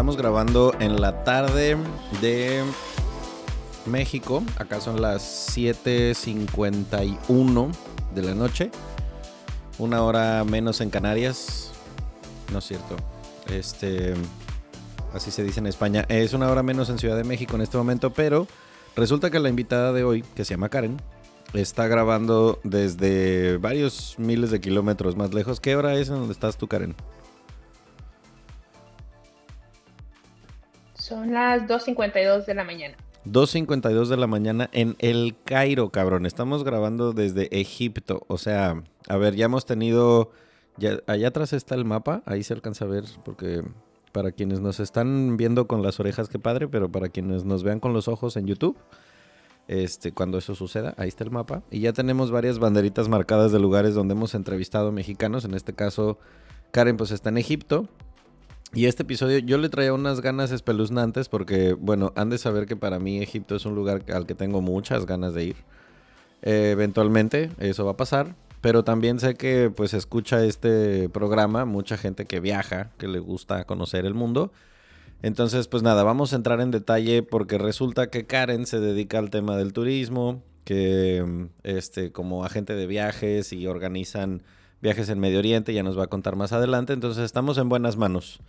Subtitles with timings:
[0.00, 1.76] Estamos grabando en la tarde
[2.22, 2.62] de
[3.84, 4.42] México.
[4.56, 7.70] Acá son las 7.51
[8.14, 8.70] de la noche.
[9.76, 11.72] Una hora menos en Canarias.
[12.50, 12.96] No es cierto.
[13.46, 14.14] Este.
[15.12, 16.06] Así se dice en España.
[16.08, 18.08] Es una hora menos en Ciudad de México en este momento.
[18.08, 18.46] Pero
[18.96, 20.96] resulta que la invitada de hoy, que se llama Karen,
[21.52, 25.60] está grabando desde varios miles de kilómetros más lejos.
[25.60, 26.96] ¿Qué hora es en donde estás tú, Karen?
[31.10, 32.96] Son las 2.52 de la mañana.
[33.26, 36.24] 2.52 de la mañana en El Cairo, cabrón.
[36.24, 38.22] Estamos grabando desde Egipto.
[38.28, 40.30] O sea, a ver, ya hemos tenido...
[40.76, 43.64] Ya, allá atrás está el mapa, ahí se alcanza a ver, porque
[44.12, 47.80] para quienes nos están viendo con las orejas, qué padre, pero para quienes nos vean
[47.80, 48.78] con los ojos en YouTube,
[49.66, 51.64] este, cuando eso suceda, ahí está el mapa.
[51.72, 55.44] Y ya tenemos varias banderitas marcadas de lugares donde hemos entrevistado mexicanos.
[55.44, 56.18] En este caso,
[56.70, 57.88] Karen pues está en Egipto.
[58.72, 62.76] Y este episodio yo le traía unas ganas espeluznantes porque, bueno, han de saber que
[62.76, 65.56] para mí Egipto es un lugar al que tengo muchas ganas de ir.
[66.42, 71.96] Eh, eventualmente eso va a pasar, pero también sé que pues escucha este programa mucha
[71.98, 74.52] gente que viaja, que le gusta conocer el mundo.
[75.22, 79.30] Entonces, pues nada, vamos a entrar en detalle porque resulta que Karen se dedica al
[79.30, 84.42] tema del turismo, que este como agente de viajes y organizan
[84.80, 87.96] viajes en Medio Oriente, ya nos va a contar más adelante, entonces estamos en buenas
[87.96, 88.40] manos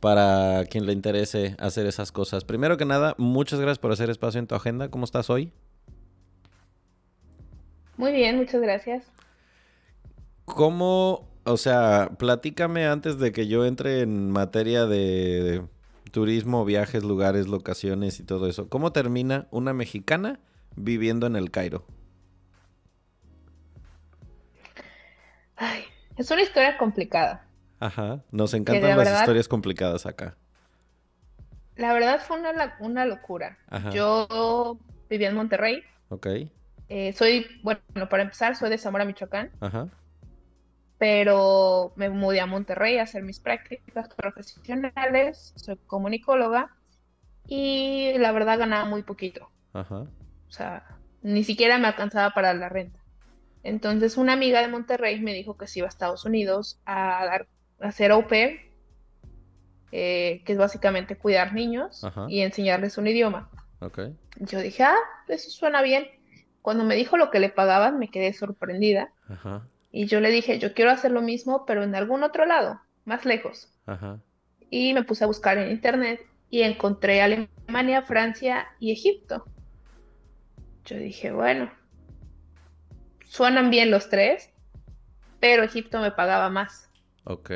[0.00, 2.44] para quien le interese hacer esas cosas.
[2.44, 4.90] Primero que nada, muchas gracias por hacer espacio en tu agenda.
[4.90, 5.52] ¿Cómo estás hoy?
[7.96, 9.04] Muy bien, muchas gracias.
[10.44, 15.62] ¿Cómo, o sea, platícame antes de que yo entre en materia de
[16.10, 18.68] turismo, viajes, lugares, locaciones y todo eso.
[18.68, 20.40] ¿Cómo termina una mexicana
[20.76, 21.84] viviendo en el Cairo?
[25.56, 25.82] Ay,
[26.16, 27.47] es una historia complicada.
[27.80, 30.36] Ajá, nos encantan las historias complicadas acá.
[31.76, 33.58] La verdad fue una, una locura.
[33.92, 34.78] Yo
[35.08, 35.82] vivía en Monterrey.
[36.08, 36.26] Ok.
[36.88, 37.80] Eh, soy, bueno,
[38.10, 39.52] para empezar, soy de Zamora, Michoacán.
[39.60, 39.88] Ajá.
[40.98, 45.52] Pero me mudé a Monterrey a hacer mis prácticas profesionales.
[45.54, 46.74] Soy comunicóloga.
[47.46, 49.48] Y la verdad ganaba muy poquito.
[49.72, 50.00] Ajá.
[50.00, 50.84] O sea,
[51.22, 52.98] ni siquiera me alcanzaba para la renta.
[53.62, 57.46] Entonces una amiga de Monterrey me dijo que se iba a Estados Unidos a dar
[57.80, 58.60] hacer au pair,
[59.92, 63.50] eh, que es básicamente cuidar niños y enseñarles un idioma.
[64.36, 64.96] Yo dije, ah,
[65.28, 66.06] eso suena bien.
[66.62, 69.12] Cuando me dijo lo que le pagaban, me quedé sorprendida.
[69.90, 73.24] Y yo le dije, yo quiero hacer lo mismo, pero en algún otro lado, más
[73.24, 73.68] lejos.
[74.70, 76.20] Y me puse a buscar en internet
[76.50, 79.44] y encontré Alemania, Francia y Egipto.
[80.84, 81.70] Yo dije, bueno,
[83.24, 84.50] suenan bien los tres,
[85.40, 86.87] pero Egipto me pagaba más.
[87.28, 87.50] Ok.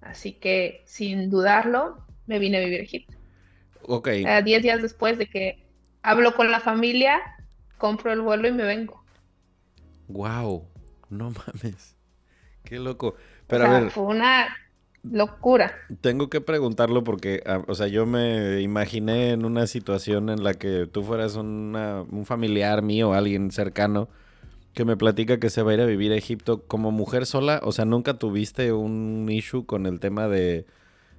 [0.00, 3.16] Así que, sin dudarlo, me vine a vivir a Egipto.
[3.82, 4.08] Ok.
[4.44, 5.58] diez días después de que
[6.02, 7.20] hablo con la familia,
[7.78, 9.02] compro el vuelo y me vengo.
[10.08, 10.68] Wow,
[11.10, 11.96] no mames.
[12.64, 13.14] Qué loco.
[13.46, 13.90] Pero a ver.
[13.90, 14.48] Fue una
[15.02, 15.72] locura.
[16.00, 20.54] Tengo que preguntarlo porque, ah, o sea, yo me imaginé en una situación en la
[20.54, 24.08] que tú fueras un familiar mío, alguien cercano,
[24.74, 27.60] que me platica que se va a ir a vivir a Egipto como mujer sola.
[27.62, 30.66] O sea, ¿nunca tuviste un issue con el tema de,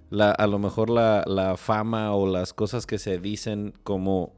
[0.09, 4.33] la, a lo mejor la, la fama o las cosas que se dicen como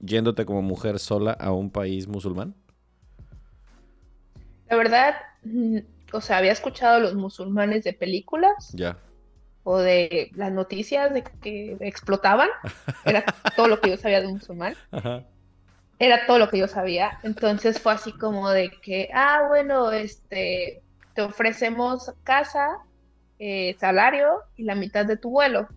[0.00, 2.54] yéndote como mujer sola a un país musulmán?
[4.68, 5.14] La verdad,
[6.12, 8.70] o sea, había escuchado a los musulmanes de películas.
[8.72, 8.98] Ya.
[9.62, 12.48] O de las noticias de que explotaban.
[13.04, 13.24] Era
[13.56, 14.74] todo lo que yo sabía de un musulmán.
[15.98, 17.18] Era todo lo que yo sabía.
[17.22, 20.82] Entonces fue así como de que, ah, bueno, este,
[21.14, 22.78] te ofrecemos casa,
[23.38, 25.68] eh, salario y la mitad de tu vuelo.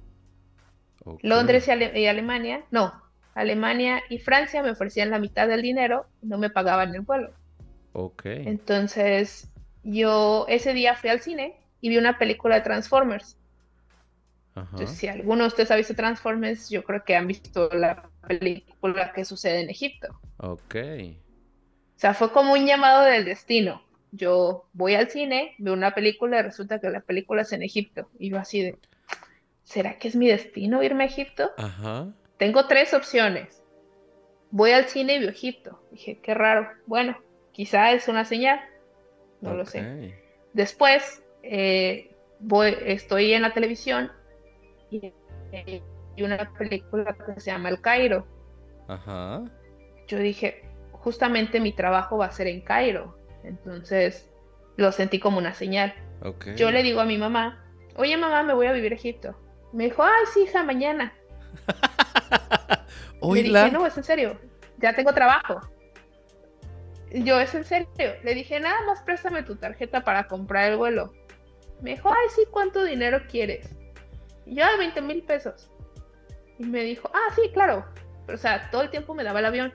[1.21, 3.01] Londres y, y Alemania, no,
[3.33, 7.31] Alemania y Francia me ofrecían la mitad del dinero y no me pagaban el vuelo.
[7.93, 8.25] Ok.
[8.25, 9.49] Entonces,
[9.83, 13.37] yo ese día fui al cine y vi una película de Transformers.
[14.55, 19.11] Entonces, si alguno de ustedes ha visto Transformers, yo creo que han visto la película
[19.13, 20.19] que sucede en Egipto.
[20.37, 20.75] Ok.
[20.75, 23.83] O sea, fue como un llamado del destino.
[24.11, 28.07] Yo voy al cine, veo una película y resulta que la película es en Egipto.
[28.19, 28.77] Y yo así de,
[29.63, 31.51] ¿será que es mi destino irme a Egipto?
[31.57, 32.13] Ajá.
[32.37, 33.63] Tengo tres opciones.
[34.51, 35.81] Voy al cine y veo Egipto.
[35.91, 36.69] Dije, qué raro.
[36.85, 37.17] Bueno,
[37.51, 38.61] quizá es una señal.
[39.41, 40.15] No lo sé.
[40.53, 44.11] Después, eh, voy, estoy en la televisión
[44.89, 45.11] y
[46.17, 48.25] hay una película que se llama El Cairo.
[48.87, 49.43] Ajá.
[50.07, 53.17] Yo dije, justamente mi trabajo va a ser en Cairo.
[53.43, 54.29] Entonces,
[54.75, 55.93] lo sentí como una señal.
[56.55, 57.63] Yo le digo a mi mamá,
[57.95, 59.35] oye mamá, me voy a vivir a Egipto.
[59.73, 61.13] Me dijo, ay, sí, hija, mañana.
[63.21, 64.39] Le dije, no, es en serio,
[64.77, 65.59] ya tengo trabajo.
[67.11, 67.87] Yo, es en serio.
[68.23, 71.13] Le dije, nada más préstame tu tarjeta para comprar el vuelo.
[71.81, 73.75] Me dijo, ay, sí, ¿cuánto dinero quieres?
[74.45, 75.71] Y yo, 20 mil pesos.
[76.59, 77.85] Y me dijo, ah, sí, claro.
[78.25, 79.73] Pero, o sea, todo el tiempo me daba el avión.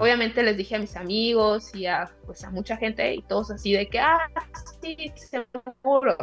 [0.00, 3.72] Obviamente les dije a mis amigos y a, pues, a mucha gente y todos así
[3.72, 4.28] de que, ah,
[4.80, 6.16] sí, seguro.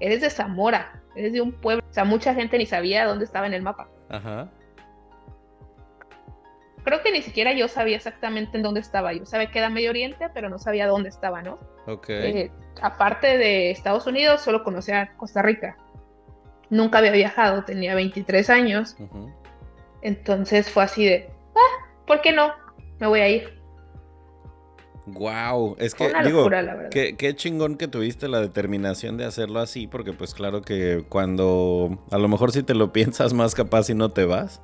[0.00, 1.82] eres de Zamora, eres de un pueblo.
[1.88, 3.88] O sea, mucha gente ni sabía dónde estaba en el mapa.
[4.10, 4.50] Ajá.
[6.84, 9.14] Creo que ni siquiera yo sabía exactamente en dónde estaba.
[9.14, 11.58] Yo sabía que era Medio Oriente, pero no sabía dónde estaba, ¿no?
[11.86, 12.10] Ok.
[12.10, 12.50] Eh,
[12.82, 15.76] aparte de Estados Unidos, solo conocía Costa Rica.
[16.70, 18.96] Nunca había viajado, tenía 23 años.
[20.02, 22.52] Entonces fue así de, ah, ¿por qué no?
[22.98, 23.64] Me voy a ir.
[25.06, 26.48] Wow, es que digo,
[26.90, 32.16] qué, chingón que tuviste la determinación de hacerlo así, porque pues claro que cuando a
[32.16, 34.62] lo mejor si te lo piensas más capaz y no te vas,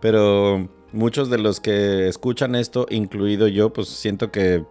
[0.00, 4.66] pero muchos de los que escuchan esto, incluido yo, pues siento que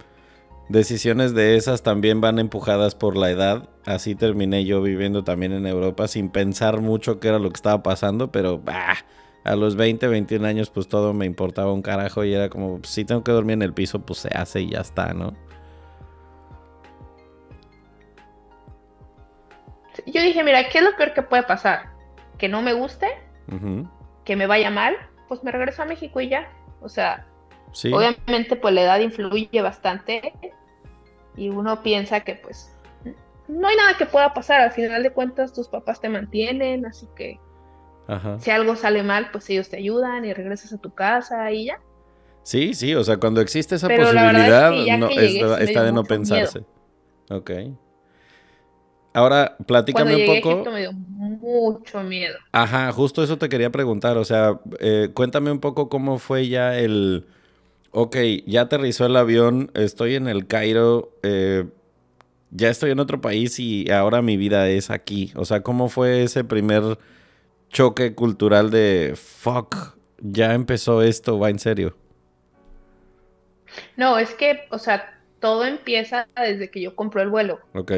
[0.69, 3.69] decisiones de esas también van empujadas por la edad.
[3.85, 7.83] Así terminé yo viviendo también en Europa sin pensar mucho qué era lo que estaba
[7.83, 8.97] pasando, pero bah,
[9.43, 13.03] a los 20, 21 años, pues todo me importaba un carajo y era como, si
[13.03, 15.33] tengo que dormir en el piso, pues se hace y ya está, ¿no?
[20.05, 21.89] Yo dije, mira, ¿qué es lo peor que puede pasar?
[22.37, 23.07] Que no me guste,
[24.23, 24.95] que me vaya mal,
[25.27, 26.49] pues me regreso a México y ya.
[26.81, 27.25] O sea,
[27.91, 30.33] obviamente pues la edad influye bastante
[31.35, 32.75] y uno piensa que pues
[33.47, 37.07] no hay nada que pueda pasar, al final de cuentas tus papás te mantienen, así
[37.15, 37.39] que
[38.39, 41.79] si algo sale mal, pues ellos te ayudan y regresas a tu casa y ya.
[42.41, 46.63] Sí, sí, o sea, cuando existe esa posibilidad, no, está, de no pensarse.
[47.29, 47.51] Ok.
[49.13, 50.51] Ahora, platícame un poco.
[50.51, 52.37] Egipto me dio mucho miedo.
[52.51, 54.17] Ajá, justo eso te quería preguntar.
[54.17, 57.27] O sea, eh, cuéntame un poco cómo fue ya el.
[57.91, 61.65] Ok, ya aterrizó el avión, estoy en el Cairo, eh,
[62.51, 65.31] ya estoy en otro país y ahora mi vida es aquí.
[65.35, 66.99] O sea, ¿cómo fue ese primer
[67.69, 71.95] choque cultural de fuck, ya empezó esto, va en serio?
[73.97, 77.59] No, es que, o sea, todo empieza desde que yo compré el vuelo.
[77.73, 77.91] Ok.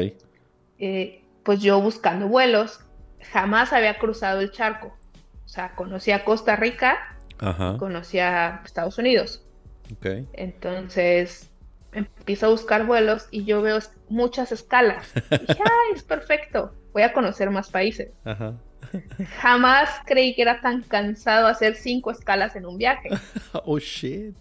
[0.78, 2.80] Eh, pues yo buscando vuelos,
[3.20, 4.96] jamás había cruzado el charco.
[5.44, 7.76] O sea, conocía Costa Rica, Ajá.
[7.78, 9.44] conocía Estados Unidos.
[9.92, 10.28] Ok.
[10.32, 11.50] Entonces
[11.92, 15.12] empiezo a buscar vuelos y yo veo muchas escalas.
[15.30, 18.10] Y dije, ay, es perfecto, voy a conocer más países.
[18.24, 18.54] Ajá.
[19.40, 23.10] Jamás creí que era tan cansado hacer cinco escalas en un viaje.
[23.64, 24.36] oh shit.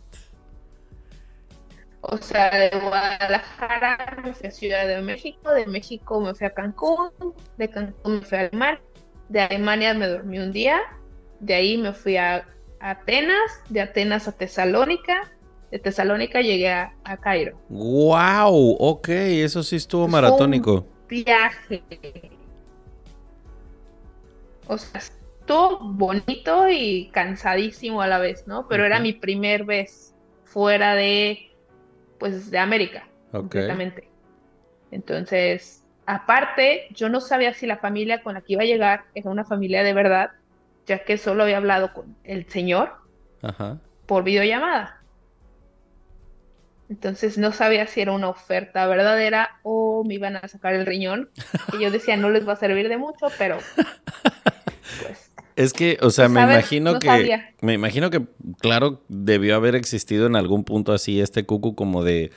[2.01, 6.49] O sea, de Guadalajara me fui a Ciudad de México, de México me fui a
[6.49, 7.11] Cancún,
[7.57, 8.81] de Cancún me fui a Alemania,
[9.29, 10.81] de Alemania me dormí un día,
[11.39, 12.47] de ahí me fui a
[12.79, 15.31] Atenas, de Atenas a Tesalónica,
[15.71, 17.57] de Tesalónica llegué a, Cairo.
[17.69, 18.75] ¡Wow!
[18.79, 20.85] Ok, eso sí estuvo maratónico.
[21.07, 21.81] viaje
[24.71, 28.69] o sea, estuvo bonito y cansadísimo a la vez, ¿no?
[28.69, 31.51] Pero era mi primer vez fuera de,
[32.19, 34.07] pues, de América, completamente.
[34.91, 39.29] Entonces, aparte, yo no sabía si la familia con la que iba a llegar era
[39.29, 40.31] una familia de verdad,
[40.85, 42.93] ya que solo había hablado con el señor
[44.05, 45.00] por videollamada.
[46.91, 51.29] Entonces no sabía si era una oferta verdadera o me iban a sacar el riñón.
[51.71, 53.59] Y yo decía, no les va a servir de mucho, pero
[55.01, 57.39] pues, Es que, o sea, me imagino que.
[57.61, 58.23] Me imagino que,
[58.59, 62.31] claro, debió haber existido en algún punto así este cucu como de.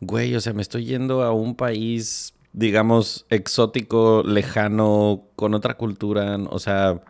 [0.00, 6.38] Güey, o sea, me estoy yendo a un país, digamos, exótico, lejano, con otra cultura.
[6.50, 7.00] O sea,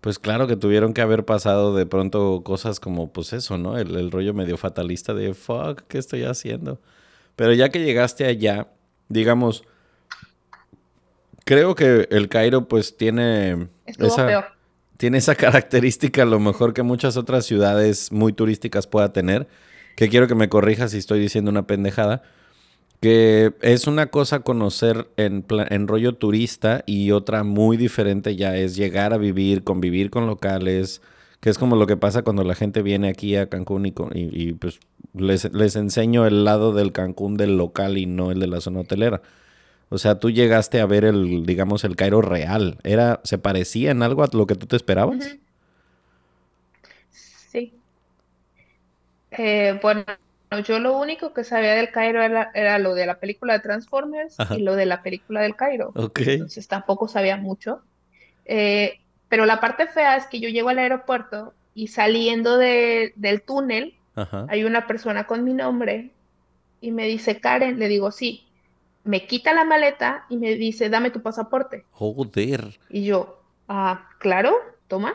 [0.00, 3.76] pues claro que tuvieron que haber pasado de pronto cosas como, pues eso, ¿no?
[3.76, 6.80] El, rollo medio fatalista de, fuck, ¿qué estoy haciendo?
[7.36, 8.68] Pero ya que llegaste allá,
[9.08, 9.64] digamos,
[11.44, 13.68] creo que el Cairo pues tiene...
[13.84, 14.54] esa,
[14.96, 19.48] Tiene esa característica a lo mejor que muchas otras ciudades muy turísticas pueda tener,
[19.96, 22.22] que quiero que me corrijas si estoy diciendo una pendejada
[23.00, 28.76] que es una cosa conocer en, en rollo turista y otra muy diferente ya es
[28.76, 31.00] llegar a vivir, convivir con locales,
[31.40, 34.52] que es como lo que pasa cuando la gente viene aquí a Cancún y, y,
[34.52, 34.80] pues
[35.14, 38.80] les, les, enseño el lado del Cancún del local y no el de la zona
[38.80, 39.22] hotelera.
[39.88, 42.78] O sea, tú llegaste a ver el, digamos, el Cairo real.
[42.84, 45.36] Era, ¿Se parecía en algo a lo que tú te esperabas?
[47.50, 47.72] Sí.
[49.32, 50.04] Eh, bueno,
[50.58, 54.62] yo lo único que sabía del Cairo era, lo de la película de Transformers y
[54.62, 55.92] lo de la película del Cairo.
[55.94, 57.82] Entonces tampoco sabía mucho.
[58.44, 63.94] Eh, pero la parte fea es que yo llego al aeropuerto y saliendo del túnel
[64.48, 66.10] hay una persona con mi nombre
[66.80, 68.46] y me dice, Karen, le digo, sí.
[69.04, 71.84] Me quita la maleta y me dice, dame tu pasaporte.
[71.92, 72.78] Joder.
[72.90, 74.54] Y yo, ah, claro,
[74.88, 75.14] toma.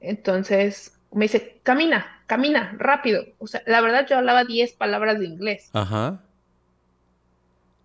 [0.00, 3.24] Entonces me dice, camina, camina, rápido.
[3.38, 5.70] O sea, la verdad yo hablaba 10 palabras de inglés.
[5.72, 6.20] Ajá.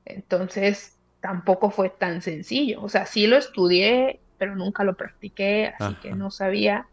[0.06, 2.82] Entonces, tampoco fue tan sencillo.
[2.82, 6.88] O sea, sí lo estudié, pero nunca lo practiqué, así que no sabía.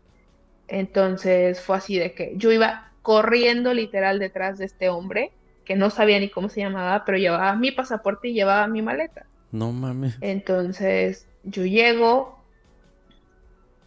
[0.68, 5.32] Entonces fue así de que yo iba corriendo literal detrás de este hombre,
[5.64, 9.26] que no sabía ni cómo se llamaba, pero llevaba mi pasaporte y llevaba mi maleta.
[9.52, 10.18] No mames.
[10.20, 12.36] Entonces yo llego,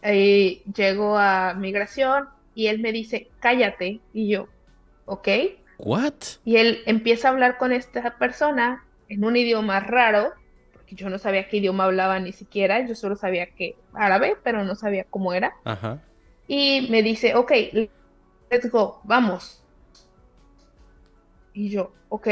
[0.02, 2.28] y llego a migración,
[2.60, 4.46] y él me dice, cállate, y yo,
[5.06, 5.28] ¿ok?
[5.78, 6.12] ¿What?
[6.44, 10.34] Y él empieza a hablar con esta persona en un idioma raro,
[10.74, 14.62] porque yo no sabía qué idioma hablaba ni siquiera, yo solo sabía que árabe, pero
[14.62, 15.54] no sabía cómo era.
[15.64, 16.02] Ajá.
[16.48, 17.50] Y me dice, ok,
[18.50, 19.64] let's go, vamos.
[21.54, 22.28] Y yo, ok,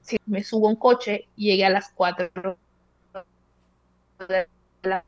[0.00, 2.56] sí, me subo a un coche y llegué a las 4
[4.26, 4.48] de
[4.84, 5.04] la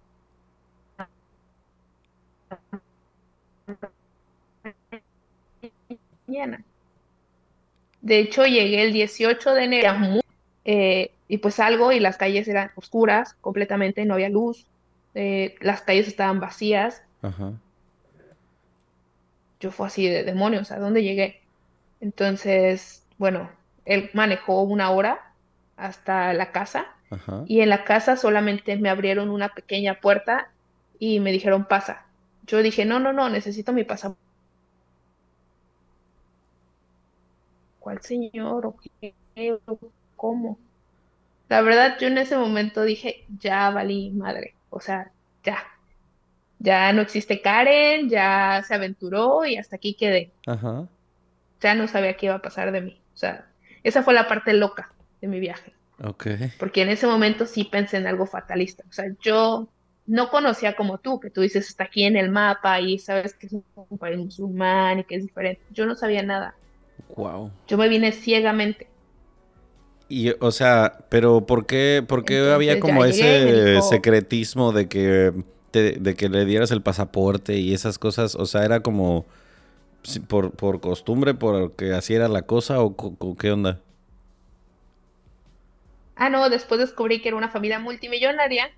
[8.00, 10.20] De hecho, llegué el 18 de enero
[10.64, 14.66] eh, y pues salgo y las calles eran oscuras completamente, no había luz,
[15.14, 17.02] eh, las calles estaban vacías.
[19.60, 21.40] Yo fue así de demonios, ¿a dónde llegué?
[22.00, 23.50] Entonces, bueno,
[23.84, 25.32] él manejó una hora
[25.76, 26.86] hasta la casa
[27.46, 30.50] y en la casa solamente me abrieron una pequeña puerta
[30.98, 32.04] y me dijeron pasa.
[32.46, 34.27] Yo dije, no, no, no, necesito mi pasaporte
[37.88, 38.66] ¿cuál señor?
[38.66, 39.14] ¿O qué?
[40.14, 40.58] ¿Cómo?
[41.48, 45.10] La verdad, yo en ese momento dije, ya valí madre, o sea,
[45.42, 45.56] ya.
[46.58, 50.32] Ya no existe Karen, ya se aventuró y hasta aquí quedé.
[50.46, 50.86] Ajá.
[51.62, 53.00] Ya no sabía qué iba a pasar de mí.
[53.14, 53.46] O sea,
[53.82, 54.92] esa fue la parte loca
[55.22, 55.72] de mi viaje.
[56.04, 56.26] Ok.
[56.58, 58.84] Porque en ese momento sí pensé en algo fatalista.
[58.86, 59.66] O sea, yo
[60.06, 63.46] no conocía como tú, que tú dices, está aquí en el mapa y sabes que
[63.46, 65.62] es un país musulmán y que es diferente.
[65.70, 66.54] Yo no sabía nada.
[67.16, 67.50] Wow.
[67.66, 68.86] Yo me vine ciegamente.
[70.08, 75.32] Y, o sea, pero ¿por qué, por qué había como ese secretismo de que,
[75.72, 78.34] de que le dieras el pasaporte y esas cosas?
[78.34, 79.26] O sea, era como
[80.28, 83.80] por, por costumbre, porque así era la cosa o qué onda?
[86.16, 88.70] Ah, no, después descubrí que era una familia multimillonaria,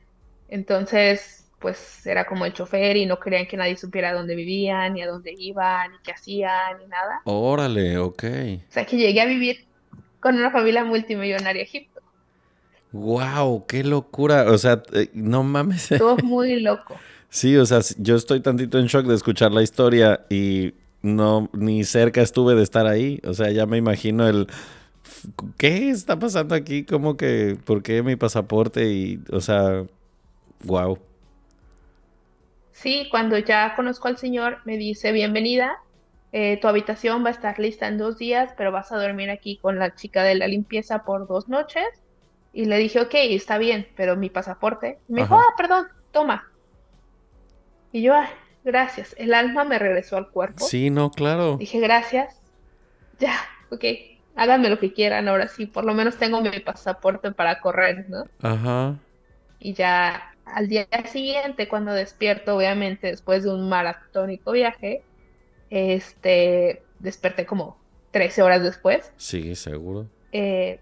[0.49, 5.03] entonces pues era como el chofer y no querían que nadie supiera dónde vivían, ni
[5.03, 7.21] a dónde iban, ni qué hacían, ni nada.
[7.25, 8.25] Órale, ok.
[8.69, 9.67] O sea que llegué a vivir
[10.21, 12.01] con una familia multimillonaria Egipto.
[12.93, 13.67] ¡Wow!
[13.67, 14.51] ¡Qué locura!
[14.51, 15.93] O sea, eh, no mames.
[15.93, 16.97] Estuvo muy loco.
[17.29, 21.85] sí, o sea, yo estoy tantito en shock de escuchar la historia y no, ni
[21.85, 23.21] cerca estuve de estar ahí.
[23.25, 24.47] O sea, ya me imagino el...
[25.59, 26.85] ¿Qué está pasando aquí?
[26.85, 27.59] ¿Cómo que?
[27.65, 28.91] ¿Por qué mi pasaporte?
[28.91, 29.85] Y, o sea,
[30.65, 30.99] wow.
[32.81, 35.77] Sí, cuando ya conozco al señor, me dice, bienvenida,
[36.33, 39.59] eh, tu habitación va a estar lista en dos días, pero vas a dormir aquí
[39.59, 41.85] con la chica de la limpieza por dos noches.
[42.55, 44.99] Y le dije, ok, está bien, pero mi pasaporte.
[45.09, 46.51] me dijo, ah, perdón, toma.
[47.93, 48.31] Y yo, ah,
[48.65, 49.15] gracias.
[49.19, 50.65] El alma me regresó al cuerpo.
[50.65, 51.59] Sí, no, claro.
[51.59, 52.41] Dije, gracias.
[53.19, 53.35] Ya,
[53.71, 53.85] ok.
[54.37, 55.67] Háganme lo que quieran, ahora sí.
[55.67, 58.25] Por lo menos tengo mi pasaporte para correr, ¿no?
[58.41, 58.97] Ajá.
[59.59, 65.03] Y ya al día siguiente, cuando despierto, obviamente, después de un maratónico viaje,
[65.71, 67.79] este, desperté como
[68.11, 69.13] 13 horas después.
[69.17, 70.07] Sí, seguro.
[70.33, 70.81] Eh,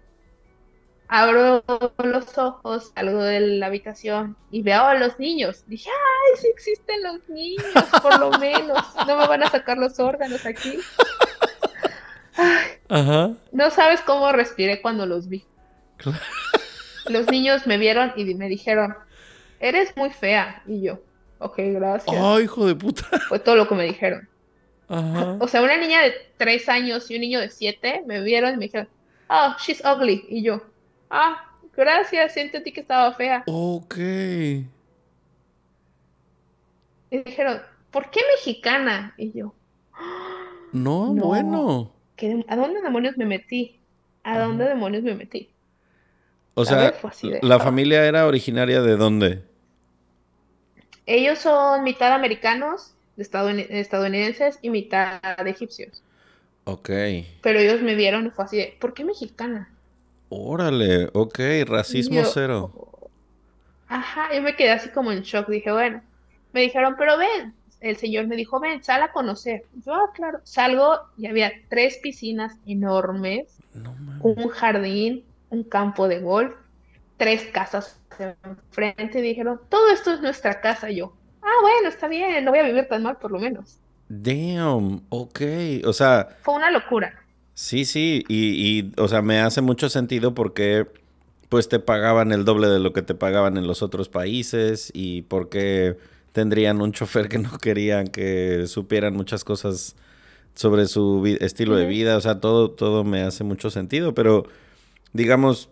[1.07, 1.63] abro
[1.97, 5.63] los ojos, salgo de la habitación y veo a los niños.
[5.67, 7.65] Dije, ay, sí existen los niños,
[8.01, 8.79] por lo menos.
[9.07, 10.79] No me van a sacar los órganos aquí.
[12.87, 13.33] Ajá.
[13.51, 15.45] No sabes cómo respiré cuando los vi.
[17.07, 18.95] Los niños me vieron y me dijeron,
[19.59, 20.63] eres muy fea.
[20.67, 20.99] Y yo,
[21.39, 22.15] ok, gracias.
[22.17, 23.03] Ay, hijo de puta.
[23.27, 24.27] Fue todo lo que me dijeron.
[24.87, 25.37] Ajá.
[25.39, 28.57] O sea, una niña de tres años y un niño de siete me vieron y
[28.57, 28.87] me dijeron,
[29.29, 30.25] oh, she's ugly.
[30.29, 30.61] Y yo,
[31.09, 31.43] Ah,
[31.75, 33.43] gracias, ti que estaba fea.
[33.47, 33.97] Ok.
[37.11, 39.15] Y dijeron, ¿por qué mexicana?
[39.17, 39.55] Y yo,
[40.71, 41.91] no, bueno.
[42.47, 43.79] ¿A dónde demonios me metí?
[44.23, 45.49] ¿A dónde demonios me metí?
[46.53, 46.93] O sea,
[47.41, 49.43] ¿la familia era originaria de dónde?
[51.11, 56.03] Ellos son mitad americanos, estadounidenses, y mitad egipcios.
[56.65, 56.87] Ok.
[57.41, 59.71] Pero ellos me vieron y fue así de, ¿por qué mexicana?
[60.29, 62.71] Órale, ok, racismo cero.
[63.87, 66.03] Ajá, yo me quedé así como en shock, dije, bueno,
[66.53, 69.63] me dijeron, pero ven, el señor me dijo, ven, sal a conocer.
[69.83, 73.47] Yo, ah, claro, salgo y había tres piscinas enormes,
[74.21, 76.53] un jardín, un campo de golf,
[77.19, 77.99] tres casas
[78.43, 80.89] enfrente y dijeron, todo esto es nuestra casa.
[80.89, 83.77] yo, ah, bueno, está bien, no voy a vivir tan mal por lo menos.
[84.07, 85.41] Damn, ok,
[85.85, 86.29] o sea...
[86.41, 87.13] Fue una locura.
[87.53, 90.87] Sí, sí, y, o sea, me hace mucho sentido porque
[91.49, 95.23] pues te pagaban el doble de lo que te pagaban en los otros países y
[95.23, 95.97] porque
[96.31, 99.95] tendrían un chofer que no querían que supieran muchas cosas
[100.53, 104.45] sobre su estilo de vida, o sea, todo, todo me hace mucho sentido, pero
[105.11, 105.69] digamos,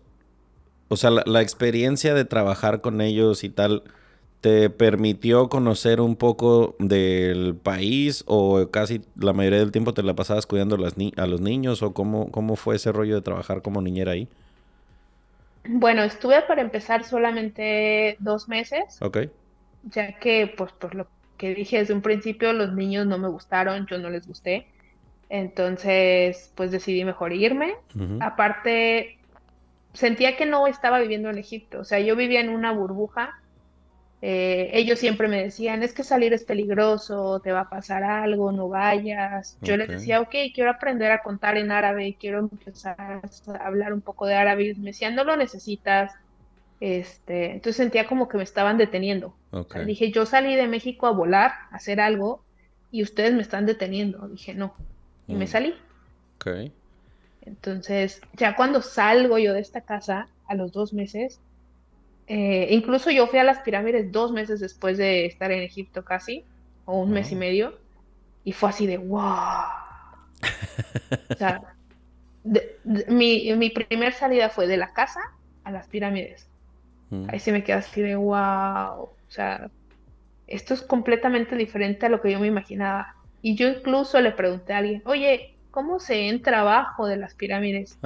[0.89, 3.84] o sea, la experiencia de trabajar con ellos y tal,
[4.41, 10.13] ¿Te permitió conocer un poco del país o casi la mayoría del tiempo te la
[10.15, 14.12] pasabas cuidando a, los niños o cómo, cómo fue ese rollo de trabajar como niñera
[14.12, 14.28] ahí?
[15.67, 19.02] Bueno, estuve para empezar solamente dos meses.
[19.02, 19.21] Ok.
[19.91, 23.88] Ya que, pues, por lo que dije desde un principio, los niños no me gustaron,
[23.88, 24.67] yo no les gusté.
[25.30, 27.76] Entonces, pues decidí mejor irme.
[28.21, 29.16] Aparte,
[29.97, 31.79] sentía que no estaba viviendo en Egipto.
[31.79, 33.41] O sea, yo vivía en una burbuja
[34.19, 38.51] eh, ellos siempre me decían, es que salir es peligroso, te va a pasar algo,
[38.51, 39.57] no vayas.
[39.62, 43.21] Yo les decía, ok, quiero aprender a contar en árabe, quiero empezar a
[43.60, 44.73] hablar un poco de árabe.
[44.79, 46.13] me decían, no lo necesitas.
[46.79, 49.36] Este, entonces sentía como que me estaban deteniendo.
[49.86, 52.43] dije, yo salí de México a volar, a hacer algo,
[52.91, 54.27] y ustedes me están deteniendo.
[54.29, 54.73] Dije, no.
[55.27, 55.47] Y me mm.
[55.47, 55.75] salí.
[57.47, 61.39] Entonces, ya cuando salgo yo de esta casa, a los dos meses,
[62.27, 66.43] eh, incluso yo fui a las pirámides dos meses después de estar en Egipto casi,
[66.86, 67.77] o un mes y medio,
[68.43, 69.21] y fue así de wow.
[71.29, 71.62] o sea,
[73.07, 75.21] mi, mi primer salida fue de la casa
[75.63, 76.47] a las pirámides.
[77.10, 77.27] Mm.
[77.29, 79.03] Ahí se me queda así de wow.
[79.03, 79.69] O sea,
[80.47, 83.15] esto es completamente diferente a lo que yo me imaginaba.
[83.41, 88.00] Y yo incluso le pregunté a alguien, oye, ¿cómo se entra abajo de las pirámides?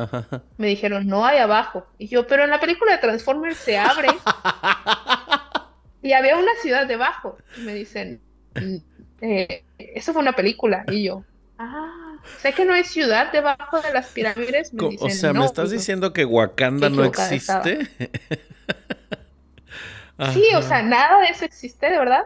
[0.58, 1.88] Me dijeron, no hay abajo.
[1.98, 4.10] Y yo, pero en la película de Transformers se abre.
[6.02, 7.38] y había una ciudad debajo.
[7.58, 8.20] Y me dicen,
[8.56, 8.76] mm,
[9.22, 10.84] eh, eso fue una película.
[10.92, 11.24] Y yo,
[11.60, 14.74] ah, sé que no hay ciudad debajo de las pirámides.
[15.00, 17.88] o sea, ¿me estás diciendo que Wakanda no existe?
[20.34, 22.24] sí, o sea, nada de eso existe, de verdad.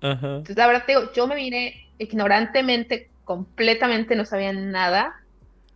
[0.00, 5.24] Entonces, la verdad, te digo, yo me vine ignorantemente completamente no sabían nada,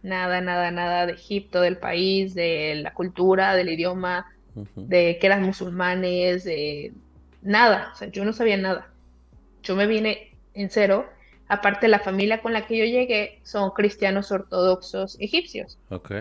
[0.03, 4.27] nada, nada, nada de Egipto, del país, de la cultura, del idioma,
[4.75, 6.93] de que eran musulmanes, de
[7.43, 8.89] nada, o sea, yo no sabía nada.
[9.63, 11.09] Yo me vine en cero.
[11.49, 15.79] Aparte, la familia con la que yo llegué son cristianos ortodoxos egipcios.
[15.89, 16.13] Ok.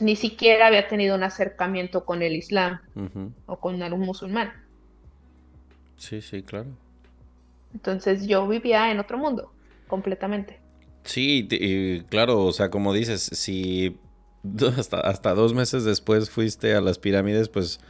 [0.00, 2.80] Ni siquiera había tenido un acercamiento con el Islam
[3.46, 4.52] o con algún musulmán.
[5.96, 6.66] Sí, sí, claro.
[7.72, 9.52] Entonces yo vivía en otro mundo
[9.86, 10.60] completamente.
[11.04, 13.98] Sí, y claro, o sea, como dices, si
[15.02, 17.80] hasta, dos meses después fuiste a las pirámides, pues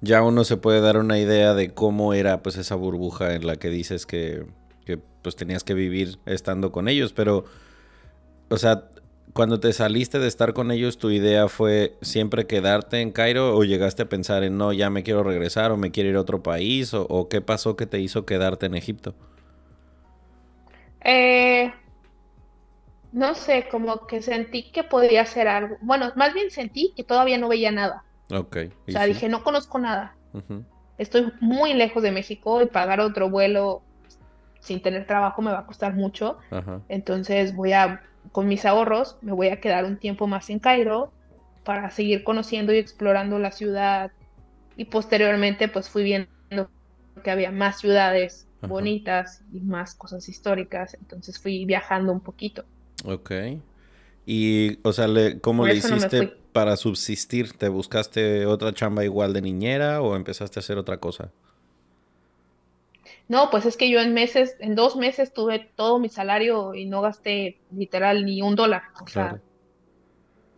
[0.00, 3.56] ya uno se puede dar una idea de cómo era pues esa burbuja en la
[3.56, 4.46] que dices que,
[4.84, 7.44] que pues tenías que vivir estando con ellos, pero,
[8.48, 8.88] o sea,
[9.32, 13.64] cuando te saliste de estar con ellos, ¿tu idea fue siempre quedarte en Cairo o
[13.64, 16.42] llegaste a pensar en no, ya me quiero regresar o me quiero ir a otro
[16.42, 19.14] país o, qué pasó que te hizo quedarte en Egipto?
[21.04, 21.72] Eh,
[23.12, 25.76] no sé, como que sentí que podía hacer algo.
[25.80, 28.04] Bueno, más bien sentí que todavía no veía nada.
[28.30, 28.56] Ok.
[28.88, 30.16] O sea, dije, no conozco nada.
[30.98, 33.82] Estoy muy lejos de México y pagar otro vuelo
[34.60, 36.38] sin tener trabajo me va a costar mucho.
[36.88, 41.12] Entonces voy a, con mis ahorros, me voy a quedar un tiempo más en Cairo
[41.64, 44.12] para seguir conociendo y explorando la ciudad.
[44.76, 46.70] Y posteriormente pues fui viendo
[47.22, 50.94] que había más ciudades bonitas y más cosas históricas.
[50.94, 52.64] Entonces fui viajando un poquito.
[53.04, 53.32] Ok.
[54.26, 55.06] Y, o sea,
[55.40, 57.52] ¿cómo le hiciste para subsistir?
[57.54, 61.30] ¿Te buscaste otra chamba igual de niñera o empezaste a hacer otra cosa?
[63.28, 66.84] No, pues es que yo en meses, en dos meses tuve todo mi salario y
[66.86, 68.82] no gasté literal ni un dólar.
[69.02, 69.40] O sea,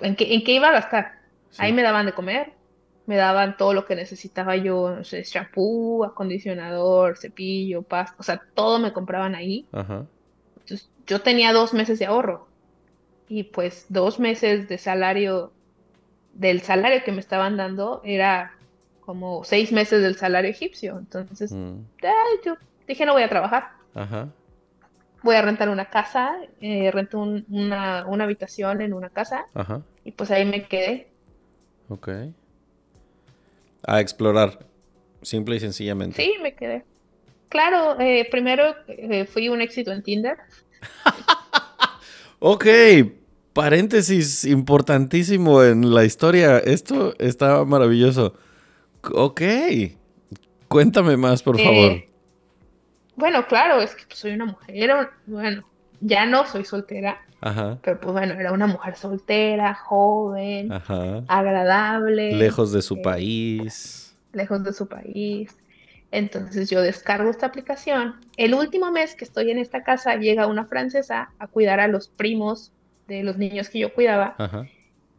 [0.01, 1.21] ¿en qué, ¿en qué iba a gastar?
[1.59, 2.53] Ahí me daban de comer,
[3.07, 8.43] me daban todo lo que necesitaba yo, no sé, shampoo, acondicionador, cepillo, pasta, o sea,
[8.55, 9.67] todo me compraban ahí.
[9.73, 10.07] Ajá.
[10.61, 12.49] Entonces, yo tenía dos meses de ahorro
[13.29, 15.53] y pues dos meses de salario,
[16.33, 18.53] del salario que me estaban dando era
[19.01, 20.99] como seis meses del salario egipcio.
[20.99, 21.81] Entonces, mm.
[22.45, 23.73] yo dije, no voy a trabajar.
[25.23, 29.47] Voy a rentar una casa, eh, rento una, habitación en una casa
[30.05, 31.09] y pues ahí me quedé.
[31.89, 32.09] Ok.
[33.87, 34.59] A explorar,
[35.23, 36.23] simple y sencillamente.
[36.23, 36.85] Sí, me quedé.
[37.49, 40.37] Claro, eh, primero eh, fui un éxito en Tinder.
[42.41, 42.67] ok,
[43.53, 46.59] paréntesis importantísimo en la historia.
[46.59, 48.35] Esto está maravilloso.
[49.13, 49.43] Ok.
[50.69, 52.15] Cuéntame más, por eh, favor.
[53.17, 55.63] Bueno, claro, es que soy una mujer, bueno,
[56.01, 57.79] ya no soy soltera, Ajá.
[57.83, 61.23] pero pues bueno, era una mujer soltera, joven, Ajá.
[61.29, 62.33] agradable.
[62.33, 64.17] Lejos de su eh, país.
[64.33, 65.55] Lejos de su país.
[66.11, 68.15] Entonces yo descargo esta aplicación.
[68.37, 72.09] El último mes que estoy en esta casa llega una francesa a cuidar a los
[72.09, 72.73] primos
[73.09, 74.35] de los niños que yo cuidaba.
[74.39, 74.67] Ajá.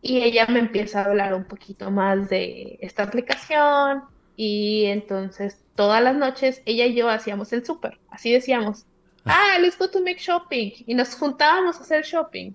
[0.02, 4.04] Y ella me empieza a hablar un poquito más de esta aplicación
[4.36, 8.86] y entonces todas las noches ella y yo hacíamos el súper, así decíamos,
[9.26, 12.52] ah, let's go to make shopping y nos juntábamos a hacer shopping.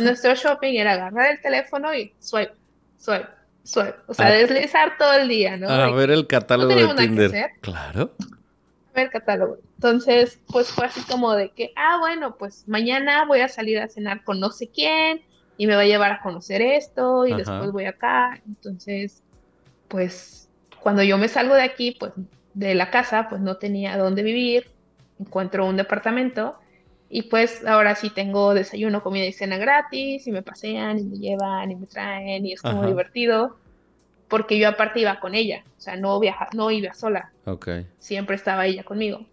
[0.00, 2.54] Nuestro shopping era agarrar el teléfono y swipe,
[2.98, 3.28] swipe,
[3.62, 4.30] swipe, o sea, ah.
[4.30, 5.68] deslizar todo el día, ¿no?
[5.68, 7.50] A ver el catálogo de Tinder.
[7.60, 8.12] Claro.
[8.20, 9.58] A ver el catálogo.
[9.76, 13.88] Entonces, pues fue así como de que, ah, bueno, pues mañana voy a salir a
[13.88, 15.22] cenar con no sé quién
[15.58, 18.40] y me va a llevar a conocer esto y después voy acá.
[18.46, 19.22] Entonces,
[19.88, 20.48] pues
[20.80, 22.12] cuando yo me salgo de aquí, pues
[22.54, 24.70] de la casa, pues no tenía dónde vivir,
[25.18, 26.56] encuentro un departamento
[27.08, 31.16] y pues ahora sí tengo desayuno, comida y cena gratis y me pasean y me
[31.18, 33.56] llevan y me traen y es como divertido
[34.28, 37.30] porque yo aparte iba con ella, o sea, no viaja, no iba sola.
[37.44, 37.86] Okay.
[37.98, 39.24] Siempre estaba ella conmigo.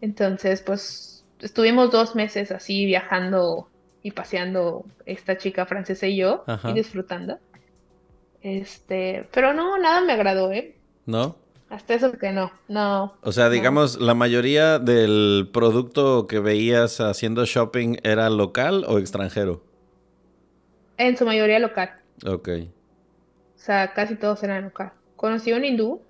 [0.00, 3.68] Entonces, pues estuvimos dos meses así viajando
[4.02, 7.38] y paseando esta chica francesa y yo y disfrutando.
[8.40, 10.76] Este, pero no, nada me agradó, ¿eh?
[11.04, 11.36] ¿No?
[11.68, 13.16] Hasta eso que no, no.
[13.22, 19.62] O sea, digamos, la mayoría del producto que veías haciendo shopping era local o extranjero?
[20.96, 21.90] En su mayoría local.
[22.24, 22.48] Ok.
[23.56, 24.92] O sea, casi todos eran local.
[25.16, 26.02] Conocí a un hindú,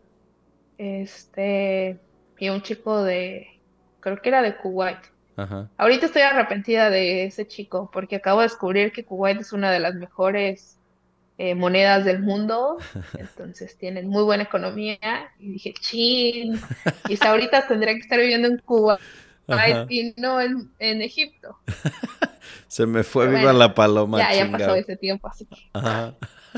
[0.77, 1.99] este,
[2.39, 3.47] y un chico de,
[4.01, 4.99] creo que era de Kuwait.
[5.77, 9.81] Ahorita estoy arrepentida de ese chico porque acabo de descubrir que Kuwait es una de
[9.81, 10.79] las mejores
[11.39, 12.79] eh, monedas del mundo,
[13.19, 16.61] entonces tienen muy buena economía y dije, chin,
[17.09, 18.99] y ahorita tendría que estar viviendo en Cuba
[19.89, 21.59] y no en, Egipto.
[22.69, 24.19] se me fue viva la paloma.
[24.19, 25.57] Ya, ya pasó ese tiempo, así que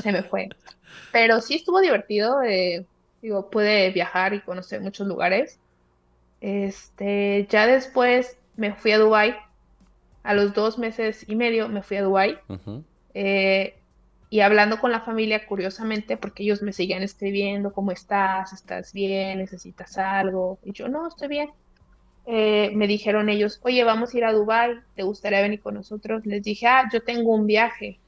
[0.01, 0.49] se me fue.
[1.11, 2.85] Pero sí estuvo divertido, eh,
[3.21, 5.59] digo, pude viajar y conocer muchos lugares.
[6.41, 9.35] Este, ya después me fui a Dubai.
[10.23, 12.39] A los dos meses y medio me fui a Dubai.
[13.13, 13.78] Eh,
[14.29, 18.53] y hablando con la familia, curiosamente, porque ellos me seguían escribiendo, ¿cómo estás?
[18.53, 19.39] ¿Estás bien?
[19.39, 20.59] ¿Necesitas algo?
[20.63, 21.49] Y yo, no, estoy bien.
[22.25, 26.25] Eh, me dijeron ellos, oye, vamos a ir a Dubai, ¿te gustaría venir con nosotros?
[26.25, 27.99] Les dije, ah, yo tengo un viaje.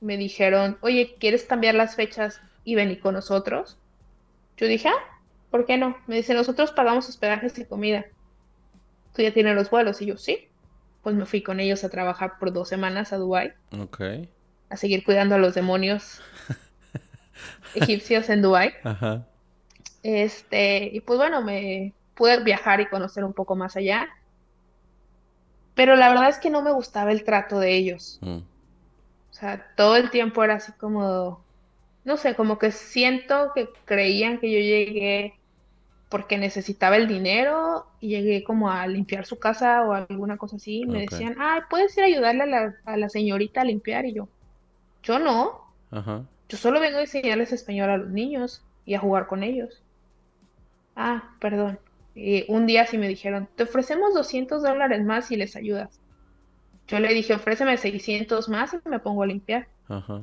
[0.00, 3.76] Me dijeron, oye, ¿quieres cambiar las fechas y venir con nosotros?
[4.56, 5.96] Yo dije, ah, ¿por qué no?
[6.06, 8.06] Me dice, nosotros pagamos hospedajes y comida
[9.14, 10.02] tú ya tienes los vuelos.
[10.02, 10.48] Y yo, sí.
[11.02, 13.52] Pues me fui con ellos a trabajar por dos semanas a Dubai.
[13.78, 14.00] Ok.
[14.74, 16.20] A seguir cuidando a los demonios
[17.76, 18.74] egipcios en Dubai.
[18.82, 19.24] Ajá.
[20.02, 24.08] Este, y pues bueno, me pude viajar y conocer un poco más allá.
[25.76, 28.18] Pero la verdad es que no me gustaba el trato de ellos.
[28.20, 28.38] Mm.
[28.38, 31.44] O sea, todo el tiempo era así como,
[32.04, 35.34] no sé, como que siento que creían que yo llegué
[36.08, 40.84] porque necesitaba el dinero y llegué como a limpiar su casa o alguna cosa así.
[40.86, 44.04] me decían, ay, ¿puedes ir a ayudarle a la, a la, señorita a limpiar?
[44.04, 44.28] Y yo,
[45.04, 45.62] yo no.
[46.48, 49.82] Yo solo vengo a enseñarles español a los niños y a jugar con ellos.
[50.96, 51.78] Ah, perdón.
[52.48, 56.00] Un día sí me dijeron, te ofrecemos 200 dólares más si les ayudas.
[56.86, 59.68] Yo le dije, ofréceme 600 más y me pongo a limpiar.
[59.88, 60.22] Ajá.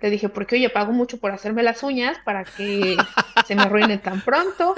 [0.00, 2.96] Le dije, porque oye, pago mucho por hacerme las uñas para que
[3.46, 4.74] se me arruinen tan pronto.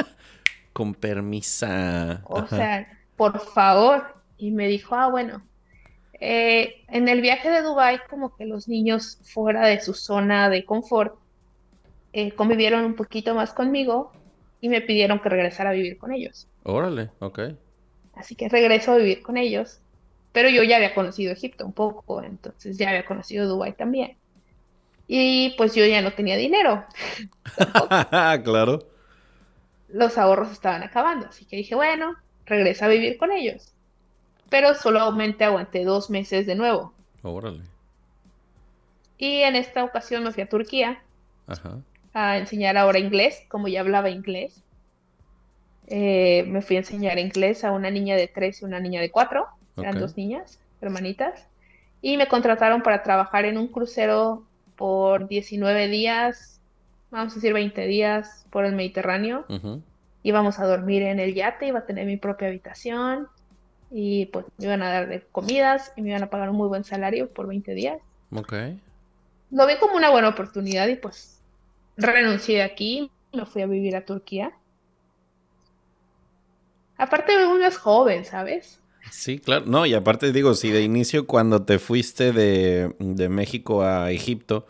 [0.73, 2.23] Con permisa.
[2.25, 2.87] O sea,
[3.17, 4.15] por favor.
[4.39, 5.43] Y me dijo, ah, bueno.
[6.21, 10.67] Eh, en el viaje de Dubai como que los niños fuera de su zona de
[10.67, 11.15] confort
[12.13, 14.13] eh, convivieron un poquito más conmigo
[14.61, 16.47] y me pidieron que regresara a vivir con ellos.
[16.63, 17.41] Órale, ok.
[18.15, 19.81] Así que regreso a vivir con ellos.
[20.33, 24.17] Pero yo ya había conocido Egipto un poco, entonces ya había conocido Dubai también.
[25.09, 26.85] Y pues yo ya no tenía dinero.
[28.45, 28.79] claro.
[29.89, 32.15] Los ahorros estaban acabando, así que dije, bueno,
[32.47, 33.75] regresa a vivir con ellos.
[34.51, 36.93] Pero solamente aguanté dos meses de nuevo.
[37.23, 37.63] Órale.
[39.17, 41.03] Y en esta ocasión me fui a Turquía
[42.13, 44.63] a enseñar ahora inglés, como ya hablaba inglés.
[45.87, 49.11] Eh, me fui a enseñar inglés a una niña de tres y una niña de
[49.11, 49.47] cuatro.
[49.77, 51.47] Eran dos niñas, hermanitas.
[52.03, 54.45] Y me contrataron para trabajar en un crucero
[54.77, 56.61] por 19 días,
[57.11, 59.45] vamos a decir 20 días por el Mediterráneo.
[60.23, 63.29] Íbamos a dormir en el yate, iba a tener mi propia habitación
[63.90, 66.68] y pues me iban a dar de comidas y me iban a pagar un muy
[66.68, 67.98] buen salario por 20 días.
[68.33, 68.55] Ok.
[69.50, 71.40] Lo vi como una buena oportunidad y pues
[71.96, 74.53] renuncié aquí, me fui a vivir a Turquía.
[76.96, 78.81] Aparte uno es joven, ¿sabes?
[79.11, 79.64] Sí, claro.
[79.66, 82.94] No, y aparte digo, si de inicio cuando te fuiste de,
[83.29, 84.66] México a Egipto,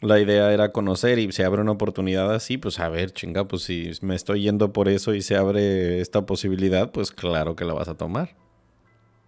[0.00, 3.62] la idea era conocer y se abre una oportunidad así, pues a ver, chinga, pues
[3.62, 7.74] si me estoy yendo por eso y se abre esta posibilidad, pues claro que la
[7.74, 8.36] vas a tomar.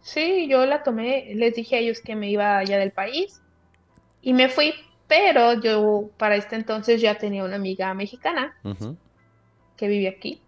[0.00, 3.42] Sí, yo la tomé, les dije a ellos que me iba allá del país
[4.22, 4.72] y me fui,
[5.08, 8.54] pero yo para este entonces ya tenía una amiga mexicana
[9.76, 10.40] que vive aquí.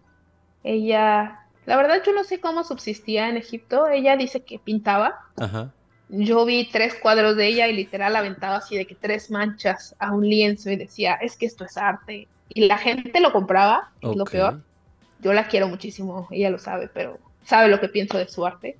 [0.63, 3.87] Ella la verdad yo no sé cómo subsistía en Egipto.
[3.87, 5.19] Ella dice que pintaba.
[6.15, 10.11] Yo vi tres cuadros de ella y literal aventaba así de que tres manchas a
[10.11, 12.27] un lienzo y decía, es que esto es arte.
[12.49, 14.61] Y la gente lo compraba, es lo peor.
[15.21, 18.77] Yo la quiero muchísimo, ella lo sabe, pero sabe lo que pienso de su arte.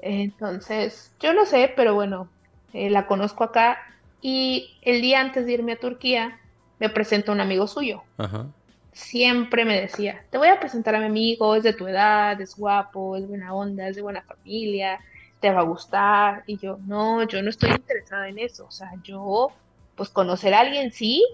[0.00, 2.28] Entonces, yo no sé, pero bueno,
[2.74, 3.78] eh, la conozco acá
[4.20, 6.40] y el día antes de irme a Turquía
[6.78, 8.02] me presentó un amigo suyo.
[8.18, 8.48] Ajá
[8.92, 12.56] siempre me decía, te voy a presentar a mi amigo, es de tu edad, es
[12.56, 15.00] guapo, es buena onda, es de buena familia,
[15.40, 16.44] te va a gustar.
[16.46, 18.66] Y yo, no, yo no estoy interesada en eso.
[18.66, 19.48] O sea, yo,
[19.96, 21.24] pues conocer a alguien sí,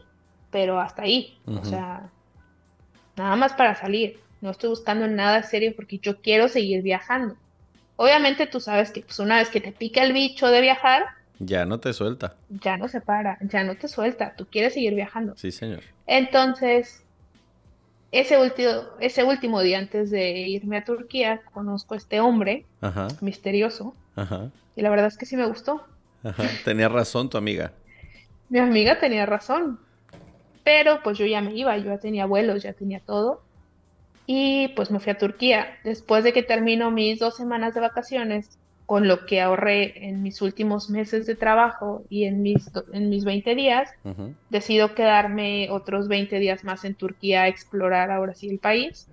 [0.51, 1.39] pero hasta ahí.
[1.47, 2.09] O sea,
[3.17, 4.21] nada más para salir.
[4.41, 7.37] No estoy buscando nada serio porque yo quiero seguir viajando.
[7.97, 11.07] Obviamente tú sabes que pues una vez que te pica el bicho de viajar,
[11.39, 12.35] ya no te suelta.
[12.49, 14.35] Ya no se para, ya no te suelta.
[14.37, 15.37] Tú quieres seguir viajando.
[15.37, 15.83] Sí, señor.
[16.07, 17.05] Entonces,
[18.19, 22.65] ese último, ese último día antes de irme a Turquía, conozco a este hombre
[23.21, 23.95] misterioso.
[24.75, 25.85] Y la verdad es que sí me gustó.
[26.65, 27.73] Tenía razón tu amiga.
[28.49, 29.79] Mi amiga tenía razón.
[30.65, 33.43] Pero pues yo ya me iba, yo ya tenía vuelos, ya tenía todo.
[34.27, 35.79] Y pues me fui a Turquía.
[35.85, 40.41] Después de que termino mis dos semanas de vacaciones, con lo que ahorré en mis
[40.41, 43.91] últimos meses de trabajo y en mis, en mis 20 días,
[44.49, 49.09] decido quedarme otros 20 días más en Turquía a explorar ahora sí el país,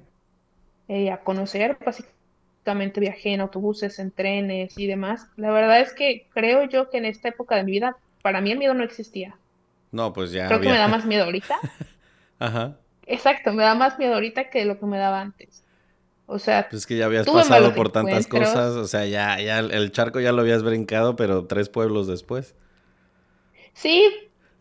[0.87, 1.77] eh, a conocer.
[1.83, 5.27] Básicamente viajé en autobuses, en trenes y demás.
[5.37, 8.51] La verdad es que creo yo que en esta época de mi vida, para mí
[8.51, 9.35] el miedo no existía.
[9.91, 10.47] No, pues ya.
[10.47, 11.57] Creo que me da más miedo ahorita.
[12.39, 12.77] Ajá.
[13.07, 15.62] Exacto, me da más miedo ahorita que lo que me daba antes.
[16.33, 19.59] O sea, pues es que ya habías pasado por tantas cosas, o sea, ya, ya
[19.59, 22.55] el charco ya lo habías brincado, pero tres pueblos después.
[23.73, 24.09] Sí,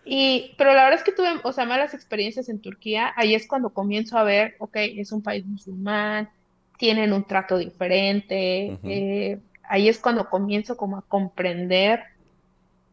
[0.05, 3.15] y, pero la verdad es que tuve, o sea, malas experiencias en Turquía.
[3.17, 6.29] Ahí es cuando comienzo a ver, ok, es un país musulmán,
[6.77, 8.79] tienen un trato diferente.
[8.85, 12.03] Eh, ahí es cuando comienzo como a comprender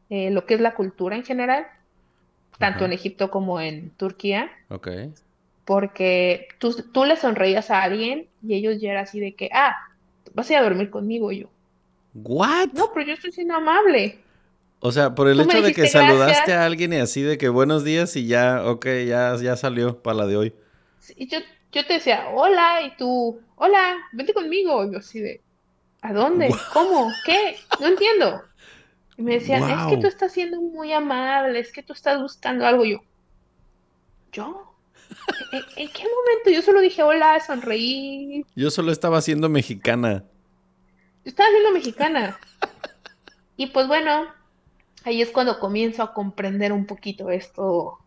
[0.10, 1.68] eh, lo que es la cultura en general,
[2.58, 4.50] tanto en Egipto como en Turquía.
[4.70, 4.88] Ok
[5.70, 9.76] porque tú, tú le sonreías a alguien y ellos ya eran así de que, ah,
[10.34, 11.46] vas a ir a dormir conmigo yo.
[12.16, 12.70] ¿What?
[12.74, 14.18] No, pero yo estoy siendo amable.
[14.80, 17.84] O sea, por el hecho de que saludaste a alguien y así de que buenos
[17.84, 20.56] días y ya, ok, ya, ya salió para la de hoy.
[21.16, 21.38] Y yo,
[21.72, 24.84] yo te decía, hola, y tú, hola, vente conmigo.
[24.86, 25.40] Y yo así de,
[26.02, 26.50] ¿a dónde?
[26.74, 27.14] ¿Cómo?
[27.28, 27.58] ¿Qué?
[27.80, 28.42] No entiendo.
[29.18, 32.66] Y me decían, es que tú estás siendo muy amable, es que tú estás buscando
[32.66, 32.86] algo.
[32.86, 33.04] Yo,
[34.32, 34.69] ¿yo?
[35.52, 36.50] ¿En, qué momento?
[36.52, 38.46] Yo solo dije hola, sonreí.
[38.56, 40.24] Yo solo estaba siendo mexicana.
[41.24, 42.40] Yo estaba siendo mexicana.
[43.58, 44.28] y pues bueno,
[45.06, 48.00] ahí es cuando comienzo a comprender un poquito esto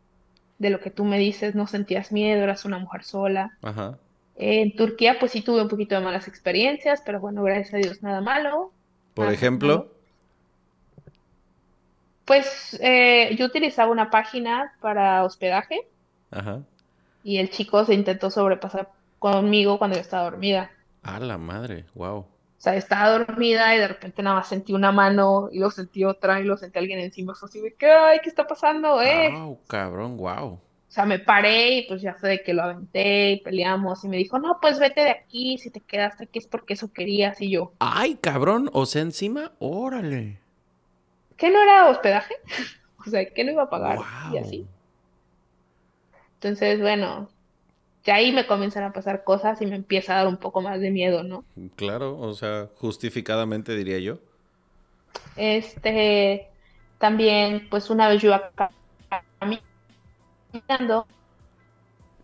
[0.59, 3.57] de lo que tú me dices, no sentías miedo, eras una mujer sola.
[3.63, 3.99] Ajá.
[4.37, 8.03] En Turquía, pues sí tuve un poquito de malas experiencias, pero bueno, gracias a Dios,
[8.03, 8.73] nada malo.
[9.15, 9.93] Por ejemplo.
[12.25, 15.87] Pues eh, yo utilizaba una página para hospedaje.
[16.31, 16.63] Ajá.
[17.23, 20.71] Y el chico se intentó sobrepasar conmigo cuando yo estaba dormida.
[21.03, 22.19] Ah, la madre, wow.
[22.19, 26.05] O sea, estaba dormida y de repente nada más sentí una mano y luego sentí
[26.05, 27.35] otra y luego sentí a alguien encima.
[27.35, 29.31] Fue así de que, ay, ¿qué está pasando, eh?
[29.33, 30.61] Wow, cabrón, wow.
[30.93, 34.09] O sea, me paré y pues ya fue de que lo aventé y peleamos y
[34.09, 37.41] me dijo, no, pues vete de aquí, si te quedaste aquí es porque eso querías
[37.41, 37.73] y yo.
[37.79, 40.39] Ay, cabrón, o sea, encima, órale.
[41.37, 42.35] ¿Qué no era hospedaje?
[43.07, 43.99] o sea, ¿qué no iba a pagar?
[44.33, 44.67] Y así.
[46.43, 47.29] Entonces, bueno,
[48.03, 50.81] ya ahí me comienzan a pasar cosas y me empieza a dar un poco más
[50.81, 51.45] de miedo, ¿no?
[51.77, 54.19] Claro, o sea, justificadamente diría yo.
[55.37, 56.49] Este,
[56.99, 58.71] también, pues una vez yo acá
[59.39, 61.07] caminando,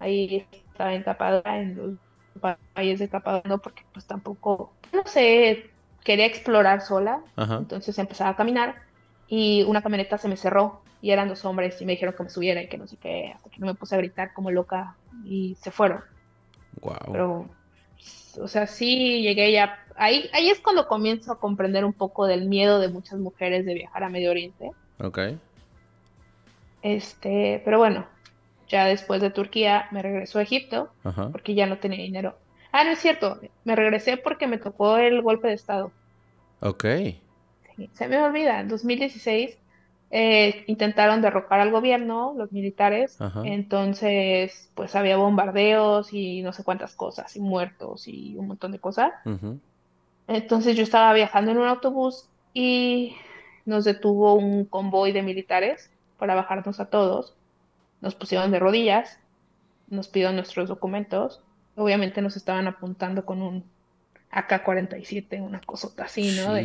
[0.00, 5.70] ahí estaba encapada en los países de Capadona porque pues tampoco, no sé,
[6.02, 8.82] quería explorar sola, entonces empezaba a caminar
[9.28, 12.30] y una camioneta se me cerró y eran dos hombres y me dijeron que me
[12.30, 14.96] subiera y que no sé qué, hasta que no me puse a gritar como loca
[15.24, 16.00] y se fueron.
[16.80, 17.12] Wow.
[17.12, 17.48] Pero,
[18.40, 22.48] o sea, sí llegué ya, ahí, ahí es cuando comienzo a comprender un poco del
[22.48, 24.70] miedo de muchas mujeres de viajar a Medio Oriente.
[25.00, 25.18] Ok.
[26.82, 28.06] Este, pero bueno,
[28.68, 30.90] ya después de Turquía me regresó a Egipto
[31.32, 32.36] porque ya no tenía dinero.
[32.72, 35.90] Ah, no es cierto, me regresé porque me tocó el golpe de Estado.
[36.60, 36.84] Ok.
[37.92, 39.56] se me olvida, en 2016
[40.10, 46.94] eh, intentaron derrocar al gobierno, los militares, entonces pues había bombardeos y no sé cuántas
[46.94, 49.12] cosas, y muertos y un montón de cosas.
[50.26, 53.16] Entonces yo estaba viajando en un autobús y
[53.66, 57.34] nos detuvo un convoy de militares para bajarnos a todos.
[58.00, 59.18] Nos pusieron de rodillas,
[59.88, 61.42] nos pidieron nuestros documentos.
[61.76, 63.64] Obviamente nos estaban apuntando con un
[64.30, 66.56] AK-47, una cosota así, ¿no?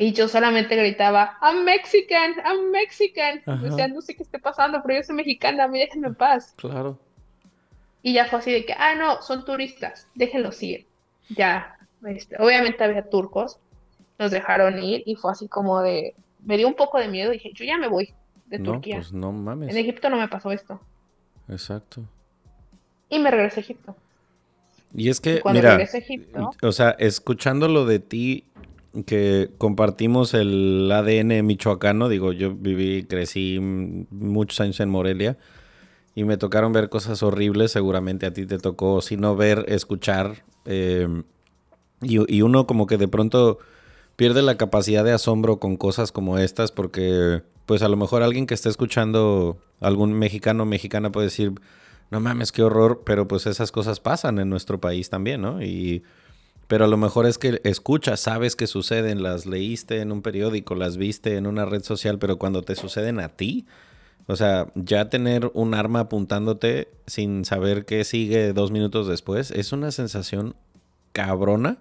[0.00, 3.42] Y yo solamente gritaba, I'm Mexican, I'm Mexican.
[3.64, 6.54] O sea, no sé qué esté pasando, pero yo soy mexicana, me déjenme en paz.
[6.56, 6.96] Claro.
[8.00, 10.86] Y ya fue así de que, ah, no, son turistas, déjenlos ir.
[11.30, 13.58] Ya, este, obviamente había turcos,
[14.20, 17.50] nos dejaron ir y fue así como de, me dio un poco de miedo, dije,
[17.52, 18.14] yo ya me voy
[18.46, 18.96] de no, Turquía.
[18.96, 19.70] Pues no mames.
[19.70, 20.80] En Egipto no me pasó esto.
[21.48, 22.04] Exacto.
[23.08, 23.96] Y me regresé a Egipto.
[24.94, 28.44] Y es que, mira, Egipto, o sea, escuchándolo de ti,
[29.06, 32.08] que compartimos el ADN michoacano.
[32.08, 35.38] Digo, yo viví, crecí muchos años en Morelia
[36.14, 37.72] y me tocaron ver cosas horribles.
[37.72, 40.44] Seguramente a ti te tocó, si no ver, escuchar.
[40.64, 41.24] Em,
[42.00, 43.58] y, uno como que de pronto
[44.16, 48.46] pierde la capacidad de asombro con cosas como estas porque pues a lo mejor alguien
[48.46, 51.52] que esté escuchando, algún mexicano o mexicana puede decir,
[52.10, 55.62] no mames, qué horror, pero pues esas cosas pasan en nuestro país también, ¿no?
[55.62, 56.02] Y
[56.68, 60.74] pero a lo mejor es que escuchas, sabes que suceden, las leíste en un periódico,
[60.74, 63.66] las viste en una red social, pero cuando te suceden a ti,
[64.26, 69.72] o sea, ya tener un arma apuntándote sin saber qué sigue dos minutos después, es
[69.72, 70.54] una sensación
[71.12, 71.78] cabrona.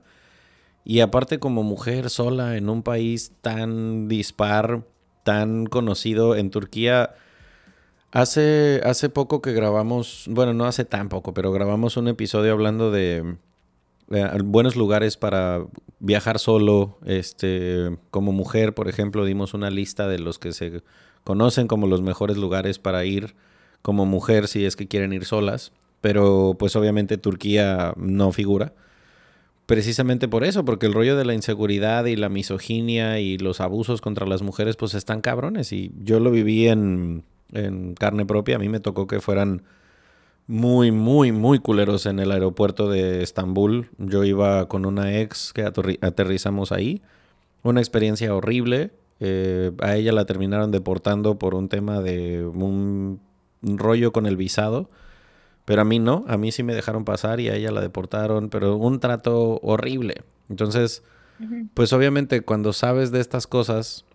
[0.85, 4.83] Y aparte como mujer sola en un país tan dispar,
[5.25, 7.13] tan conocido en Turquía,
[8.13, 12.89] hace, hace poco que grabamos, bueno, no hace tan poco, pero grabamos un episodio hablando
[12.89, 13.35] de
[14.11, 15.65] eh, buenos lugares para
[15.99, 20.81] viajar solo, este, como mujer, por ejemplo, dimos una lista de los que se
[21.23, 23.35] conocen como los mejores lugares para ir
[23.81, 28.73] como mujer si es que quieren ir solas, pero pues obviamente Turquía no figura.
[29.65, 33.99] Precisamente por eso, porque el rollo de la inseguridad y la misoginia y los abusos
[33.99, 38.59] contra las mujeres pues están cabrones y yo lo viví en, en carne propia, a
[38.59, 39.63] mí me tocó que fueran
[40.47, 43.89] muy, muy, muy culeros en el aeropuerto de Estambul.
[43.97, 47.01] Yo iba con una ex que aterrizamos ahí.
[47.63, 48.91] Una experiencia horrible.
[49.19, 53.19] Eh, a ella la terminaron deportando por un tema de un,
[53.61, 54.89] rollo con el visado.
[55.65, 58.49] Pero a mí no, a mí sí me dejaron pasar y a ella la deportaron,
[58.49, 60.23] pero un trato horrible.
[60.47, 61.03] Entonces,
[61.73, 64.05] pues obviamente cuando sabes de estas cosas,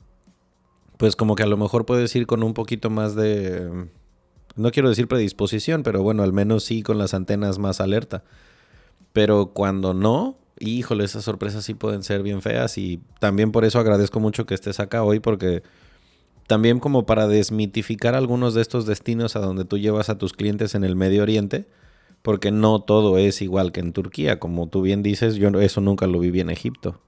[0.97, 3.87] pues como que a lo mejor puedes ir con un poquito más de
[4.55, 8.23] no quiero decir predisposición, pero bueno, al menos sí con las antenas más alerta.
[9.13, 13.79] Pero cuando no, híjole, esas sorpresas sí pueden ser bien feas y también por eso
[13.79, 15.63] agradezco mucho que estés acá hoy porque
[16.47, 20.75] también como para desmitificar algunos de estos destinos a donde tú llevas a tus clientes
[20.75, 21.67] en el Medio Oriente,
[22.23, 26.07] porque no todo es igual que en Turquía, como tú bien dices, yo eso nunca
[26.07, 27.01] lo viví en Egipto.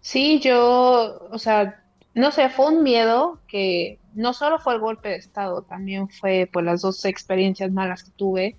[0.00, 1.84] Sí, yo, o sea,
[2.18, 6.48] no sé, fue un miedo que no solo fue el golpe de estado, también fue
[6.52, 8.56] pues las dos experiencias malas que tuve.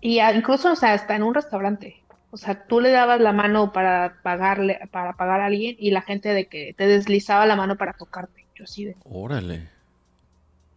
[0.00, 2.02] Y incluso, o sea, hasta en un restaurante.
[2.30, 6.00] O sea, tú le dabas la mano para pagarle, para pagar a alguien y la
[6.00, 8.46] gente de que te deslizaba la mano para tocarte.
[8.54, 8.96] Yo sí de.
[9.04, 9.68] Órale.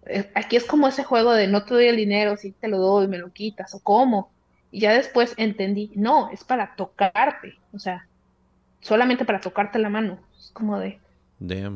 [0.06, 2.80] Eh, aquí es como ese juego de no te doy el dinero, si te lo
[2.80, 4.30] doy, me lo quitas, o cómo.
[4.72, 7.56] Y ya después entendí, no, es para tocarte.
[7.72, 8.08] O sea,
[8.82, 10.20] solamente para tocarte la mano.
[10.38, 11.00] Es como de.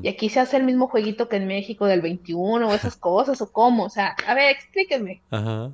[0.04, 3.42] Y aquí se hace el mismo jueguito que en México del 21 o esas cosas
[3.42, 3.86] o cómo.
[3.86, 5.22] O sea, a ver, explíquenme.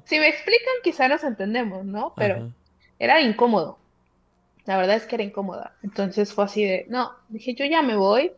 [0.06, 2.14] Si me explican, quizá nos entendemos, ¿no?
[2.16, 2.52] Pero
[3.00, 3.78] era incómodo.
[4.66, 5.76] La verdad es que era incómoda.
[5.84, 8.32] Entonces fue así de, no, dije, yo ya me voy,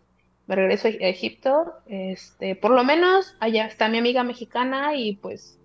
[0.47, 1.73] me regreso a Egipto.
[1.87, 5.59] Este, por lo menos allá está mi amiga mexicana y pues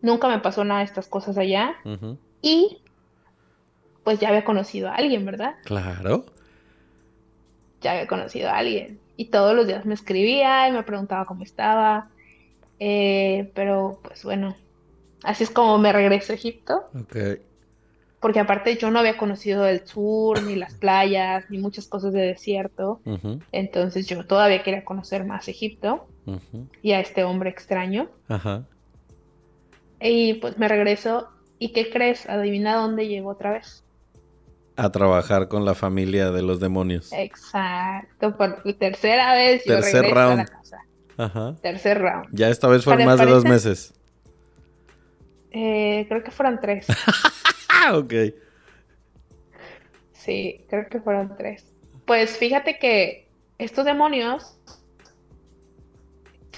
[0.00, 1.76] nunca me pasó nada de estas cosas allá.
[2.40, 2.82] Y
[4.04, 5.56] pues ya había conocido a alguien, ¿verdad?
[5.64, 6.24] Claro
[7.80, 8.98] ya había conocido a alguien.
[9.18, 12.08] Y todos los días me escribía y me preguntaba cómo estaba.
[12.78, 14.56] Eh, pero pues bueno,
[15.24, 16.84] así es como me regreso a Egipto.
[18.20, 22.20] Porque aparte yo no había conocido el sur, ni las playas, ni muchas cosas de
[22.20, 23.00] desierto.
[23.50, 26.06] Entonces yo todavía quería conocer más Egipto
[26.80, 28.08] y a este hombre extraño.
[30.00, 31.26] Y pues me regreso.
[31.58, 32.28] ¿Y qué crees?
[32.28, 33.82] Adivina dónde llego otra vez
[34.78, 37.12] a trabajar con la familia de los demonios.
[37.12, 40.32] Exacto, por tercera vez yo Tercer regreso round.
[40.32, 40.78] a la casa.
[41.16, 41.56] Ajá.
[41.60, 42.28] Tercer round.
[42.30, 43.92] Ya esta vez fueron más de dos meses.
[45.50, 46.86] Eh, creo que fueron tres.
[47.92, 48.14] ok.
[50.12, 51.66] Sí, creo que fueron tres.
[52.06, 54.60] Pues fíjate que estos demonios,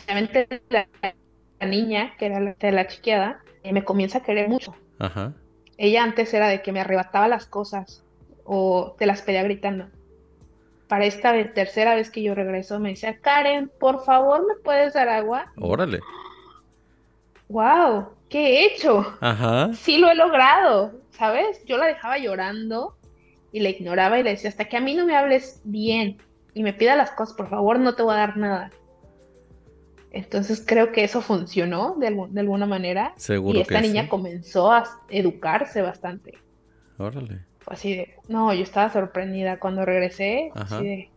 [0.05, 0.87] obviamente la,
[1.67, 4.75] niña, que era la, de la chiqueada, eh, me comienza a querer mucho.
[4.99, 5.33] Ajá.
[5.79, 8.05] Ella antes era de que me arrebataba las cosas
[8.53, 9.87] o te las pedía gritando.
[10.89, 14.95] Para esta vez, tercera vez que yo regreso, me decía, Karen, por favor, ¿me puedes
[14.95, 15.53] dar agua?
[15.57, 16.01] Órale.
[17.49, 19.07] Wow, ¿qué he hecho?
[19.21, 19.73] Ajá.
[19.73, 21.65] Sí lo he logrado, ¿sabes?
[21.65, 22.97] Yo la dejaba llorando
[23.53, 26.17] y la ignoraba y le decía, hasta que a mí no me hables bien
[26.53, 28.73] y me pida las cosas, por favor, no te voy a dar nada.
[30.11, 33.13] Entonces creo que eso funcionó de, alguna manera.
[33.15, 33.57] Seguro.
[33.57, 36.37] Y esta niña comenzó a educarse bastante.
[36.99, 41.11] Órale así de, no, yo estaba sorprendida cuando regresé, así de,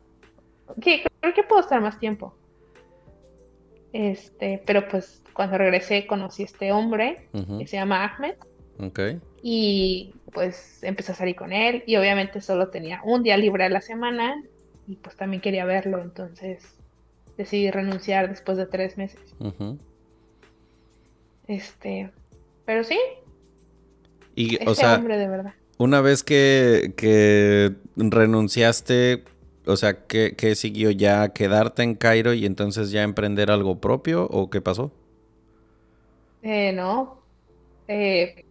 [0.81, 1.03] ¿qué?
[1.19, 2.35] Creo que puedo estar más tiempo.
[3.93, 7.27] Este, pero pues cuando regresé conocí a este hombre
[7.59, 8.35] que se llama Ahmed.
[8.79, 8.99] Ok.
[9.41, 13.69] Y pues empecé a salir con él y obviamente solo tenía un día libre a
[13.69, 14.43] la semana
[14.87, 16.75] y pues también quería verlo, entonces
[17.37, 19.35] decidí renunciar después de tres meses.
[21.47, 22.11] Este,
[22.65, 22.99] pero sí.
[24.35, 25.53] Y, o sea, hombre de verdad.
[25.83, 29.25] Una vez que, renunciaste,
[29.65, 31.33] o sea, ¿qué, siguió ya?
[31.33, 34.93] ¿Quedarte en Cairo y entonces ya emprender algo propio o qué pasó?
[36.41, 37.17] Eh, no.
[37.89, 38.45] Eh,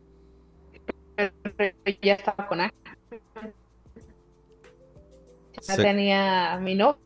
[2.02, 2.98] ya estaba con Ángel.
[5.66, 7.00] Ya tenía a mi novio.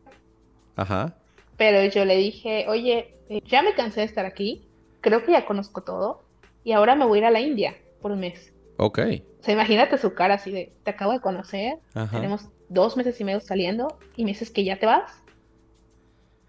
[0.75, 1.15] Ajá.
[1.55, 4.67] Pero yo le dije, oye, eh, ya me cansé de estar aquí.
[4.99, 6.21] Creo que ya conozco todo.
[6.65, 8.56] Y ahora me voy a ir a la India por un mes.
[8.77, 8.99] Ok.
[9.39, 11.79] O sea, imagínate su cara así de, te acabo de conocer,
[12.11, 15.23] tenemos dos meses y medio saliendo y me dices que ya te vas.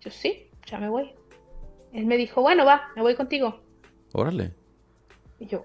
[0.00, 1.14] Yo sí, ya me voy.
[1.92, 3.60] Él me dijo, bueno, va, me voy contigo.
[4.12, 4.52] Órale.
[5.38, 5.64] Y yo,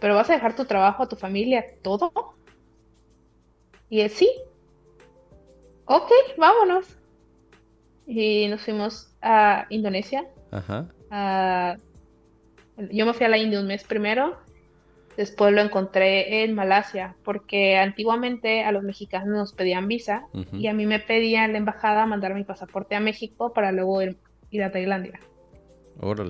[0.00, 2.12] ¿pero vas a dejar tu trabajo, a tu familia, todo?
[3.88, 4.28] Y él, sí.
[5.84, 6.96] Ok, vámonos.
[8.06, 10.26] Y nos fuimos a Indonesia.
[10.50, 10.88] Ajá.
[12.90, 14.45] yo me fui a la India un mes primero
[15.16, 20.74] Después lo encontré en Malasia, porque antiguamente a los mexicanos nos pedían visa y a
[20.74, 24.18] mí me pedían la embajada mandar mi pasaporte a México para luego ir,
[24.62, 25.18] a Tailandia.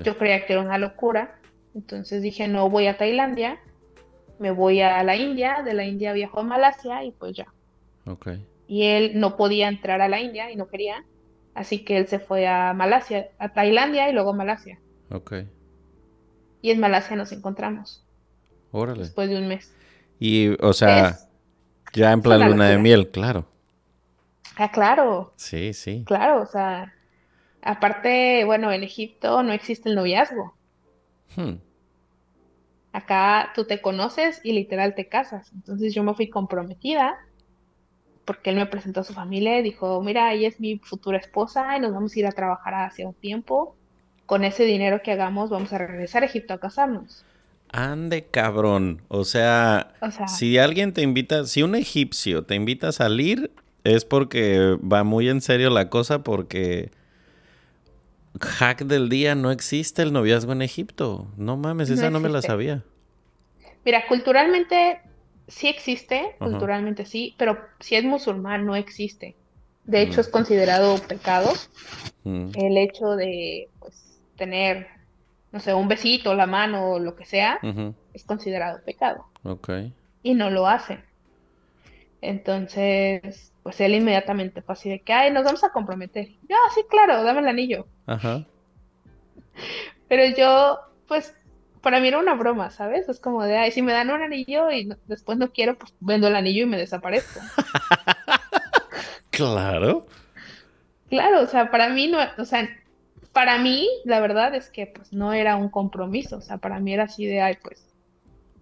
[0.05, 1.41] Yo creía que era una locura,
[1.75, 3.59] entonces dije no voy a Tailandia,
[4.39, 7.53] me voy a la India, de la India viajo a Malasia y pues ya.
[8.69, 11.05] Y él no podía entrar a la India y no quería,
[11.55, 14.79] así que él se fue a Malasia, a Tailandia y luego a Malasia.
[16.63, 18.06] Y en Malasia nos encontramos.
[18.85, 19.73] Después de un mes.
[20.19, 21.19] Y, o sea,
[21.93, 23.47] ya en plan luna de miel, claro.
[24.57, 25.33] Ah, claro.
[25.37, 26.05] Sí, sí.
[26.07, 26.95] Claro, o sea,
[27.63, 30.55] aparte, bueno, en Egipto no existe el noviazgo.
[31.37, 31.57] Hmm.
[32.93, 35.53] Acá tú te conoces y literal te casas.
[35.53, 37.19] Entonces yo me fui comprometida
[38.25, 41.77] porque él me presentó a su familia y dijo, mira, ella es mi futura esposa
[41.77, 43.77] y nos vamos a ir a trabajar hace un tiempo.
[44.27, 47.25] Con ese dinero que hagamos vamos a regresar a Egipto a casarnos.
[47.71, 49.03] Ande cabrón.
[49.09, 49.95] O sea,
[50.29, 53.51] si alguien te invita, si un egipcio te invita a salir,
[53.85, 56.91] es porque va muy en serio la cosa porque
[58.41, 61.27] hack del día no existe el noviazgo en Egipto.
[61.37, 62.83] No mames, esa no, me la sabía.
[63.85, 65.01] Mira, culturalmente
[65.49, 69.37] sí existe, culturalmente sí, pero si es musulmán no existe.
[69.85, 70.33] De hecho, es mm.
[70.33, 71.53] considerado pecado
[72.25, 72.51] mm.
[72.55, 74.89] el hecho de pues, tener,
[75.57, 77.59] no sé, un besito, la mano o lo que sea,
[78.13, 79.25] es considerado pecado.
[79.43, 79.71] Ok.
[80.23, 80.99] Y no lo hace.
[82.21, 86.29] Entonces, pues él inmediatamente fue así de que, ay, nos vamos a comprometer.
[86.47, 87.87] Yo, sí, claro, dame el anillo.
[88.07, 88.45] Ajá.
[90.09, 90.79] Pero yo,
[91.09, 91.35] pues,
[91.81, 93.09] para mí era una broma, ¿sabes?
[93.09, 96.29] Es como de, ay, si me dan un anillo y después no quiero, pues vendo
[96.29, 97.41] el anillo y me desaparezco.
[99.31, 100.07] claro.
[101.09, 102.69] Claro, o sea, para mí no, o sea,
[103.37, 106.95] para mí la verdad es que pues no era un compromiso, o sea, para mí
[106.95, 107.85] era así de, ay, pues,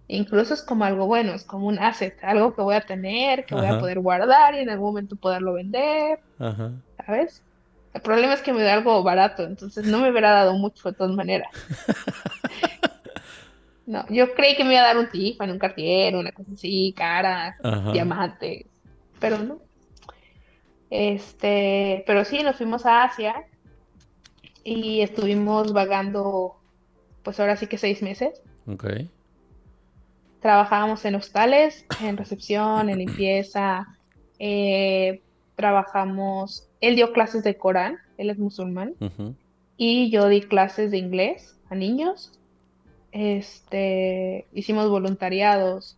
[0.09, 3.55] incluso es como algo bueno, es como un asset, algo que voy a tener, que
[3.55, 6.73] voy a poder guardar y en algún momento poderlo vender, Ajá.
[7.05, 7.41] ¿sabes?
[7.93, 10.97] El problema es que me da algo barato, entonces no me hubiera dado mucho de
[10.97, 11.47] todas maneras.
[13.87, 16.91] No, yo creí que me iba a dar un Tiffany, un Cartier, una cosa así,
[16.97, 17.55] cara,
[17.93, 18.65] diamantes,
[19.19, 19.59] pero no.
[20.89, 23.45] Este, pero sí, nos fuimos a Asia
[24.65, 26.57] y estuvimos vagando,
[27.23, 28.41] pues ahora sí que seis meses.
[28.67, 28.85] Ok.
[30.41, 33.87] Trabajábamos en hostales, en recepción, en limpieza.
[34.39, 35.21] Eh,
[35.55, 38.95] trabajamos, él dio clases de Corán, él es musulmán,
[39.77, 42.33] y yo di clases de inglés a niños
[43.15, 45.97] este, hicimos voluntariados,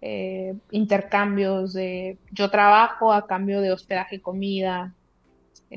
[0.00, 4.94] eh, intercambios de yo trabajo a cambio de hospedaje y comida,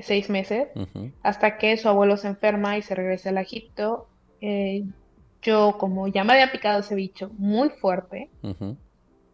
[0.01, 0.67] seis meses,
[1.23, 4.07] hasta que su abuelo se enferma y se regresa al Egipto.
[4.41, 4.83] Eh,
[5.41, 8.29] yo, como ya me había picado ese bicho muy fuerte,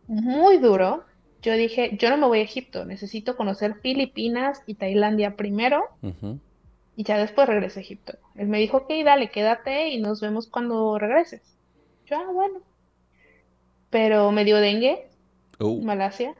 [0.08, 1.04] muy duro,
[1.41, 5.84] yo dije, yo no me voy a Egipto, necesito conocer Filipinas y Tailandia primero
[6.95, 8.14] y ya después regresé a Egipto.
[8.36, 11.41] Él me dijo, ok, dale, quédate y nos vemos cuando regreses.
[12.06, 12.60] Yo, ah, bueno.
[13.89, 15.08] Pero me dio dengue,
[15.60, 15.80] oh.
[15.82, 16.36] Malasia,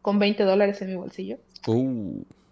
[0.00, 1.38] con 20 dólares en mi bolsillo.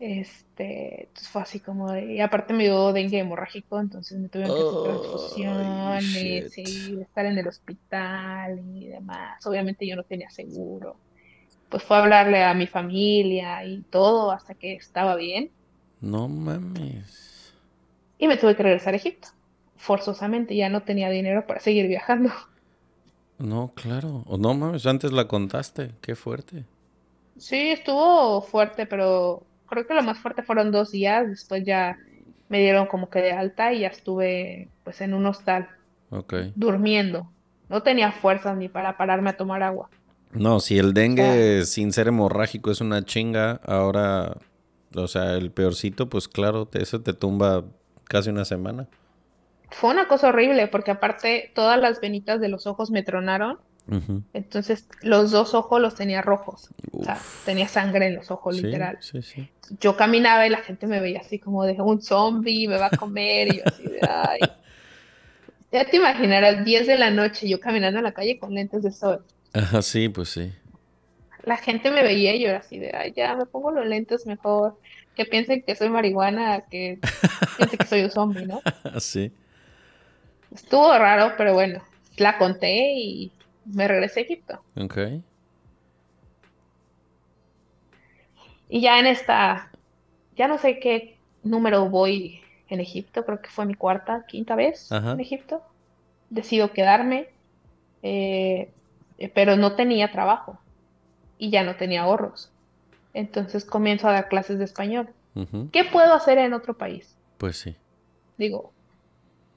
[0.00, 4.44] Este, entonces fue así como de, y aparte me dio dengue hemorrágico, entonces me tuve
[4.44, 9.44] que hacer transfusiones y estar en el hospital y demás.
[9.46, 10.96] Obviamente yo no tenía seguro.
[11.68, 15.50] Pues fue a hablarle a mi familia y todo hasta que estaba bien.
[16.00, 17.20] No mames
[18.20, 19.28] y me tuve que regresar a Egipto.
[19.76, 22.30] Forzosamente, ya no tenía dinero para seguir viajando.
[23.38, 24.22] No, claro.
[24.26, 25.92] O no mames, antes la contaste.
[26.02, 26.64] Qué fuerte.
[27.38, 31.28] Sí, estuvo fuerte, pero creo que lo más fuerte fueron dos días.
[31.28, 31.96] Después ya
[32.48, 35.68] me dieron como que de alta y ya estuve pues en un hostal.
[36.56, 37.30] Durmiendo.
[37.68, 39.88] No tenía fuerzas ni para pararme a tomar agua.
[40.32, 44.36] No, si el dengue sin ser hemorrágico es una chinga, ahora,
[44.94, 47.64] o sea, el peorcito, pues claro, eso te tumba
[48.04, 48.88] casi una semana.
[49.70, 53.58] Fue una cosa horrible porque aparte todas las venitas de los ojos me tronaron.
[54.32, 56.70] Entonces los dos ojos los tenía rojos.
[56.92, 58.98] O sea, tenía sangre en los ojos, literal.
[59.80, 62.96] Yo caminaba y la gente me veía así como de un zombie, me va a
[62.96, 63.54] comer.
[63.54, 64.40] y yo así de, ay.
[65.72, 68.90] Ya te imaginarás, 10 de la noche, yo caminando en la calle con lentes de
[68.90, 69.24] sol.
[69.52, 70.52] Ajá, sí, pues sí.
[71.44, 74.26] La gente me veía y yo era así de, ay, ya me pongo los lentes
[74.26, 74.78] mejor
[75.14, 76.98] que piensen que soy marihuana, que
[77.56, 78.60] piensen que soy un zombie, ¿no?
[79.00, 79.32] Sí.
[80.52, 81.82] Estuvo raro, pero bueno,
[82.16, 83.32] la conté y
[83.72, 84.62] me regresé a Egipto.
[84.76, 84.98] Ok.
[88.68, 89.70] Y ya en esta,
[90.36, 94.90] ya no sé qué número voy en Egipto, creo que fue mi cuarta, quinta vez
[94.92, 95.62] en Egipto.
[96.30, 97.28] Decido quedarme,
[98.02, 98.70] eh,
[99.34, 100.60] pero no tenía trabajo
[101.36, 102.52] y ya no tenía ahorros.
[103.12, 105.08] Entonces comienzo a dar clases de español.
[105.72, 107.16] ¿Qué puedo hacer en otro país?
[107.38, 107.76] Pues sí.
[108.38, 108.72] Digo,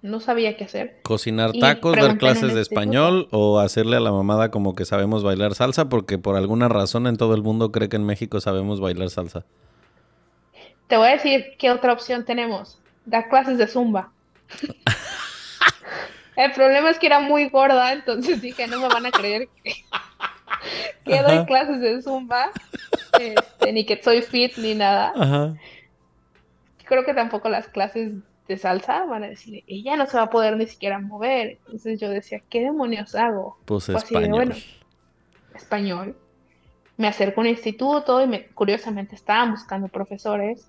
[0.03, 0.99] no sabía qué hacer.
[1.01, 5.55] Cocinar tacos, dar clases de español o hacerle a la mamada como que sabemos bailar
[5.55, 9.09] salsa porque por alguna razón en todo el mundo cree que en México sabemos bailar
[9.09, 9.45] salsa.
[10.87, 12.79] Te voy a decir qué otra opción tenemos.
[13.05, 14.11] Dar clases de zumba.
[16.35, 19.73] el problema es que era muy gorda, entonces dije, no me van a creer que,
[21.05, 22.51] que doy clases de zumba.
[23.17, 25.13] Este, ni que soy fit ni nada.
[26.83, 28.11] Creo que tampoco las clases
[28.53, 31.57] de salsa, van a decir, ella no se va a poder ni siquiera mover.
[31.65, 33.57] Entonces yo decía, ¿qué demonios hago?
[33.65, 34.29] Pues español.
[34.29, 34.55] bueno,
[35.55, 36.15] español.
[36.97, 40.67] Me acerco a un instituto y me, curiosamente estaban buscando profesores.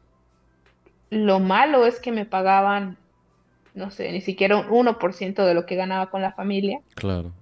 [1.11, 2.97] Lo malo es que me pagaban,
[3.75, 6.81] no sé, ni siquiera un 1% de lo que ganaba con la familia.
[6.95, 7.33] Claro.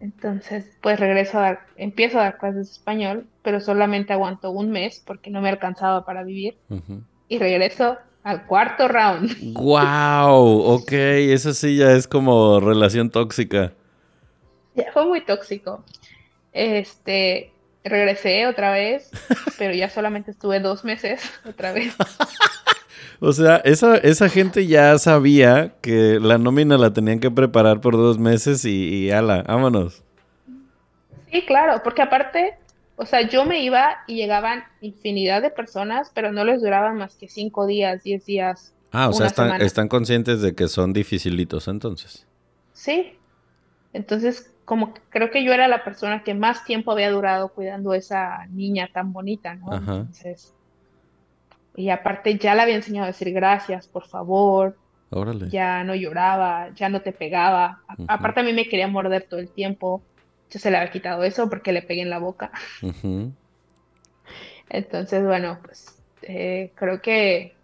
[0.00, 4.70] Entonces, pues regreso a dar, empiezo a dar clases de español, pero solamente aguanto un
[4.70, 6.58] mes porque no me alcanzaba para vivir.
[7.28, 7.96] Y regreso
[8.26, 9.54] al cuarto round.
[9.54, 10.74] ¡Wow!
[10.74, 13.72] Ok, eso sí ya es como relación tóxica.
[14.74, 15.84] Ya fue muy tóxico.
[16.52, 17.52] Este,
[17.84, 19.12] regresé otra vez,
[19.58, 21.94] pero ya solamente estuve dos meses otra vez.
[23.20, 27.96] o sea, esa, esa gente ya sabía que la nómina la tenían que preparar por
[27.96, 30.02] dos meses y, y ala, vámonos.
[31.30, 32.58] Sí, claro, porque aparte
[32.96, 37.16] o sea, yo me iba y llegaban infinidad de personas, pero no les duraban más
[37.16, 38.74] que cinco días, diez días.
[38.90, 42.26] Ah, o sea, están, están conscientes de que son dificilitos entonces.
[42.72, 43.12] Sí.
[43.92, 47.96] Entonces, como creo que yo era la persona que más tiempo había durado cuidando a
[47.98, 49.72] esa niña tan bonita, ¿no?
[49.72, 49.96] Ajá.
[49.96, 50.54] Entonces,
[51.76, 54.76] y aparte ya le había enseñado a decir gracias, por favor.
[55.10, 55.50] Órale.
[55.50, 57.82] Ya no lloraba, ya no te pegaba.
[58.08, 60.02] Aparte a mí me quería morder todo el tiempo.
[60.50, 62.52] Yo se le había quitado eso porque le pegué en la boca.
[64.68, 67.54] Entonces, bueno, pues eh, creo que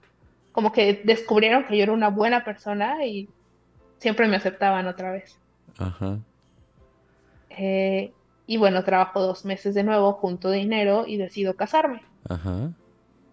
[0.53, 3.29] como que descubrieron que yo era una buena persona y
[3.99, 5.39] siempre me aceptaban otra vez.
[5.79, 6.19] Ajá.
[7.51, 8.13] Eh,
[8.47, 12.03] y bueno, trabajo dos meses de nuevo, junto dinero y decido casarme.
[12.29, 12.71] Ajá.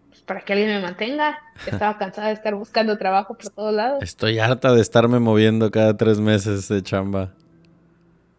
[0.09, 1.39] Pues para que alguien me mantenga.
[1.65, 4.01] Estaba cansada de estar buscando trabajo por todos lados.
[4.01, 7.33] Estoy harta de estarme moviendo cada tres meses de chamba.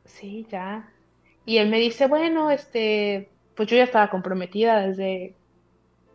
[0.04, 0.88] Sí, ya.
[1.51, 5.34] Y él me dice, bueno, este, pues yo ya estaba comprometida desde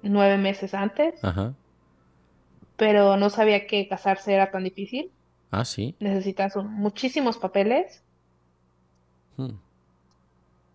[0.01, 1.21] nueve meses antes.
[1.25, 1.53] Ajá.
[2.77, 5.11] Pero no sabía que casarse era tan difícil.
[5.51, 5.93] Ah, sí.
[5.99, 8.01] Necesitas muchísimos papeles.
[9.35, 9.57] Hmm.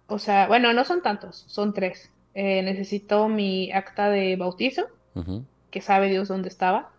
[0.08, 2.12] O sea, bueno, no son tantos, son tres.
[2.34, 4.88] Eh, necesito mi acta de bautizo,
[5.70, 6.90] que sabe Dios dónde estaba.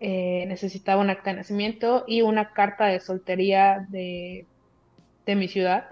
[0.00, 4.46] Eh, necesitaba un acta de nacimiento y una carta de soltería de,
[5.26, 5.90] de mi ciudad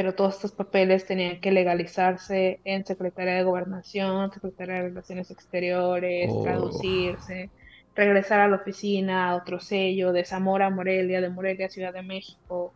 [0.00, 6.30] pero todos estos papeles tenían que legalizarse en Secretaría de Gobernación, Secretaría de Relaciones Exteriores,
[6.32, 6.42] oh.
[6.42, 7.50] traducirse,
[7.94, 12.00] regresar a la oficina, otro sello, de Zamora a Morelia, de Morelia a Ciudad de
[12.00, 12.72] México.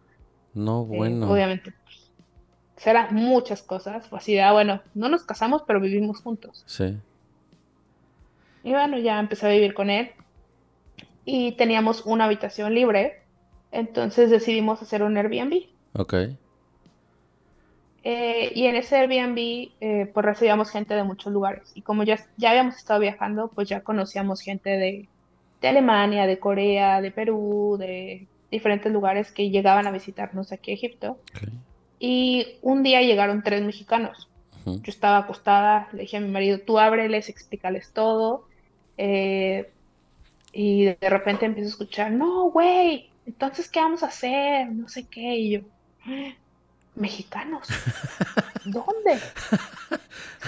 [0.53, 1.33] No, eh, bueno.
[1.33, 2.13] obviamente, pues,
[2.77, 4.07] serán muchas cosas.
[4.07, 6.63] Fue así de, ah, bueno, no nos casamos, pero vivimos juntos.
[6.67, 6.99] Sí.
[8.65, 10.11] Y bueno, ya empecé a vivir con él.
[11.25, 13.23] Y teníamos una habitación libre.
[13.73, 15.63] Entonces decidimos hacer un Airbnb.
[15.95, 16.15] Ok.
[18.07, 21.73] Eh, y en ese Airbnb, eh, pues recibíamos gente de muchos lugares.
[21.75, 25.09] Y como ya, ya habíamos estado viajando, pues ya conocíamos gente de,
[25.63, 30.75] de Alemania, de Corea, de Perú, de diferentes lugares que llegaban a visitarnos aquí a
[30.75, 31.19] Egipto.
[31.99, 34.29] Y un día llegaron tres mexicanos.
[34.67, 38.47] Yo estaba acostada, le dije a mi marido, tú ábreles, explícales todo.
[38.97, 39.71] Eh,
[40.53, 44.71] y de repente empiezo a escuchar, no, güey, entonces, ¿qué vamos a hacer?
[44.71, 45.37] No sé qué.
[45.37, 45.61] Y yo,
[46.95, 47.69] mexicanos.
[48.65, 49.19] ¿Dónde?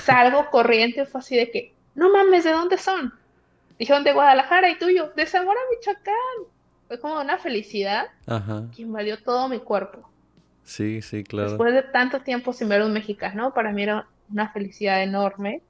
[0.03, 3.13] Salgo corriente, fue así de que, no mames, ¿de dónde son?
[3.79, 6.15] Dijeron de Guadalajara y tuyo, de Zamora, Michoacán.
[6.89, 8.07] Fue como una felicidad
[8.75, 10.09] que invadió todo mi cuerpo.
[10.63, 11.51] Sí, sí, claro.
[11.51, 15.63] Después de tanto tiempo sin ver un mexicano, para mí era una felicidad enorme.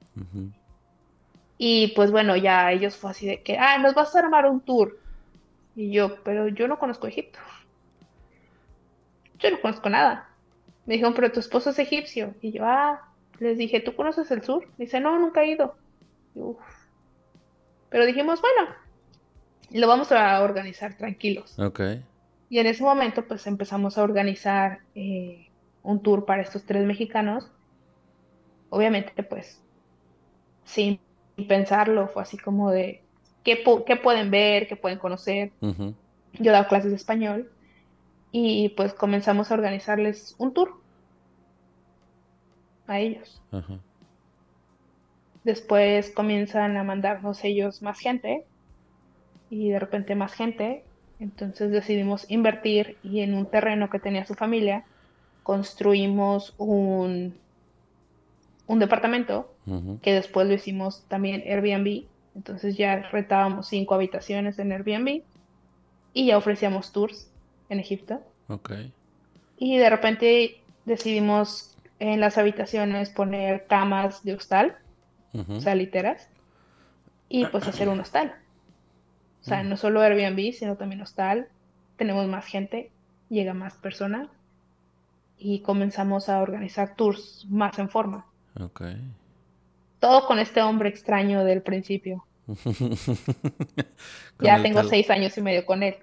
[1.57, 4.61] Y pues bueno, ya ellos fue así de que, ah, nos vas a armar un
[4.61, 4.99] tour.
[5.75, 7.39] Y yo, pero yo no conozco Egipto.
[9.39, 10.29] Yo no conozco nada.
[10.87, 12.33] Me dijeron, pero tu esposo es egipcio.
[12.41, 13.01] Y yo, ah,
[13.39, 14.65] les dije, ¿tú conoces el sur?
[14.77, 15.75] Dice, no, nunca he ido.
[17.89, 18.73] Pero dijimos, bueno,
[19.71, 21.59] lo vamos a organizar tranquilos.
[21.59, 21.81] Ok.
[22.49, 25.49] Y en ese momento, pues empezamos a organizar eh,
[25.83, 27.51] un tour para estos tres mexicanos.
[28.69, 29.61] Obviamente, pues,
[30.63, 31.01] sin
[31.49, 33.03] pensarlo, fue así como de,
[33.43, 34.69] ¿qué, qué pueden ver?
[34.69, 35.51] ¿Qué pueden conocer?
[35.59, 35.93] Yo
[36.39, 37.51] he dado clases de español
[38.31, 40.75] y pues comenzamos a organizarles un tour
[42.87, 43.41] a ellos.
[45.43, 48.45] Después comienzan a mandarnos ellos más gente
[49.49, 50.83] y de repente más gente.
[51.19, 54.85] Entonces decidimos invertir y en un terreno que tenía su familia
[55.43, 57.33] construimos un,
[58.67, 59.53] un departamento
[60.01, 62.05] que después lo hicimos también Airbnb.
[62.35, 65.23] Entonces ya rentábamos cinco habitaciones en Airbnb
[66.13, 67.26] y ya ofrecíamos tours
[67.69, 68.21] en Egipto.
[68.47, 68.71] Ok.
[69.57, 74.77] Y de repente decidimos en las habitaciones poner camas de hostal,
[75.33, 76.29] o sea, literas,
[77.29, 78.35] y pues hacer un hostal.
[79.41, 81.47] O sea, no solo Airbnb, sino también hostal.
[81.95, 82.91] Tenemos más gente,
[83.29, 84.29] llega más personas
[85.37, 88.25] y comenzamos a organizar tours más en forma.
[88.59, 88.81] Ok.
[89.99, 92.25] Todo con este hombre extraño del principio.
[94.39, 95.95] ya tengo seis años y medio con él.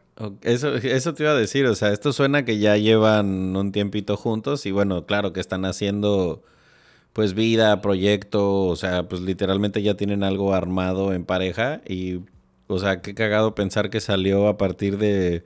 [0.43, 4.17] Eso, eso te iba a decir, o sea, esto suena que ya llevan un tiempito
[4.17, 6.43] juntos y bueno, claro que están haciendo
[7.15, 12.21] pues vida, proyecto, o sea, pues literalmente ya tienen algo armado en pareja y,
[12.69, 15.45] o sea, qué cagado pensar que salió a partir de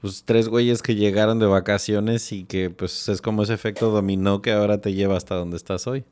[0.00, 4.42] pues tres güeyes que llegaron de vacaciones y que pues es como ese efecto dominó
[4.42, 6.04] que ahora te lleva hasta donde estás hoy.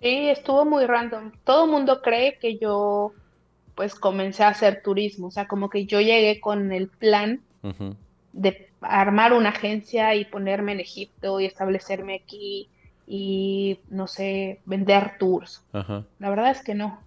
[0.00, 1.32] Sí, estuvo muy random.
[1.44, 3.12] Todo el mundo cree que yo
[3.78, 7.42] pues comencé a hacer turismo, o sea, como que yo llegué con el plan
[8.32, 12.68] de armar una agencia y ponerme en Egipto y establecerme aquí
[13.06, 15.62] y, no sé, vender tours.
[15.72, 16.98] La verdad es que no.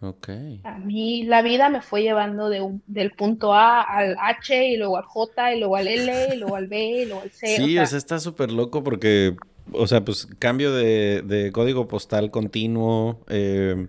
[0.00, 0.28] Ok.
[0.62, 4.76] A mí la vida me fue llevando de un, del punto A al H y
[4.76, 7.56] luego al J y luego al L y luego al B y luego al C.
[7.56, 9.34] Sí, o sea, está súper loco porque,
[9.72, 13.18] o sea, pues cambio de, código postal continuo.
[13.28, 13.88] Eh,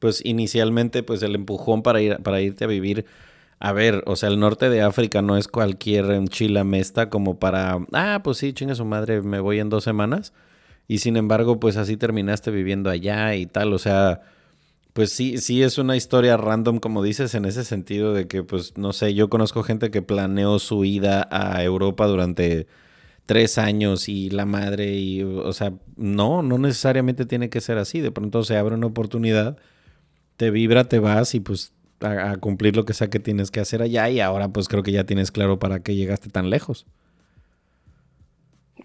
[0.00, 3.06] pues inicialmente, pues el empujón para, ir, para irte a vivir.
[3.60, 7.78] A ver, o sea, el norte de África no es cualquier enchila mesta como para,
[7.92, 10.32] ah, pues sí, chinga su madre, me voy en dos semanas.
[10.88, 14.22] Y sin embargo, pues así terminaste viviendo allá y tal, o sea
[14.92, 18.76] pues sí, sí es una historia random, como dices, en ese sentido de que, pues,
[18.76, 22.66] no sé, yo conozco gente que planeó su ida a Europa durante
[23.26, 28.00] tres años y la madre, y, o sea, no, no necesariamente tiene que ser así.
[28.00, 29.56] De pronto se abre una oportunidad,
[30.40, 33.82] te vibra, te vas y pues a, cumplir lo que sea que tienes que hacer
[33.82, 36.86] allá y ahora pues creo que ya tienes claro para qué llegaste tan lejos.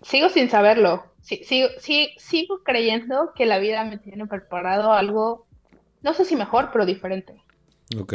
[0.02, 1.06] Sigo sin saberlo.
[1.22, 5.46] Sí, sigo, sí, sigo creyendo que la vida me tiene preparado algo
[6.02, 7.42] no sé si mejor, pero diferente.
[7.98, 8.14] Ok.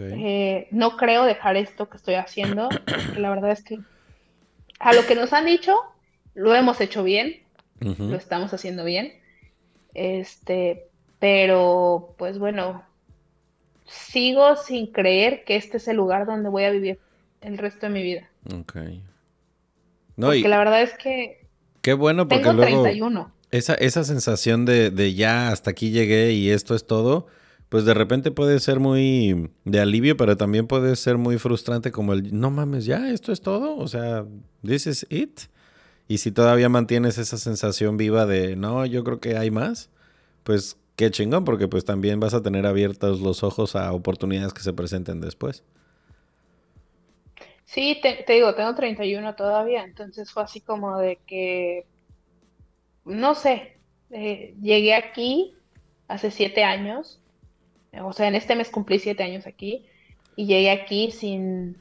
[0.00, 2.70] Eh, no creo dejar esto que estoy haciendo.
[3.16, 3.78] la verdad es que
[4.80, 5.76] a lo que nos han dicho,
[6.34, 7.40] lo hemos hecho bien.
[7.78, 9.12] Lo estamos haciendo bien.
[9.94, 10.88] Este,
[11.22, 12.82] pero pues bueno,
[13.86, 16.98] sigo sin creer que este es el lugar donde voy a vivir
[17.42, 18.28] el resto de mi vida.
[18.52, 18.74] Ok.
[20.16, 21.46] No, porque la verdad es que.
[21.80, 23.32] Qué bueno, porque tengo 31.
[23.52, 27.28] Esa, esa sensación de, de ya hasta aquí llegué y esto es todo,
[27.68, 32.14] pues de repente puede ser muy de alivio, pero también puede ser muy frustrante como
[32.14, 34.24] el, no mames, ya, esto es todo, o sea,
[34.66, 35.42] this is it.
[36.08, 39.88] Y si todavía mantienes esa sensación viva de, no, yo creo que hay más,
[40.42, 44.62] pues qué chingón, porque pues también vas a tener abiertos los ojos a oportunidades que
[44.62, 45.64] se presenten después.
[47.64, 51.86] Sí, te, te digo, tengo 31 todavía, entonces fue así como de que
[53.04, 53.76] no sé,
[54.10, 55.54] eh, llegué aquí
[56.08, 57.20] hace siete años,
[58.00, 59.86] o sea, en este mes cumplí siete años aquí,
[60.36, 61.76] y llegué aquí sin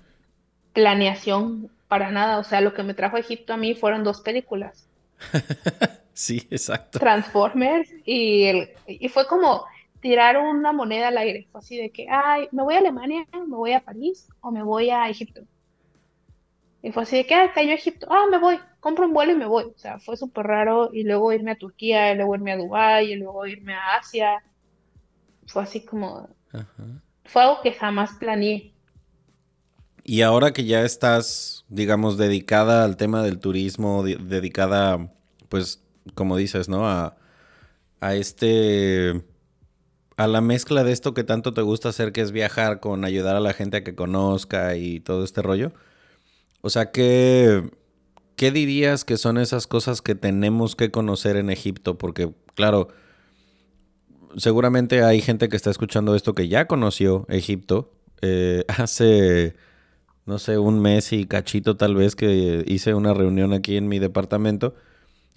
[0.74, 4.22] planeación para nada, o sea, lo que me trajo a Egipto a mí fueron dos
[4.22, 4.88] películas.
[6.22, 7.00] sí, exacto.
[7.00, 9.66] Transformers y, el, y fue como
[10.02, 13.56] tirar una moneda al aire, fue así de que, ay, me voy a Alemania, me
[13.56, 15.42] voy a París o me voy a Egipto.
[16.84, 19.36] Y fue así de que, ah, cayó Egipto, ah, me voy, compro un vuelo y
[19.36, 19.66] me voy.
[19.66, 20.90] O sea, fue súper raro.
[20.92, 24.44] Y luego irme a Turquía, y luego irme a Dubái, y luego irme a Asia.
[25.46, 26.28] Fue así como...
[27.26, 28.74] Fue algo que jamás planeé.
[30.04, 35.14] Y ahora que ya estás, digamos, dedicada al tema del turismo, dedicada,
[35.50, 35.81] pues,
[36.16, 36.88] como dices, ¿no?
[36.90, 37.18] A,
[38.00, 39.24] a este
[40.18, 43.36] a la mezcla de esto que tanto te gusta hacer, que es viajar con ayudar
[43.36, 45.72] a la gente a que conozca y todo este rollo.
[46.62, 47.72] O sea, ¿qué,
[48.36, 51.98] ¿qué dirías que son esas cosas que tenemos que conocer en Egipto?
[51.98, 52.90] Porque, claro,
[54.38, 57.92] seguramente hay gente que está escuchando esto que ya conoció Egipto.
[58.22, 59.56] Eh, hace,
[60.26, 63.98] no sé, un mes y cachito tal vez que hice una reunión aquí en mi
[63.98, 64.76] departamento.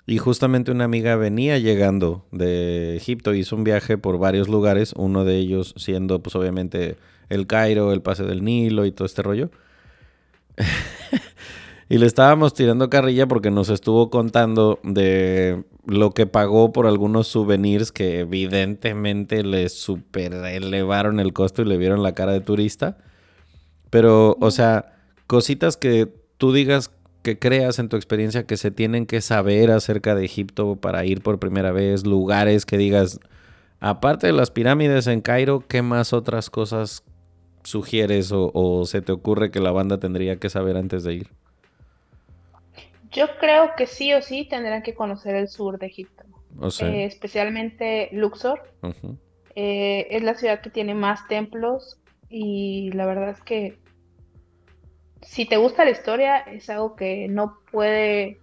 [0.06, 5.24] Y justamente una amiga venía llegando de Egipto, hizo un viaje por varios lugares, uno
[5.24, 6.96] de ellos siendo pues obviamente
[7.30, 9.50] el Cairo, el Pase del Nilo y todo este rollo.
[11.88, 17.28] y le estábamos tirando carrilla porque nos estuvo contando de lo que pagó por algunos
[17.28, 22.98] souvenirs que evidentemente le super elevaron el costo y le vieron la cara de turista.
[23.88, 24.96] Pero, o sea,
[25.26, 26.90] cositas que tú digas
[27.24, 31.22] que creas en tu experiencia que se tienen que saber acerca de Egipto para ir
[31.22, 33.18] por primera vez, lugares que digas,
[33.80, 37.02] aparte de las pirámides en Cairo, ¿qué más otras cosas
[37.64, 41.28] sugieres o, se te ocurre que la banda tendría que saber antes de ir?
[43.10, 46.24] Yo creo que sí o sí tendrán que conocer el sur de Egipto.
[46.80, 48.60] Eh, especialmente Luxor.
[49.56, 51.98] Eh, es la ciudad que tiene más templos
[52.28, 53.78] y la verdad es que
[55.24, 58.38] si te gusta la historia es algo que no puede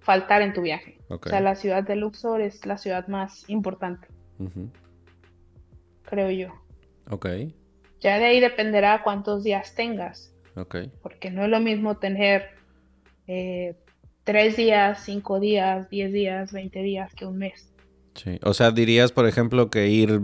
[0.00, 0.98] faltar en tu viaje.
[1.08, 4.08] O sea, la ciudad de Luxor es la ciudad más importante.
[6.02, 6.48] Creo yo.
[7.10, 7.26] Ok.
[8.00, 10.34] Ya de ahí dependerá cuántos días tengas.
[10.54, 10.76] Ok.
[11.02, 12.50] Porque no es lo mismo tener
[13.26, 13.74] eh,
[14.24, 17.72] tres días, cinco días, diez días, veinte días que un mes.
[18.14, 18.38] Sí.
[18.42, 20.20] O sea, dirías, por ejemplo, que ir,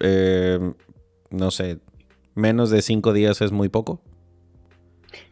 [0.00, 0.58] eh,
[1.30, 1.78] no sé,
[2.34, 4.00] menos de cinco días es muy poco.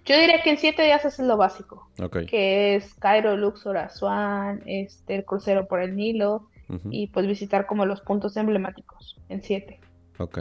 [0.07, 1.91] Yo diría que en siete días es lo básico.
[2.01, 2.27] Ok.
[2.27, 6.49] Que es Cairo, Luxor, Asuán, este, el crucero por el Nilo
[6.91, 9.81] y pues visitar como los puntos emblemáticos en siete.
[10.19, 10.39] Ok.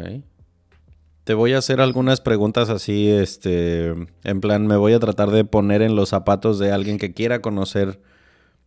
[1.24, 3.88] Te voy a hacer algunas preguntas así, este,
[4.24, 7.42] en plan, me voy a tratar de poner en los zapatos de alguien que quiera
[7.42, 8.00] conocer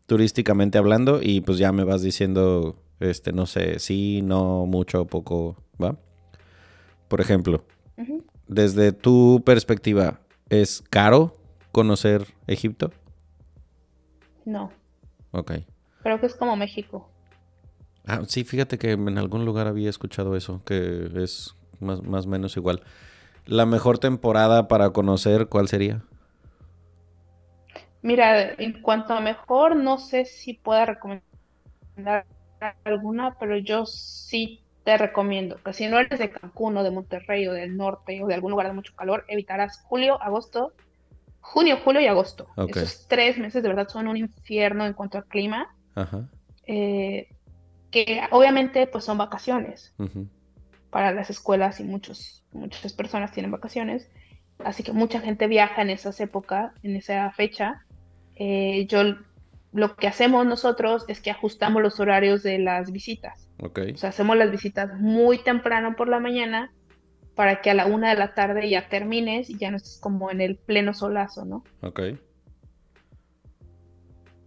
[0.06, 5.56] turísticamente hablando y pues ya me vas diciendo, este, no sé, sí, no, mucho, poco,
[5.80, 5.96] ¿va?
[7.06, 7.64] Por ejemplo,
[8.48, 10.20] desde tu perspectiva,
[10.50, 11.36] ¿es caro
[11.72, 12.90] conocer Egipto?
[14.44, 14.72] No.
[15.32, 15.52] Ok.
[16.02, 17.08] Creo que es como México.
[18.06, 22.56] Ah, sí, fíjate que en algún lugar había escuchado eso, que es más o menos
[22.56, 22.82] igual.
[23.44, 26.02] ¿La mejor temporada para conocer cuál sería?
[28.02, 32.26] Mira, en cuanto a mejor, no sé si pueda recomendar
[32.84, 37.46] alguna, pero yo sí te recomiendo que si no eres de Cancún o de Monterrey
[37.46, 40.72] o del norte o de algún lugar de mucho calor, evitarás julio, agosto,
[41.42, 42.46] junio, julio y agosto.
[42.68, 45.76] Esos tres meses de verdad son un infierno en cuanto al clima.
[45.94, 46.26] Ajá.
[46.66, 47.28] Eh,
[47.90, 49.94] que obviamente pues son vacaciones
[50.88, 54.08] para las escuelas y muchos, muchas personas tienen vacaciones,
[54.64, 57.84] así que mucha gente viaja en esas épocas, en esa fecha.
[58.36, 59.02] Eh, yo
[59.72, 63.48] lo que hacemos nosotros es que ajustamos los horarios de las visitas.
[63.60, 63.92] Okay.
[63.92, 66.72] O sea, hacemos las visitas muy temprano por la mañana
[67.34, 70.30] para que a la una de la tarde ya termines y ya no estés como
[70.30, 71.62] en el pleno solazo, ¿no?
[71.82, 72.00] Ok.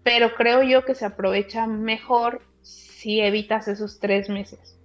[0.03, 4.79] Pero creo yo que se aprovecha mejor si evitas esos tres meses.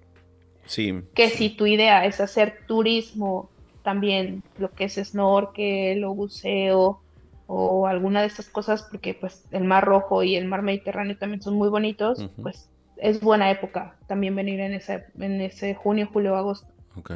[0.66, 1.02] Sí.
[1.14, 3.50] Que si tu idea es hacer turismo,
[3.82, 7.02] también lo que es snorkel o buceo
[7.46, 11.42] o alguna de estas cosas, porque pues el Mar Rojo y el Mar Mediterráneo también
[11.42, 16.36] son muy bonitos, pues es buena época también venir en ese, en ese junio, julio,
[16.36, 16.66] agosto.
[16.96, 17.12] Ok.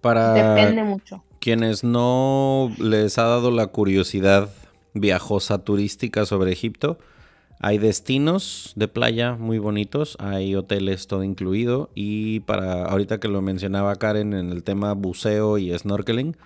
[0.00, 1.22] Para Depende mucho.
[1.40, 4.50] Quienes no les ha dado la curiosidad
[4.94, 6.98] viajosa turística sobre Egipto,
[7.60, 13.40] hay destinos de playa muy bonitos, hay hoteles todo incluido y para ahorita que lo
[13.40, 16.36] mencionaba Karen en el tema buceo y snorkeling,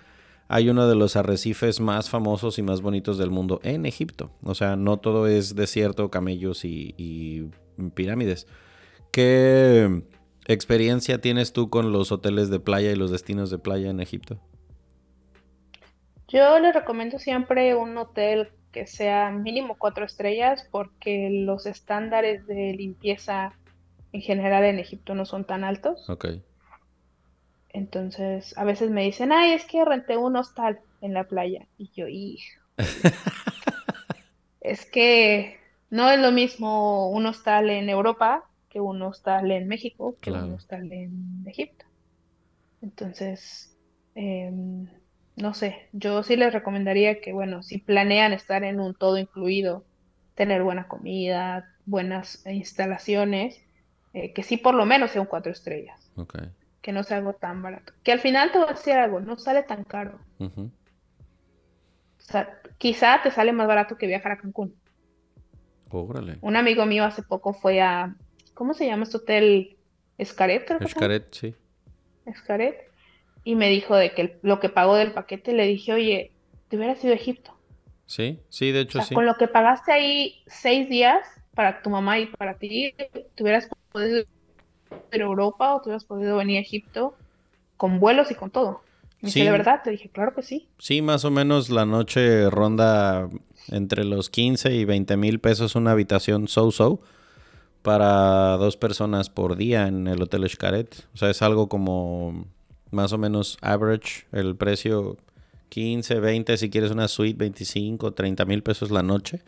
[0.51, 4.31] hay uno de los arrecifes más famosos y más bonitos del mundo en Egipto.
[4.43, 7.51] O sea, no todo es desierto, camellos y,
[7.93, 8.47] pirámides.
[9.11, 10.01] ¿Qué
[10.47, 14.39] experiencia tienes tú con los hoteles de playa y los destinos de playa en Egipto?
[16.27, 22.73] Yo les recomiendo siempre un hotel que sea mínimo cuatro estrellas porque los estándares de
[22.73, 23.53] limpieza
[24.13, 26.09] en general en Egipto no son tan altos.
[26.09, 26.25] Ok.
[27.71, 31.67] Entonces, a veces me dicen, ay, es que renté un hostal en la playa.
[31.77, 32.59] Y yo, hijo.
[34.61, 35.59] es que
[35.89, 40.53] no es lo mismo un hostal en Europa que un hostal en México que un
[40.53, 41.85] hostal en Egipto.
[42.81, 43.75] Entonces,
[44.15, 44.51] eh,
[45.35, 49.83] no sé, yo sí les recomendaría que, bueno, si planean estar en un todo incluido,
[50.35, 53.61] tener buena comida, buenas instalaciones,
[54.13, 56.11] eh, que sí por lo menos sea un cuatro estrellas.
[56.15, 56.49] Okay.
[56.81, 57.93] Que no sea algo tan barato.
[58.03, 60.19] Que al final te voy a decir algo, no sale tan caro.
[60.39, 60.71] O
[62.19, 64.75] sea, quizá te sale más barato que viajar a Cancún.
[65.89, 66.37] Órale.
[66.41, 68.15] Un amigo mío hace poco fue a,
[68.53, 69.77] ¿cómo se llama este hotel?
[70.17, 71.55] Escaret, Escaret, sí.
[72.25, 72.89] Escaret
[73.43, 76.31] y me dijo de que lo que pagó del paquete, le dije, oye,
[76.67, 77.57] te hubiera sido Egipto.
[78.05, 79.15] Sí, sí, de hecho sí.
[79.15, 83.69] Con lo que pagaste ahí seis días para tu mamá y para ti, te hubieras
[83.91, 84.23] podido
[85.11, 87.15] ir a Europa o te hubieras podido venir a Egipto
[87.77, 88.81] con vuelos y con todo.
[89.21, 89.41] Y sí.
[89.41, 90.67] de verdad, te dije, claro que sí.
[90.77, 93.29] Sí, más o menos la noche ronda
[93.69, 97.01] entre los 15 y 20 mil pesos una habitación so-so
[97.81, 101.07] para dos personas por día en el Hotel Xcaret.
[101.13, 102.45] O sea, es algo como
[102.91, 105.17] más o menos average, el precio
[105.69, 109.41] 15, 20, si quieres una suite, 25, 30 mil pesos la noche.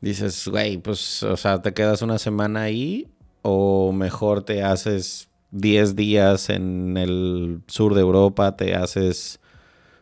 [0.00, 3.08] Dices, güey, pues, o sea, te quedas una semana ahí
[3.48, 9.38] o mejor te haces 10 días en el sur de Europa, te haces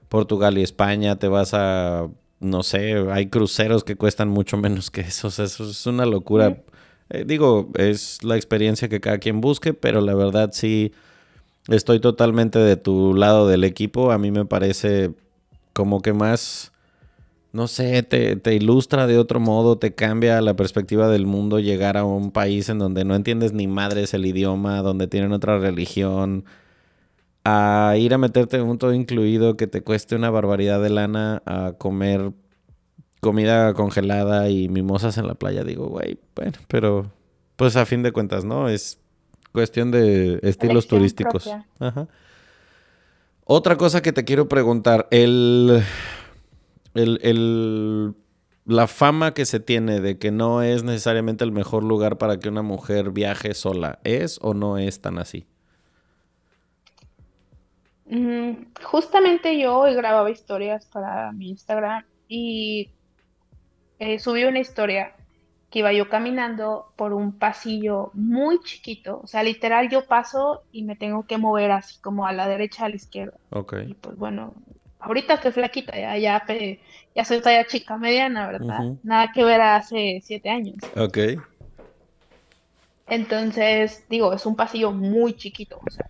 [0.09, 2.09] Portugal y España, te vas a,
[2.41, 6.63] no sé, hay cruceros que cuestan mucho menos que eso, eso es una locura.
[7.11, 10.93] Eh, digo, es la experiencia que cada quien busque, pero la verdad sí
[11.69, 14.11] estoy totalmente de tu lado del equipo.
[14.11, 15.13] A mí me parece
[15.75, 16.73] como que más,
[17.55, 21.97] no sé, te, te ilustra de otro modo, te cambia la perspectiva del mundo llegar
[21.97, 26.45] a un país en donde no entiendes ni madres el idioma, donde tienen otra religión
[27.45, 31.75] a ir a meterte un todo incluido que te cueste una barbaridad de lana a
[31.79, 32.33] comer
[33.21, 37.13] comida congelada y mimosas en la playa, digo, güey, bueno, pero
[37.55, 38.69] pues a fin de cuentas, ¿no?
[38.69, 38.99] Es
[39.53, 41.49] cuestión de estilos turísticos.
[41.79, 42.09] Ajá.
[43.45, 45.85] Otra cosa que te quiero preguntar, el,
[46.95, 48.15] el, el,
[48.65, 52.49] la fama que se tiene de que no es necesariamente el mejor lugar para que
[52.49, 55.47] una mujer viaje sola, ¿es o no es tan así?
[58.07, 62.91] Mm, justamente yo hoy grababa historias para mi Instagram y
[63.99, 65.15] eh, subí una historia
[65.71, 70.85] que iba yo caminando por un pasillo muy chiquito, o sea, literal yo paso y
[70.85, 73.37] me tengo que mover así como a la derecha, a la izquierda.
[73.51, 73.75] Ok.
[73.89, 74.55] Y pues bueno,
[75.05, 76.45] ahorita estoy flaquita, ya, ya,
[77.15, 78.97] ya soy talla chica mediana, ¿verdad?
[79.03, 80.77] Nada que ver hace siete años.
[80.97, 81.19] Ok.
[83.07, 86.07] Entonces, digo, es un pasillo muy chiquito, o sea,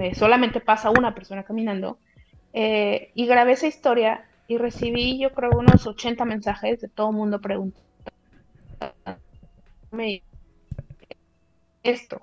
[0.00, 1.98] eh, solamente pasa una persona caminando.
[2.52, 7.16] Eh, y grabé esa historia y recibí yo creo unos 80 mensajes de todo el
[7.16, 7.78] mundo preguntando
[11.82, 12.20] esto.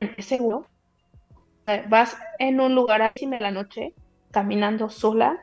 [0.00, 0.71] ¿Es seguro?
[1.88, 3.94] Vas en un lugar a las 10 de la noche,
[4.30, 5.38] caminando sola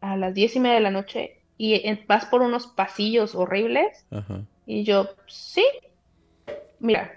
[0.00, 4.06] a las 10 y media de la noche y vas por unos pasillos horribles.
[4.66, 5.64] Y yo, sí.
[6.78, 7.12] Mira,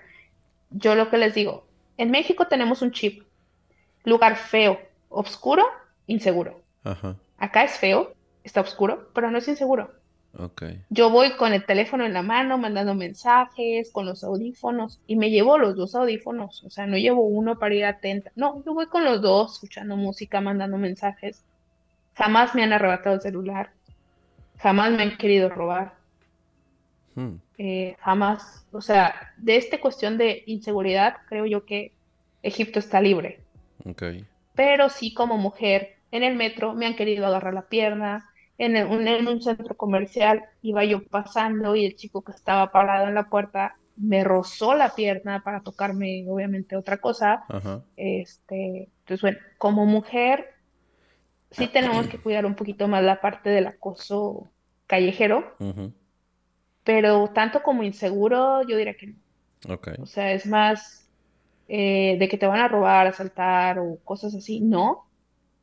[0.70, 1.66] yo lo que les digo,
[1.98, 3.24] en México tenemos un chip.
[4.04, 4.80] Lugar feo,
[5.10, 5.64] oscuro,
[6.08, 6.62] inseguro.
[7.38, 9.92] Acá es feo, está oscuro, pero no es inseguro.
[10.90, 15.30] Yo voy con el teléfono en la mano, mandando mensajes, con los audífonos, y me
[15.30, 16.64] llevo los dos audífonos.
[16.64, 18.32] O sea, no llevo uno para ir atenta.
[18.36, 21.44] No, yo voy con los dos, escuchando música, mandando mensajes.
[22.16, 23.72] Jamás me han arrebatado el celular.
[24.58, 25.94] Jamás me han querido robar.
[27.16, 27.36] Hmm.
[27.60, 31.92] Eh, jamás, o sea, de esta cuestión de inseguridad, creo yo que
[32.42, 33.40] Egipto está libre.
[34.56, 38.30] Pero sí como mujer, en el metro me han querido agarrar la pierna,
[38.66, 43.16] en, en, un centro comercial iba yo pasando y el chico que estaba parado en
[43.16, 47.46] la puerta me rozó la pierna para tocarme, obviamente, otra cosa.
[47.96, 50.50] Este, entonces, bueno, como mujer,
[51.52, 54.50] sí tenemos que cuidar un poquito más la parte del acoso
[54.88, 55.56] callejero
[56.84, 59.16] pero tanto como inseguro, yo diría que no.
[60.02, 61.10] O sea, es más
[61.68, 65.06] eh, de que te van a robar, asaltar o cosas así, no.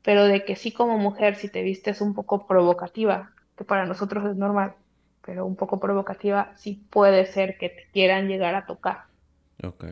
[0.02, 4.24] Pero de que sí como mujer, si te vistes un poco provocativa, que para nosotros
[4.30, 4.74] es normal,
[5.24, 9.04] pero un poco provocativa, sí puede ser que te quieran llegar a tocar.
[9.62, 9.84] Ok.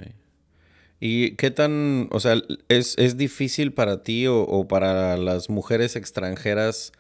[1.00, 2.34] ¿Y qué tan, o sea,
[2.68, 6.92] es, es difícil para ti o, o para las mujeres extranjeras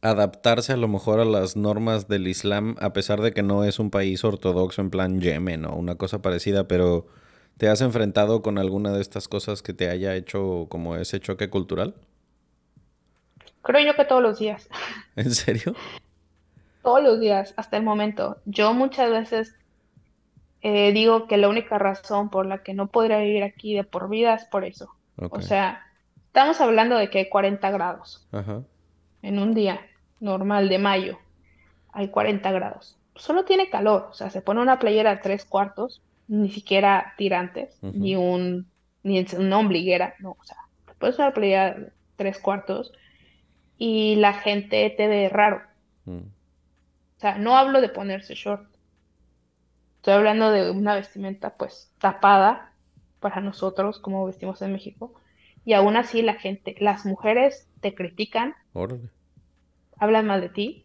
[0.00, 3.78] adaptarse a lo mejor a las normas del Islam, a pesar de que no es
[3.78, 7.06] un país ortodoxo en plan Yemen o una cosa parecida, pero
[7.56, 11.50] ¿te has enfrentado con alguna de estas cosas que te haya hecho como ese choque
[11.50, 11.94] cultural?
[13.66, 14.68] Creo yo que todos los días.
[15.16, 15.74] ¿En serio?
[16.82, 18.38] Todos los días, hasta el momento.
[18.44, 19.56] Yo muchas veces
[20.62, 24.08] eh, digo que la única razón por la que no podría vivir aquí de por
[24.08, 24.88] vida es por eso.
[25.16, 25.82] O sea,
[26.26, 28.26] estamos hablando de que hay 40 grados.
[28.32, 28.62] Ajá
[29.26, 29.80] en un día
[30.20, 31.18] normal de mayo
[31.92, 32.96] hay 40 grados.
[33.16, 37.78] Solo tiene calor, o sea, se pone una playera de tres cuartos, ni siquiera tirantes,
[37.82, 38.66] ni un
[39.02, 40.56] ni una ombliguera, no, o sea,
[40.86, 42.92] te pones una playera de tres cuartos
[43.78, 45.62] y la gente te ve raro.
[46.04, 46.18] Mm.
[46.18, 48.68] O sea, no hablo de ponerse short.
[49.96, 52.72] Estoy hablando de una vestimenta pues tapada
[53.20, 55.14] para nosotros como vestimos en México.
[55.64, 58.54] Y aún así la gente, las mujeres te critican
[59.98, 60.84] hablan mal de ti,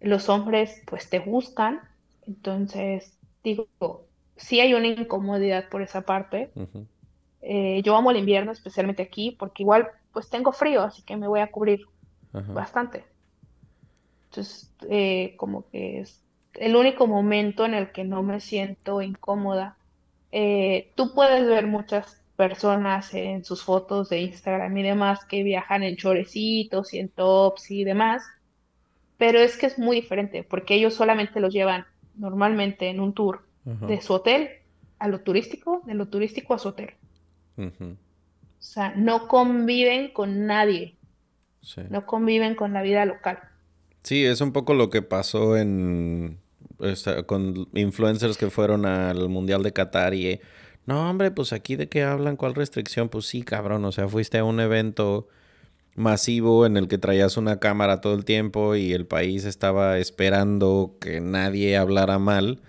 [0.00, 1.80] los hombres pues te buscan,
[2.26, 3.66] entonces digo,
[4.36, 6.50] sí hay una incomodidad por esa parte.
[7.40, 11.26] Eh, yo amo el invierno, especialmente aquí, porque igual pues tengo frío, así que me
[11.26, 11.86] voy a cubrir
[12.32, 13.04] bastante.
[14.30, 16.22] Entonces, eh, como que es
[16.54, 19.76] el único momento en el que no me siento incómoda.
[20.30, 25.82] Eh, tú puedes ver muchas personas en sus fotos de Instagram y demás que viajan
[25.82, 28.24] en chorecitos y en tops y demás,
[29.18, 33.46] pero es que es muy diferente porque ellos solamente los llevan normalmente en un tour
[33.64, 34.50] de su hotel
[34.98, 36.94] a lo turístico, de lo turístico a su hotel.
[37.56, 40.96] O sea, no conviven con nadie.
[41.90, 43.38] No conviven con la vida local.
[44.02, 46.38] Sí, es un poco lo que pasó en
[47.26, 50.40] con influencers que fueron al Mundial de Qatar y...
[50.84, 53.08] No, hombre, pues aquí de qué hablan, ¿cuál restricción?
[53.08, 55.28] Pues sí, cabrón, o sea, fuiste a un evento
[55.94, 60.96] masivo en el que traías una cámara todo el tiempo y el país estaba esperando
[61.00, 62.60] que nadie hablara mal.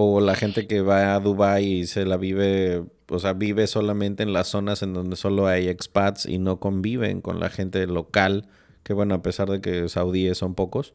[0.00, 4.22] O la gente que va a Dubai y se la vive, o sea, vive solamente
[4.22, 8.46] en las zonas en donde solo hay expats y no conviven con la gente local,
[8.84, 10.94] que bueno, a pesar de que saudíes son pocos.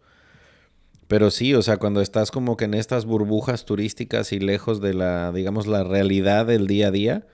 [1.10, 4.94] Pero sí, o sea, cuando estás como que en estas burbujas turísticas y lejos de
[4.94, 7.28] la, digamos, la realidad del día a día,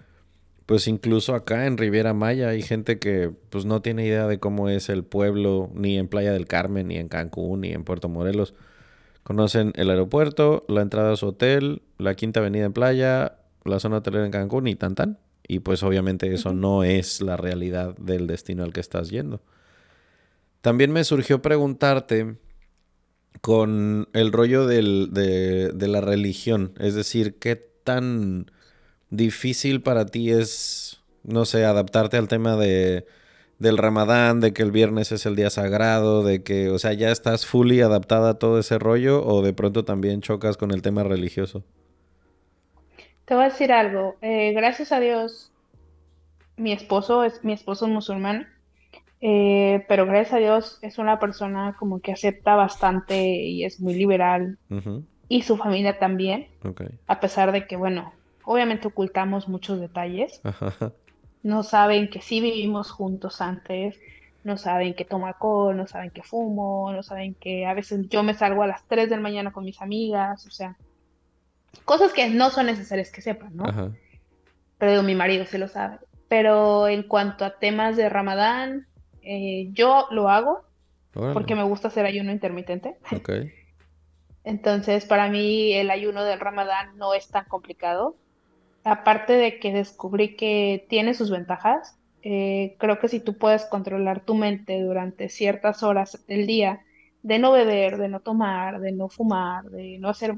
[0.66, 4.70] pues incluso acá en Riviera Maya hay gente que pues no tiene idea de cómo
[4.70, 8.56] es el pueblo, ni en Playa del Carmen, ni en Cancún, ni en Puerto Morelos.
[9.30, 13.98] Conocen el aeropuerto, la entrada a su hotel, la quinta avenida en playa, la zona
[13.98, 15.20] hotelera en Cancún y tan tan.
[15.48, 19.44] Y pues obviamente eso no es la realidad del destino al que estás yendo.
[20.62, 22.38] También me surgió preguntarte
[23.42, 28.50] con el rollo de, de la religión, es decir, qué tan
[29.12, 33.06] difícil para ti es, no sé, adaptarte al tema de
[33.60, 37.12] del Ramadán, de que el viernes es el día sagrado, de que, o sea, ya
[37.12, 41.04] estás fully adaptada a todo ese rollo o de pronto también chocas con el tema
[41.04, 41.64] religioso?
[43.26, 44.16] Te voy a decir algo.
[44.22, 45.52] Eh, gracias a Dios,
[46.58, 48.48] mi esposo es mi esposo es musulmán,
[49.22, 53.94] eh, pero gracias a Dios es una persona como que acepta bastante y es muy
[53.94, 54.58] liberal.
[55.28, 56.48] Y su familia también.
[57.06, 58.14] A pesar de que, bueno,
[58.52, 60.42] Obviamente ocultamos muchos detalles.
[61.44, 64.00] No saben que sí vivimos juntos antes,
[64.44, 68.24] no saben que tomo alcohol, no saben que fumo, no saben que a veces yo
[68.24, 70.78] me salgo a las 3 de la mañana con mis amigas, o sea,
[71.86, 73.96] cosas que no son necesarias que sepan, ¿no?
[74.78, 75.98] Pero mi marido se lo sabe.
[76.28, 78.88] Pero en cuanto a temas de Ramadán,
[79.22, 80.64] eh, yo lo hago
[81.14, 82.98] porque me gusta hacer ayuno intermitente.
[84.44, 88.16] Entonces, para mí el ayuno del Ramadán no es tan complicado
[88.90, 94.26] aparte de que descubrí que tiene sus ventajas, eh, creo que si tú puedes controlar
[94.26, 96.82] tu mente durante ciertas horas del día,
[97.24, 100.36] de no beber, de no tomar, de no fumar, de no hacer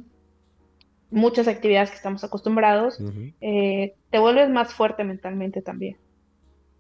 [1.09, 2.99] muchas actividades que estamos acostumbrados,
[3.41, 5.97] eh, te vuelves más fuerte mentalmente también.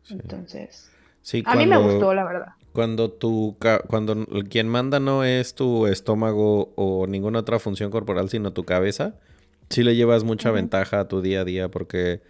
[0.09, 0.91] Entonces,
[1.45, 2.47] a mí me gustó, la verdad.
[2.73, 3.57] Cuando tu,
[3.87, 9.15] cuando quien manda no es tu estómago o ninguna otra función corporal, sino tu cabeza,
[9.71, 12.21] sí le llevas mucha ventaja a tu día a día porque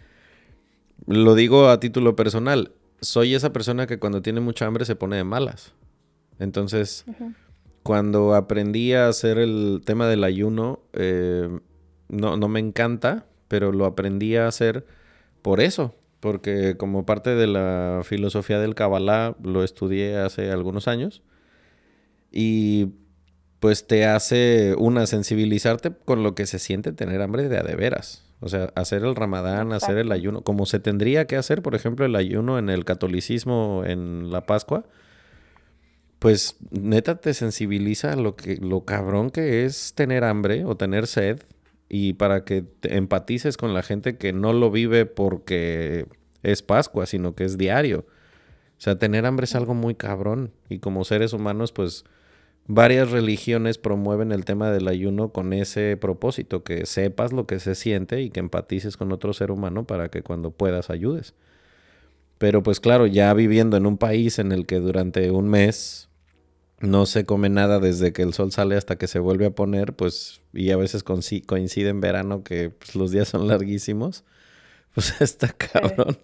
[1.08, 2.72] lo digo a título personal,
[3.02, 5.74] soy esa persona que cuando tiene mucha hambre se pone de malas.
[6.39, 7.06] Entonces,
[7.84, 11.50] cuando aprendí a hacer el tema del ayuno, eh,
[12.10, 14.86] no, no me encanta, pero lo aprendí a hacer
[15.42, 21.24] por eso, porque como parte de la filosofía del Kabbalah lo estudié hace algunos años
[22.32, 22.89] y
[23.62, 27.76] pues te hace una sensibilizarte con lo que se siente tener hambre de a de
[27.76, 28.26] veras.
[28.39, 32.03] O sea, hacer el ramadán, hacer el ayuno, como se tendría que hacer, por ejemplo,
[32.03, 34.84] el ayuno en el catolicismo en la Pascua,
[36.18, 41.43] pues neta te sensibiliza lo que lo cabrón que es tener hambre o tener sed
[41.88, 46.07] y para que te empatices con la gente que no lo vive porque
[46.41, 48.07] es Pascua, sino que es diario.
[48.80, 52.05] O sea, tener hambre es algo muy cabrón y como seres humanos pues
[52.74, 57.76] varias religiones promueven el tema del ayuno con ese propósito, que sepas lo que se
[57.76, 61.33] siente y que empatices con otro ser humano para que cuando puedas ayudes.
[62.37, 66.09] Pero pues claro, ya viviendo en un país en el que durante un mes
[66.79, 69.93] no se come nada desde que el sol sale hasta que se vuelve a poner,
[69.93, 74.24] pues, y a veces coincide en verano que pues, los días son larguísimos,
[74.96, 76.17] pues está cabrón.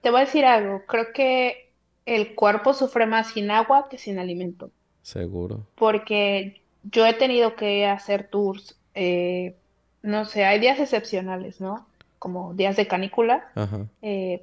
[0.00, 1.70] Te voy a decir algo, creo que
[2.06, 4.72] el cuerpo sufre más sin agua que sin alimento.
[5.02, 5.66] Seguro.
[5.74, 9.56] Porque yo he tenido que hacer tours, eh,
[10.02, 11.86] no sé, hay días excepcionales, ¿no?
[12.18, 13.50] Como días de canícula,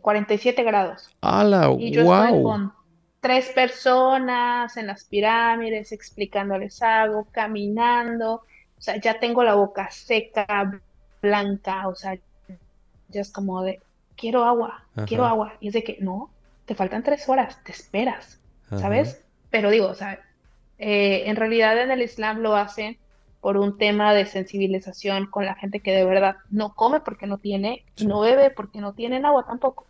[0.01, 1.09] 47 eh, grados.
[1.21, 1.73] ¡Hala!
[1.77, 2.73] Y yo estoy con
[3.21, 8.43] tres personas en las pirámides explicándoles algo, caminando,
[8.77, 10.81] o sea, ya tengo la boca seca,
[11.21, 12.17] blanca, o sea,
[13.09, 13.81] ya es como de,
[14.15, 15.53] quiero agua, quiero agua.
[15.59, 16.29] Y es de que, no,
[16.65, 19.21] te faltan tres horas, te esperas, ¿sabes?
[19.49, 20.19] Pero digo, o sea,
[20.79, 22.97] eh, en realidad en el Islam lo hacen
[23.41, 27.37] por un tema de sensibilización con la gente que de verdad no come porque no
[27.37, 29.85] tiene, no bebe porque no tienen agua tampoco.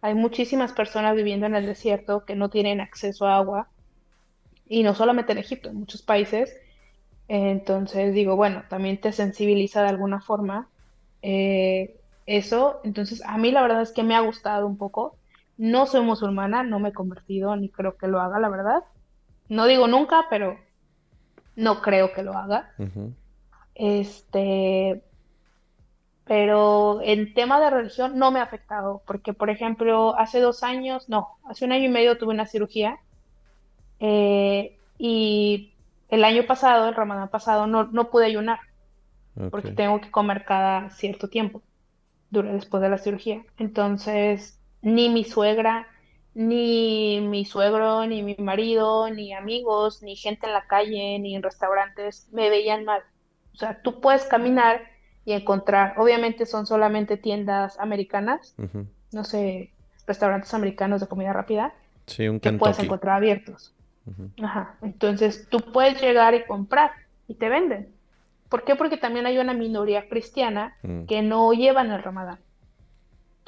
[0.00, 3.68] Hay muchísimas personas viviendo en el desierto que no tienen acceso a agua,
[4.70, 6.56] y no solamente en Egipto, en muchos países.
[7.26, 10.68] Entonces digo, bueno, también te sensibiliza de alguna forma
[11.22, 12.80] eh, eso.
[12.84, 15.16] Entonces a mí la verdad es que me ha gustado un poco.
[15.58, 18.84] No soy musulmana, no me he convertido ni creo que lo haga, la verdad.
[19.50, 20.56] No digo nunca, pero
[21.56, 22.72] no creo que lo haga.
[23.74, 25.02] Este,
[26.24, 31.08] pero en tema de religión no me ha afectado, porque por ejemplo, hace dos años,
[31.08, 33.00] no, hace un año y medio tuve una cirugía
[33.98, 35.72] eh, y
[36.08, 38.60] el año pasado, el ramadán pasado, no, no pude ayunar,
[39.50, 41.60] porque tengo que comer cada cierto tiempo,
[42.30, 43.42] después de la cirugía.
[43.58, 45.88] Entonces, ni mi suegra,
[46.40, 51.42] ni mi suegro, ni mi marido, ni amigos, ni gente en la calle, ni en
[51.42, 53.02] restaurantes me veían mal.
[53.52, 54.80] O sea, tú puedes caminar
[55.26, 58.54] y encontrar, obviamente son solamente tiendas americanas,
[59.12, 59.70] no sé,
[60.06, 61.74] restaurantes americanos de comida rápida,
[62.06, 63.74] que puedes encontrar abiertos.
[64.42, 64.76] Ajá.
[64.80, 66.92] Entonces tú puedes llegar y comprar
[67.28, 67.92] y te venden.
[68.48, 68.76] ¿Por qué?
[68.76, 71.04] Porque también hay una minoría cristiana mm.
[71.04, 72.38] que no llevan el ramadán.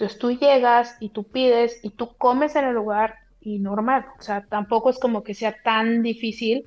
[0.02, 4.04] Entonces tú llegas y tú pides y tú comes en el lugar y normal.
[4.18, 6.66] O sea, tampoco es como que sea tan difícil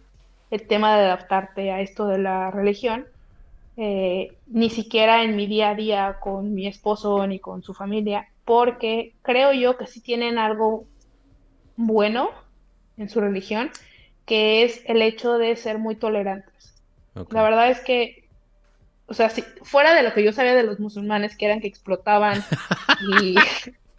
[0.51, 3.05] el tema de adaptarte a esto de la religión.
[3.75, 8.29] Eh, ni siquiera en mi día a día con mi esposo ni con su familia,
[8.45, 10.85] porque creo yo que sí tienen algo
[11.75, 12.29] bueno
[12.95, 13.69] en su religión,
[14.25, 16.73] que es el hecho de ser muy tolerantes.
[17.31, 18.24] La verdad es que
[19.07, 21.67] o sea, si, fuera de lo que yo sabía de los musulmanes, que eran que
[21.67, 22.43] explotaban
[23.21, 23.35] y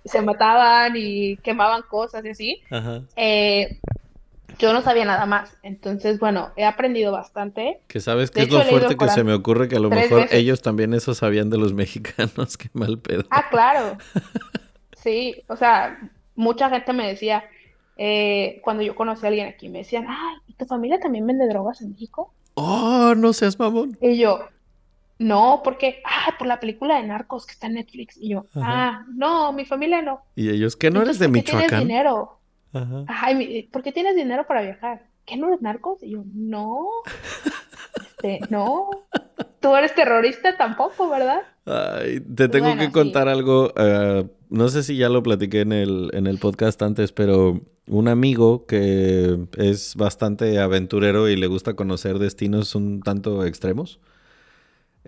[0.04, 2.62] se mataban y quemaban cosas y así,
[3.16, 3.78] eh,
[4.58, 5.56] yo no sabía nada más.
[5.62, 7.80] Entonces, bueno, he aprendido bastante.
[7.88, 10.62] Que sabes que es lo fuerte que se me ocurre que a lo mejor ellos
[10.62, 13.24] también eso sabían de los mexicanos, qué mal pedo.
[13.30, 13.96] Ah, claro.
[15.02, 16.00] Sí, o sea,
[16.34, 17.44] mucha gente me decía,
[17.96, 21.46] eh, cuando yo conocí a alguien aquí, me decían, ay, ¿y tu familia también vende
[21.46, 22.34] drogas en México?
[22.54, 23.96] Oh, no seas mamón.
[24.00, 24.40] Y yo,
[25.18, 28.16] no, porque, ah, por la película de Narcos que está en Netflix.
[28.18, 30.22] Y yo, ah, no, mi familia no.
[30.34, 31.68] ¿Y ellos qué no eres de Michoacán?
[31.68, 32.38] tienes dinero?
[32.72, 33.04] Ajá.
[33.08, 35.06] Ay, ¿por qué tienes dinero para viajar?
[35.24, 36.02] ¿Qué no eres narcos?
[36.02, 36.86] Y yo, no.
[38.00, 38.90] este, no.
[39.60, 41.42] Tú eres terrorista tampoco, ¿verdad?
[41.64, 43.72] Ay, te tengo que contar algo.
[43.76, 48.08] Eh, no sé si ya lo platiqué en el, en el podcast antes, pero un
[48.08, 53.98] amigo que es bastante aventurero y le gusta conocer destinos un tanto extremos.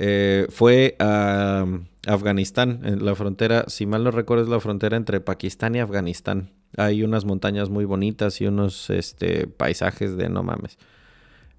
[0.01, 1.67] Eh, fue a
[2.07, 6.53] Afganistán, en la frontera, si mal no recuerdo, es la frontera entre Pakistán y Afganistán.
[6.77, 10.79] Hay unas montañas muy bonitas y unos este, paisajes de no mames.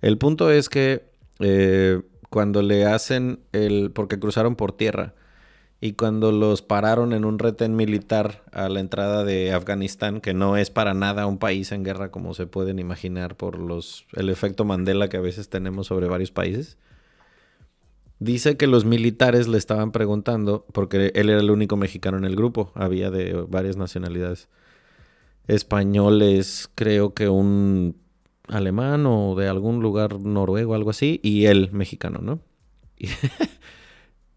[0.02, 1.04] El punto es que
[1.40, 3.92] eh, cuando le hacen el.
[3.92, 5.14] porque cruzaron por tierra.
[5.82, 10.58] Y cuando los pararon en un retén militar a la entrada de Afganistán, que no
[10.58, 14.66] es para nada un país en guerra como se pueden imaginar por los el efecto
[14.66, 16.78] Mandela que a veces tenemos sobre varios países.
[18.20, 22.36] Dice que los militares le estaban preguntando, porque él era el único mexicano en el
[22.36, 24.50] grupo, había de varias nacionalidades.
[25.48, 27.96] Españoles, creo que un
[28.50, 32.42] alemán o de algún lugar noruego, algo así, y él mexicano, ¿no?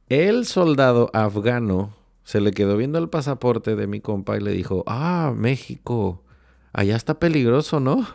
[0.08, 4.84] el soldado afgano se le quedó viendo el pasaporte de mi compa y le dijo,
[4.86, 6.22] ah, México,
[6.72, 8.06] allá está peligroso, ¿no?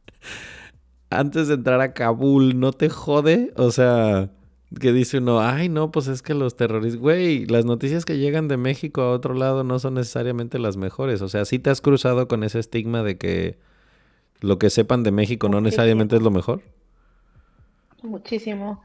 [1.10, 3.52] Antes de entrar a Kabul, ¿no te jode?
[3.56, 4.30] O sea,
[4.78, 8.48] que dice uno, ay, no, pues es que los terroristas, güey, las noticias que llegan
[8.48, 11.22] de México a otro lado no son necesariamente las mejores.
[11.22, 13.58] O sea, sí te has cruzado con ese estigma de que
[14.40, 16.62] lo que sepan de México no necesariamente es lo mejor.
[18.02, 18.82] Muchísimo.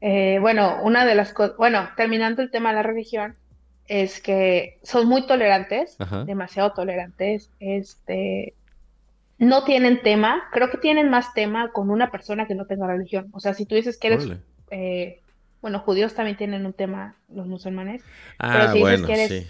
[0.00, 3.34] Eh, bueno, una de las cosas, bueno, terminando el tema de la religión,
[3.86, 5.96] es que son muy tolerantes,
[6.26, 8.54] demasiado tolerantes, este,
[9.38, 13.28] no tienen tema, creo que tienen más tema con una persona que no tenga religión.
[13.32, 14.28] O sea, si tú dices que eres
[14.70, 15.20] eh,
[15.60, 18.02] bueno, judíos también tienen un tema, los musulmanes.
[18.38, 19.46] Ah, pero si dices que eres,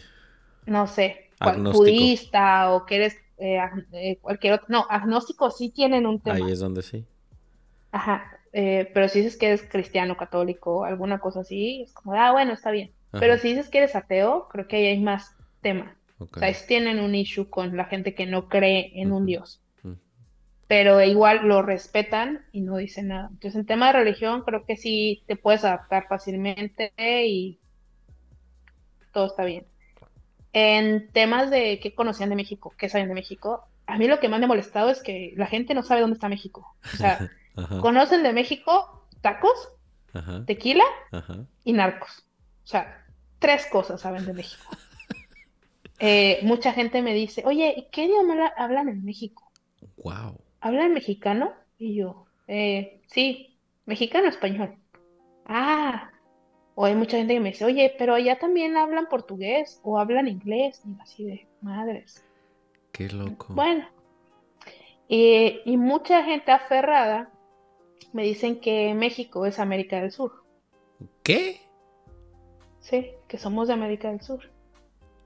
[0.66, 1.30] no sé,
[1.72, 3.60] budista o que eres eh,
[3.92, 6.36] eh, cualquier otro, no, agnóstico sí tienen un tema.
[6.36, 7.04] Ahí es donde sí.
[7.92, 12.52] Ajá, pero si dices que eres cristiano, católico, alguna cosa así, es como, ah, bueno,
[12.52, 12.90] está bien.
[13.12, 15.96] Pero si dices que eres ateo, creo que ahí hay más tema.
[16.18, 19.62] O sea, tienen un issue con la gente que no cree en un Dios
[20.68, 23.28] pero igual lo respetan y no dicen nada.
[23.30, 27.58] Entonces, en tema de religión, creo que sí te puedes adaptar fácilmente y
[29.12, 29.66] todo está bien.
[30.52, 34.28] En temas de qué conocían de México, qué saben de México, a mí lo que
[34.28, 36.76] más me ha molestado es que la gente no sabe dónde está México.
[36.92, 37.30] O sea,
[37.80, 39.70] conocen de México tacos,
[40.46, 40.84] tequila
[41.64, 42.26] y narcos.
[42.64, 43.06] O sea,
[43.38, 44.64] tres cosas saben de México.
[46.00, 49.50] Eh, mucha gente me dice, oye, ¿y qué idioma hablan en México?
[49.96, 50.38] Wow.
[50.60, 51.52] ¿Hablan mexicano?
[51.78, 53.56] Y yo, eh, sí,
[53.86, 54.74] mexicano español.
[55.46, 56.10] Ah,
[56.74, 60.28] o hay mucha gente que me dice, oye, pero allá también hablan portugués o hablan
[60.28, 60.82] inglés.
[60.84, 62.24] Y así de madres.
[62.92, 63.54] Qué loco.
[63.54, 63.86] Bueno,
[65.08, 67.30] y mucha gente aferrada
[68.12, 70.44] me dicen que México es América del Sur.
[71.22, 71.60] ¿Qué?
[72.80, 74.50] Sí, que somos de América del Sur.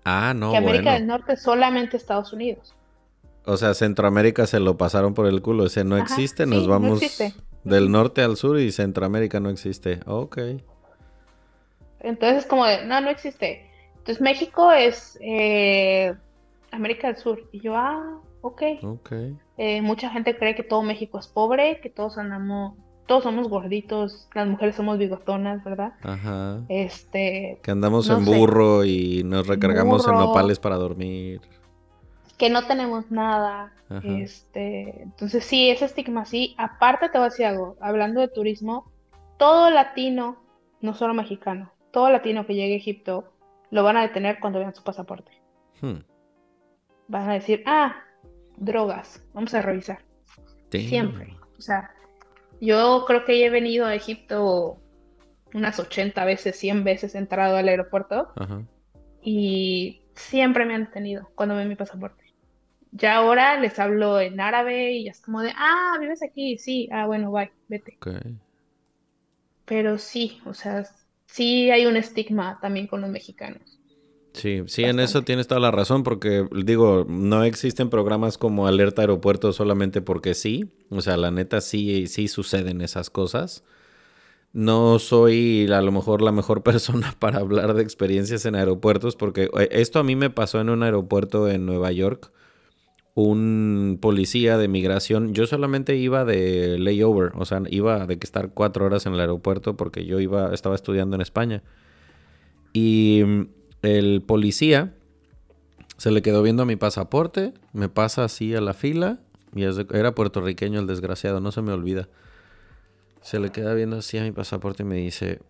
[0.05, 0.51] Ah, no.
[0.51, 2.75] Que América del Norte solamente Estados Unidos.
[3.44, 5.64] O sea, Centroamérica se lo pasaron por el culo.
[5.64, 7.01] O sea, no existe, nos vamos
[7.64, 10.01] del norte al sur y Centroamérica no existe.
[10.06, 10.39] Ok.
[12.01, 13.69] Entonces, como de, no, no existe.
[13.98, 16.14] Entonces, México es eh,
[16.73, 17.48] América del Sur.
[17.52, 18.62] Y yo, ah, ok.
[18.82, 19.12] Ok.
[19.59, 22.74] Eh, mucha gente cree que todo México es pobre, que todos andamos,
[23.06, 25.93] todos somos gorditos, las mujeres somos bigotonas, ¿verdad?
[26.02, 26.60] Ajá.
[26.69, 27.60] Este.
[27.62, 31.40] Que andamos en burro y nos recargamos en nopales para dormir.
[32.39, 33.73] Que no tenemos nada.
[34.03, 35.03] Este.
[35.03, 36.55] Entonces, sí, ese estigma sí.
[36.59, 37.77] Aparte, te voy a decir algo.
[37.81, 38.91] Hablando de turismo,
[39.39, 40.39] todo latino,
[40.81, 43.33] no solo mexicano, todo latino que llegue a Egipto
[43.71, 45.33] lo van a detener cuando vean su pasaporte.
[45.81, 46.05] Hmm.
[47.09, 47.97] Van a decir, ah,
[48.57, 49.99] drogas, vamos a revisar.
[50.71, 51.37] Siempre.
[51.59, 51.91] O sea,
[52.61, 54.79] yo creo que he venido a Egipto
[55.55, 58.33] unas 80 veces, 100 veces he entrado al aeropuerto
[59.23, 62.22] y siempre me han detenido cuando ven mi pasaporte.
[62.93, 66.89] Ya ahora les hablo en árabe y ya es como de, ah, vives aquí, sí,
[66.93, 67.97] ah, bueno, bye, vete.
[69.64, 70.85] Pero sí, o sea,
[71.27, 73.78] sí hay un estigma también con los mexicanos.
[74.35, 79.02] Sí, sí, en eso tienes toda la razón, porque digo, no existen programas como Alerta
[79.02, 80.70] Aeropuerto solamente porque sí.
[80.90, 83.62] O sea, la neta sí, sí suceden esas cosas.
[84.52, 89.51] No soy a lo mejor la mejor persona para hablar de experiencias en aeropuertos, porque
[89.59, 92.32] eh, esto a mí me pasó en un aeropuerto en Nueva York.
[93.15, 98.51] Un policía de migración, yo solamente iba de layover, o sea, iba de que estar
[98.55, 101.63] cuatro horas en el aeropuerto porque yo iba, estaba estudiando en España.
[102.73, 103.23] Y
[103.83, 104.95] el policía
[105.99, 109.21] se le quedó viendo mi pasaporte, me pasa así a la fila,
[109.55, 112.09] y era puertorriqueño el desgraciado, no se me olvida.
[113.21, 115.41] Se le queda viendo así a mi pasaporte y me dice,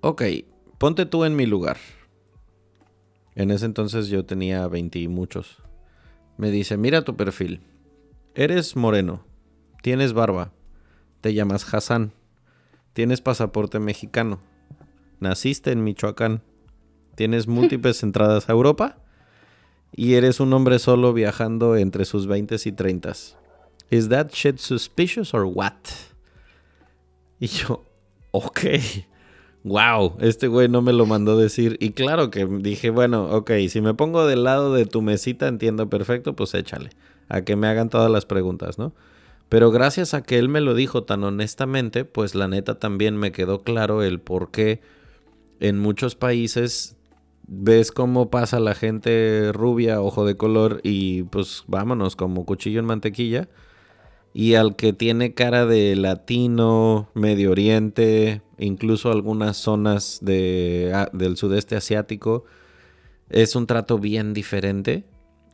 [0.00, 0.22] ok,
[0.78, 1.78] ponte tú en mi lugar.
[3.38, 5.62] En ese entonces yo tenía 20 y muchos.
[6.36, 7.62] Me dice, mira tu perfil.
[8.34, 9.24] Eres moreno,
[9.82, 10.52] tienes barba,
[11.22, 12.12] te llamas Hassan,
[12.92, 14.40] tienes pasaporte mexicano
[15.20, 16.42] naciste en Michoacán,
[17.14, 18.98] tienes múltiples entradas a Europa
[19.92, 23.12] y eres un hombre solo viajando entre sus 20 y 30.
[23.90, 25.72] ¿Is that shit suspicious or what?
[27.40, 27.84] Y yo,
[28.32, 28.60] ok.
[29.68, 31.76] Wow, este güey no me lo mandó decir.
[31.78, 35.90] Y claro que dije, bueno, ok, si me pongo del lado de tu mesita, entiendo
[35.90, 36.90] perfecto, pues échale.
[37.28, 38.94] A que me hagan todas las preguntas, ¿no?
[39.50, 43.30] Pero gracias a que él me lo dijo tan honestamente, pues la neta también me
[43.30, 44.80] quedó claro el por qué
[45.60, 46.96] en muchos países
[47.46, 52.86] ves cómo pasa la gente rubia, ojo de color y pues vámonos como cuchillo en
[52.86, 53.48] mantequilla.
[54.38, 61.74] Y al que tiene cara de latino, Medio Oriente, incluso algunas zonas de, del sudeste
[61.74, 62.44] asiático,
[63.30, 65.04] es un trato bien diferente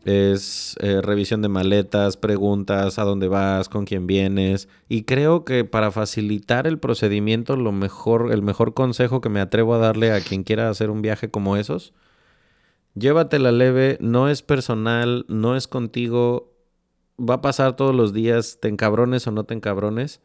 [0.05, 4.69] es eh, revisión de maletas, preguntas, a dónde vas, con quién vienes.
[4.87, 9.75] Y creo que para facilitar el procedimiento, lo mejor, el mejor consejo que me atrevo
[9.75, 11.95] a darle a quien quiera hacer un viaje como esos,
[12.95, 16.54] llévatela leve, no es personal, no es contigo,
[17.19, 20.21] va a pasar todos los días, te encabrones o no te encabrones.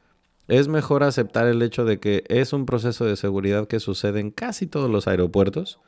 [0.47, 4.31] Es mejor aceptar el hecho de que es un proceso de seguridad que sucede en
[4.31, 5.79] casi todos los aeropuertos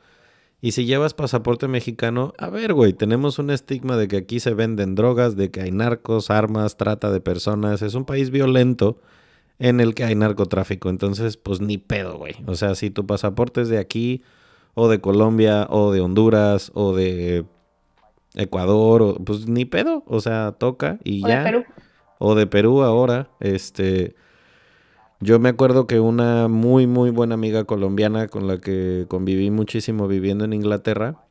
[0.64, 4.54] y si llevas pasaporte mexicano, a ver, güey, tenemos un estigma de que aquí se
[4.54, 7.82] venden drogas, de que hay narcos, armas, trata de personas.
[7.82, 9.00] Es un país violento
[9.58, 10.88] en el que hay narcotráfico.
[10.88, 12.36] Entonces, pues ni pedo, güey.
[12.46, 14.22] O sea, si tu pasaporte es de aquí,
[14.74, 17.44] o de Colombia, o de Honduras, o de
[18.34, 20.02] Ecuador, o, pues ni pedo.
[20.06, 21.38] O sea, toca y ya.
[21.38, 21.64] De Perú.
[22.18, 23.28] O de Perú ahora.
[23.40, 24.14] Este.
[25.20, 30.08] Yo me acuerdo que una muy, muy buena amiga colombiana con la que conviví muchísimo
[30.08, 31.22] viviendo en Inglaterra,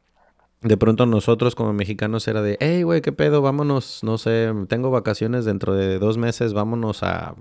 [0.62, 3.42] de pronto nosotros como mexicanos era de, hey, güey, ¿qué pedo?
[3.42, 7.36] Vámonos, no sé, tengo vacaciones dentro de dos meses, vámonos a,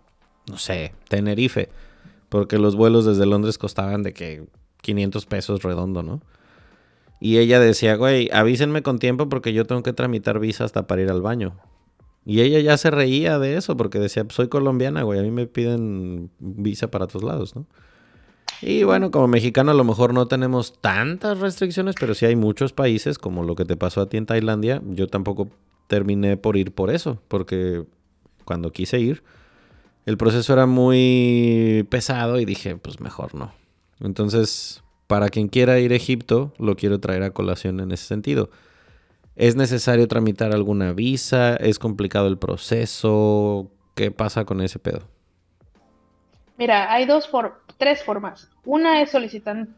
[0.48, 1.68] no sé, Tenerife.
[2.28, 4.46] Porque los vuelos desde Londres costaban de que
[4.82, 6.20] 500 pesos redondo, ¿no?
[7.20, 11.02] Y ella decía, güey, avísenme con tiempo porque yo tengo que tramitar visa hasta para
[11.02, 11.54] ir al baño.
[12.24, 15.46] Y ella ya se reía de eso porque decía, soy colombiana, güey, a mí me
[15.46, 17.66] piden visa para todos lados, ¿no?
[18.62, 22.72] Y bueno, como mexicano a lo mejor no tenemos tantas restricciones, pero sí hay muchos
[22.72, 25.48] países, como lo que te pasó a ti en Tailandia, yo tampoco
[25.86, 27.84] terminé por ir por eso, porque
[28.44, 29.22] cuando quise ir,
[30.04, 33.52] el proceso era muy pesado y dije, pues mejor no.
[34.00, 38.48] Entonces, para quien quiera ir a Egipto, lo quiero traer a colación en ese sentido.
[39.34, 41.56] ¿Es necesario tramitar alguna visa?
[41.56, 43.72] ¿Es complicado el proceso?
[43.96, 45.00] ¿qué pasa con ese pedo?
[46.58, 48.48] Mira, hay dos for tres formas.
[48.64, 49.72] Una es solicitando,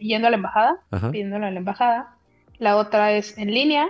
[0.00, 0.80] yendo a la embajada,
[1.12, 2.16] pidiéndolo a la embajada.
[2.58, 3.86] La otra es en línea.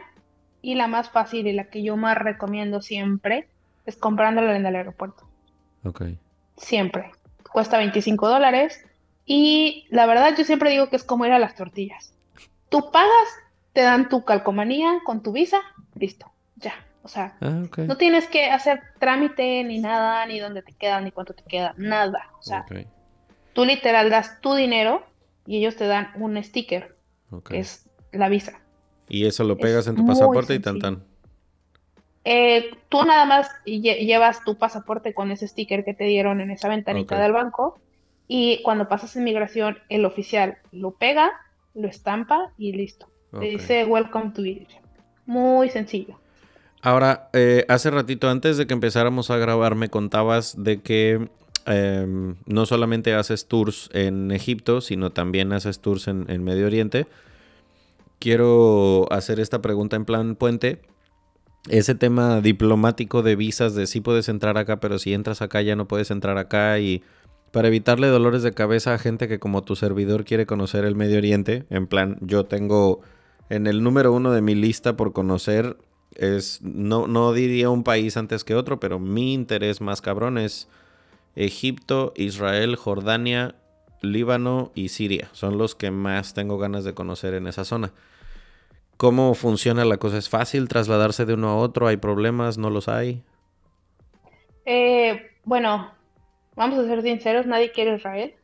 [0.60, 3.48] Y la más fácil y la que yo más recomiendo siempre
[3.86, 5.24] es comprándolo en el aeropuerto.
[5.84, 6.02] Ok.
[6.58, 7.10] Siempre.
[7.50, 8.84] Cuesta 25 dólares.
[9.26, 12.14] Y la verdad yo siempre digo que es como ir a las tortillas.
[12.68, 13.28] Tú pagas,
[13.72, 15.60] te dan tu calcomanía con tu visa,
[15.94, 16.74] listo, ya.
[17.02, 21.10] O sea, ah, no tienes que hacer trámite ni nada, ni dónde te queda, ni
[21.10, 22.30] cuánto te queda, nada.
[22.38, 22.64] O sea,
[23.52, 25.04] tú literal das tu dinero
[25.46, 26.96] y ellos te dan un sticker,
[27.46, 28.60] que es la visa.
[29.08, 31.04] Y eso lo pegas en tu pasaporte y tan tan.
[32.24, 36.68] Eh, tú nada más llevas tu pasaporte con ese sticker que te dieron en esa
[36.68, 37.78] ventanita del banco
[38.28, 41.32] y cuando pasas inmigración el oficial lo pega,
[41.74, 43.08] lo estampa y listo.
[43.38, 44.70] Te dice Welcome to Egypt.
[45.26, 46.20] Muy sencillo.
[46.82, 51.28] Ahora, eh, hace ratito antes de que empezáramos a grabar me contabas de que
[51.66, 57.06] em, no solamente haces tours en Egipto, sino también haces tours en, en Medio Oriente.
[58.20, 60.80] Quiero hacer esta pregunta en plan puente
[61.68, 65.76] ese tema diplomático de visas, de si puedes entrar acá, pero si entras acá ya
[65.76, 67.02] no puedes entrar acá y
[67.54, 71.18] para evitarle dolores de cabeza a gente que como tu servidor quiere conocer el Medio
[71.18, 73.00] Oriente, en plan, yo tengo
[73.48, 75.76] en el número uno de mi lista por conocer,
[76.16, 80.66] es, no, no diría un país antes que otro, pero mi interés más cabrón es
[81.36, 83.54] Egipto, Israel, Jordania,
[84.02, 85.28] Líbano y Siria.
[85.30, 87.92] Son los que más tengo ganas de conocer en esa zona.
[88.96, 90.18] ¿Cómo funciona la cosa?
[90.18, 91.86] ¿Es fácil trasladarse de uno a otro?
[91.86, 92.58] ¿Hay problemas?
[92.58, 93.22] ¿No los hay?
[94.66, 95.92] Eh, bueno,
[96.56, 98.34] vamos a ser sinceros, nadie quiere Israel.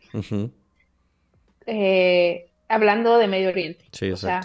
[1.67, 3.85] Eh, hablando de Medio Oriente.
[3.93, 4.41] Sí, O sea,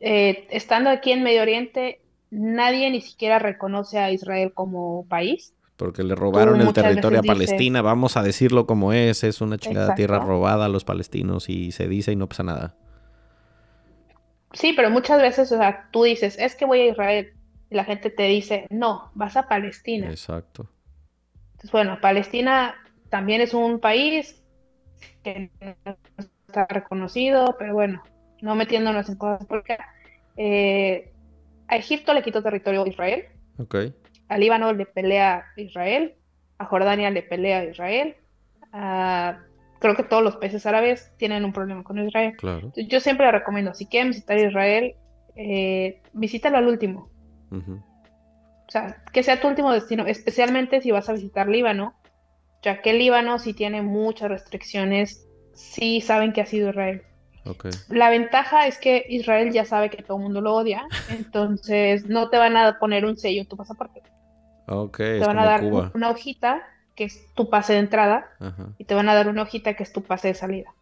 [0.00, 2.00] eh, estando aquí en Medio Oriente,
[2.30, 5.54] nadie ni siquiera reconoce a Israel como país.
[5.76, 9.94] Porque le robaron el territorio a Palestina, vamos a decirlo como es, es una chingada
[9.94, 12.76] tierra robada a los palestinos y se dice y no pasa nada.
[14.52, 17.32] Sí, pero muchas veces, o sea, tú dices, es que voy a Israel,
[17.70, 20.10] y la gente te dice, no, vas a Palestina.
[20.10, 20.68] Exacto.
[21.62, 22.74] Entonces, bueno, Palestina
[23.08, 24.42] también es un país
[25.22, 25.48] que
[25.84, 25.96] no
[26.48, 28.02] está reconocido, pero bueno,
[28.40, 29.78] no metiéndonos en cosas porque
[30.36, 31.12] eh,
[31.68, 33.26] a Egipto le quitó territorio a Israel.
[33.58, 33.76] Ok.
[34.28, 36.16] A Líbano le pelea a Israel,
[36.58, 38.16] a Jordania le pelea a Israel,
[38.72, 39.38] a
[39.78, 42.34] creo que todos los países árabes tienen un problema con Israel.
[42.38, 42.72] Claro.
[42.74, 44.94] Yo siempre le recomiendo, si quieren visitar Israel,
[45.36, 47.08] eh, visítalo al último.
[48.72, 51.92] O sea, que sea tu último destino, especialmente si vas a visitar Líbano,
[52.62, 57.02] ya que Líbano sí tiene muchas restricciones, sí saben que ha sido Israel.
[57.44, 57.70] Okay.
[57.90, 62.30] La ventaja es que Israel ya sabe que todo el mundo lo odia, entonces no
[62.30, 64.00] te van a poner un sello en tu pasaporte.
[64.66, 66.62] Okay, te van a dar una hojita
[66.94, 68.24] que es tu pase de entrada,
[68.78, 70.72] y te van a dar una hojita que es tu pase de salida.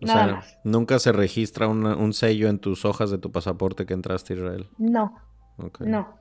[0.00, 0.58] Nada más.
[0.64, 4.66] ¿Nunca se registra un sello en tus hojas de tu pasaporte que entraste a Israel?
[4.78, 5.16] No.
[5.78, 6.17] No.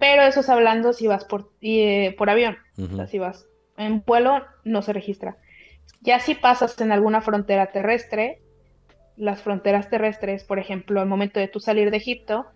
[0.00, 2.56] Pero eso es hablando si vas por, eh, por avión.
[2.76, 3.46] O sea, si vas
[3.76, 5.36] en vuelo, no se registra.
[6.00, 8.40] Ya si pasas en alguna frontera terrestre,
[9.16, 12.46] las fronteras terrestres, por ejemplo, al momento de tú salir de Egipto,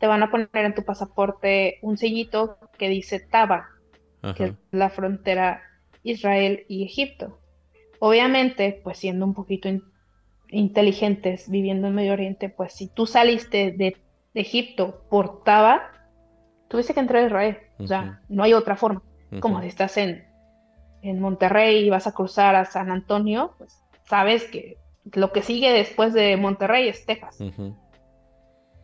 [0.00, 3.68] te van a poner en tu pasaporte un sellito que dice Taba,
[4.34, 5.62] que es la frontera
[6.02, 7.38] Israel y Egipto.
[7.98, 9.68] Obviamente, pues siendo un poquito
[10.48, 13.96] inteligentes viviendo en Medio Oriente, pues si tú saliste de,
[14.34, 15.92] Egipto por Taba,
[16.74, 17.58] tuviste que entrar a Israel.
[17.78, 19.00] O sea, no hay otra forma.
[19.38, 20.26] Como si estás en,
[21.02, 24.76] en Monterrey y vas a cruzar a San Antonio, pues sabes que
[25.12, 27.38] lo que sigue después de Monterrey es Texas.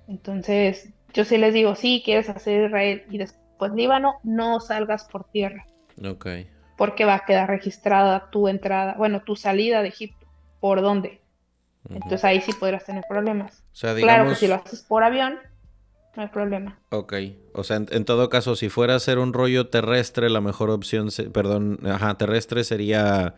[0.06, 5.24] Entonces, yo sí les digo, sí, quieres hacer Israel y después Líbano, no salgas por
[5.24, 5.66] tierra.
[6.04, 6.28] Ok.
[6.76, 10.28] Porque va a quedar registrada tu entrada, bueno, tu salida de Egipto.
[10.60, 11.20] ¿Por dónde?
[11.88, 13.64] Entonces ahí sí podrás tener problemas.
[13.72, 14.14] O sea, digamos...
[14.14, 15.40] Claro que si lo haces por avión,
[16.16, 16.78] no hay problema.
[16.90, 17.14] Ok.
[17.52, 21.08] O sea, en, todo caso, si fuera a hacer un rollo terrestre, la mejor opción,
[21.32, 23.36] perdón, ajá, terrestre sería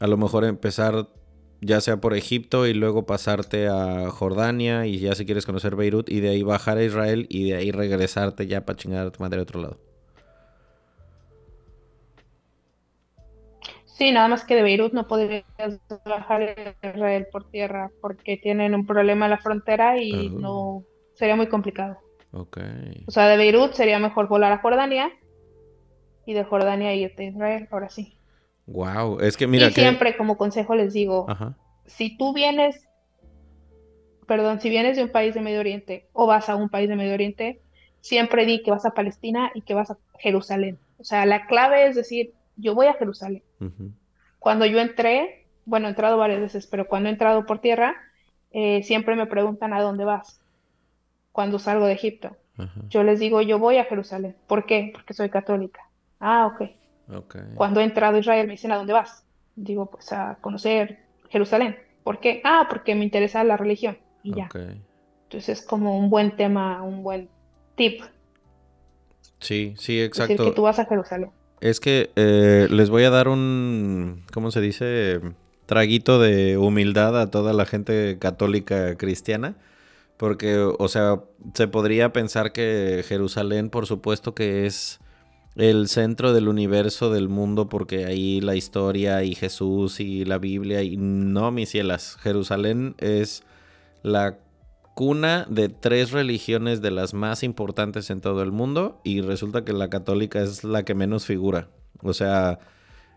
[0.00, 1.08] a lo mejor empezar
[1.60, 6.08] ya sea por Egipto y luego pasarte a Jordania y ya si quieres conocer Beirut
[6.08, 9.22] y de ahí bajar a Israel y de ahí regresarte ya para chingar a tu
[9.22, 9.78] madre a otro lado.
[13.84, 15.44] Sí, nada más que de Beirut no podrías
[16.06, 16.42] bajar
[16.82, 20.40] a Israel por tierra porque tienen un problema en la frontera y oh.
[20.40, 20.84] no
[21.20, 21.98] sería muy complicado.
[22.32, 22.58] Ok.
[23.06, 25.12] O sea, de Beirut sería mejor volar a Jordania
[26.24, 28.16] y de Jordania irte a Israel, ahora sí.
[28.64, 29.68] Wow, es que mira.
[29.68, 31.26] Y siempre como consejo les digo,
[31.84, 32.88] si tú vienes,
[34.26, 36.96] perdón, si vienes de un país de Medio Oriente o vas a un país de
[36.96, 37.60] Medio Oriente,
[38.00, 40.78] siempre di que vas a Palestina y que vas a Jerusalén.
[40.98, 43.42] O sea, la clave es decir, yo voy a Jerusalén.
[44.38, 47.94] Cuando yo entré, bueno, he entrado varias veces, pero cuando he entrado por tierra,
[48.52, 50.39] eh, siempre me preguntan a dónde vas
[51.32, 52.36] cuando salgo de Egipto.
[52.90, 54.36] Yo les digo, yo voy a Jerusalén.
[54.46, 54.90] ¿Por qué?
[54.92, 55.80] Porque soy católica.
[56.18, 56.70] Ah, ok.
[57.16, 57.42] okay.
[57.54, 59.24] Cuando he entrado a Israel me dicen, ¿a dónde vas?
[59.56, 60.98] Digo, pues a conocer
[61.30, 61.78] Jerusalén.
[62.04, 62.42] ¿Por qué?
[62.44, 63.96] Ah, porque me interesa la religión.
[64.22, 64.50] Y ya.
[64.52, 67.30] Entonces es como un buen tema, un buen
[67.76, 68.02] tip.
[69.38, 70.34] Sí, sí, exacto.
[70.34, 71.30] Decir que tú vas a Jerusalén.
[71.60, 75.20] Es que eh, les voy a dar un, ¿cómo se dice?
[75.66, 79.56] Traguito de humildad a toda la gente católica cristiana.
[80.20, 81.22] Porque, o sea,
[81.54, 85.00] se podría pensar que Jerusalén, por supuesto que es
[85.56, 90.82] el centro del universo del mundo, porque ahí la historia y Jesús y la Biblia,
[90.82, 93.44] y no, mis cielas, Jerusalén es
[94.02, 94.36] la
[94.94, 99.72] cuna de tres religiones de las más importantes en todo el mundo, y resulta que
[99.72, 101.68] la católica es la que menos figura.
[102.02, 102.58] O sea,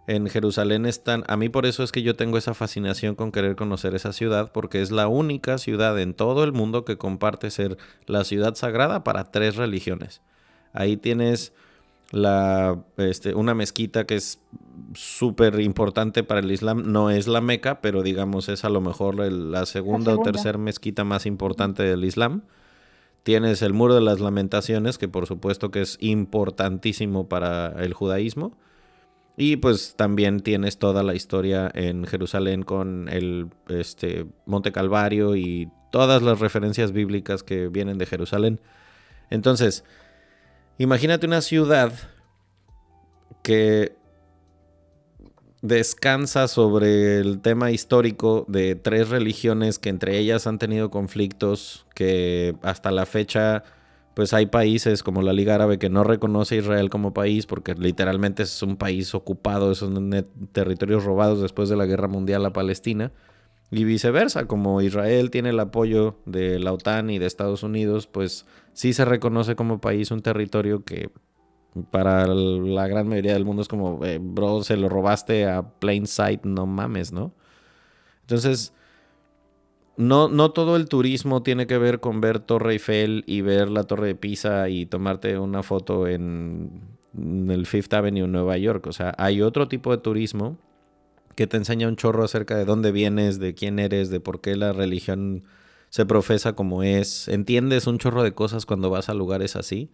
[0.05, 3.55] en Jerusalén están, a mí por eso es que yo tengo esa fascinación con querer
[3.55, 7.77] conocer esa ciudad, porque es la única ciudad en todo el mundo que comparte ser
[8.05, 10.21] la ciudad sagrada para tres religiones.
[10.73, 11.53] Ahí tienes
[12.11, 14.39] la, este, una mezquita que es
[14.93, 19.15] súper importante para el Islam, no es la Meca, pero digamos es a lo mejor
[19.15, 22.43] la segunda, o tercera mezquita más importante del Islam.
[23.23, 28.57] Tienes el Muro de las Lamentaciones, que por supuesto que es importantísimo para el judaísmo.
[29.35, 35.69] Y pues también tienes toda la historia en Jerusalén con el este, Monte Calvario y
[35.91, 38.61] todas las referencias bíblicas que vienen de Jerusalén.
[39.29, 39.83] Entonces,
[40.77, 41.93] imagínate una ciudad
[43.41, 43.95] que
[45.63, 52.55] descansa sobre el tema histórico de tres religiones que entre ellas han tenido conflictos que
[52.61, 53.63] hasta la fecha
[54.13, 57.73] pues hay países como la Liga Árabe que no reconoce a Israel como país porque
[57.73, 63.11] literalmente es un país ocupado, son territorios robados después de la guerra mundial a Palestina.
[63.71, 68.45] Y viceversa, como Israel tiene el apoyo de la OTAN y de Estados Unidos, pues
[68.73, 71.09] sí se reconoce como país un territorio que
[71.89, 76.05] para la gran mayoría del mundo es como, eh, bro, se lo robaste a plain
[76.05, 77.33] sight, no mames, ¿no?
[78.21, 78.73] Entonces,
[79.95, 83.83] no, no todo el turismo tiene que ver con ver Torre Eiffel y ver la
[83.83, 86.81] Torre de Pisa y tomarte una foto en,
[87.15, 88.87] el Fifth Avenue en Nueva York.
[88.87, 90.57] O sea, hay otro tipo de turismo
[91.35, 94.55] que te enseña un chorro acerca de dónde vienes, de quién eres, de por qué
[94.55, 95.43] la religión
[95.89, 97.27] se profesa como es.
[97.27, 99.91] Entiendes un chorro de cosas cuando vas a lugares así.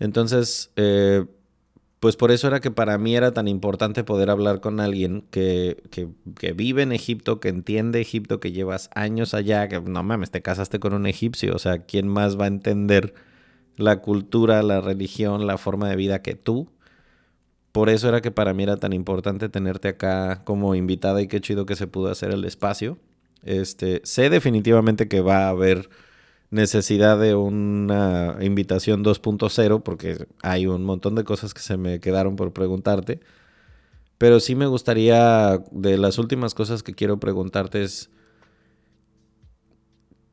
[0.00, 1.24] Entonces, eh,
[2.02, 5.84] pues por eso era que para mí era tan importante poder hablar con alguien que,
[6.56, 10.80] vive en Egipto, que entiende Egipto, que llevas años allá, que no mames, te casaste
[10.80, 13.14] con un egipcio, o sea, ¿quién más va a entender
[13.76, 16.72] la cultura, la religión, la forma de vida que tú?
[17.70, 21.40] Por eso era que para mí era tan importante tenerte acá como invitada y qué
[21.40, 22.98] chido que se pudo hacer el espacio.
[23.44, 25.88] Este, sé definitivamente que va a haber
[26.52, 32.36] necesidad de una invitación 2.0 porque hay un montón de cosas que se me quedaron
[32.36, 33.20] por preguntarte.
[34.18, 38.10] Pero sí me gustaría, de las últimas cosas que quiero preguntarte es,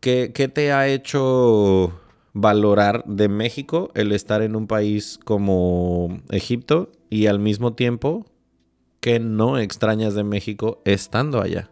[0.02, 2.00] ¿qué, qué te ha hecho
[2.34, 8.26] valorar de México el estar en un país como Egipto y al mismo tiempo
[9.00, 11.72] que no extrañas de México estando allá?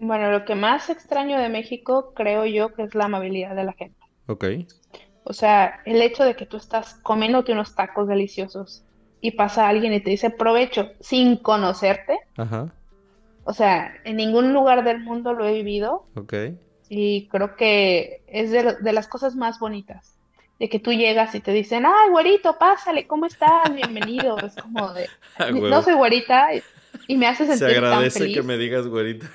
[0.00, 3.72] Bueno, lo que más extraño de México creo yo que es la amabilidad de la
[3.72, 3.98] gente.
[4.26, 4.44] Ok.
[5.24, 8.84] O sea, el hecho de que tú estás comiéndote unos tacos deliciosos
[9.20, 12.18] y pasa alguien y te dice provecho sin conocerte.
[12.36, 12.72] Ajá.
[13.44, 16.06] O sea, en ningún lugar del mundo lo he vivido.
[16.14, 16.34] Ok.
[16.88, 20.14] Y creo que es de, las cosas más bonitas.
[20.58, 23.74] De que tú llegas y te dicen, ay, güerito, pásale, ¿cómo estás?
[23.74, 24.38] Bienvenido.
[24.38, 25.08] Es como de,
[25.38, 26.48] ah, no soy güerita
[27.06, 28.36] y, me hace sentir Se agradece tan feliz.
[28.36, 29.26] que me digas güerita.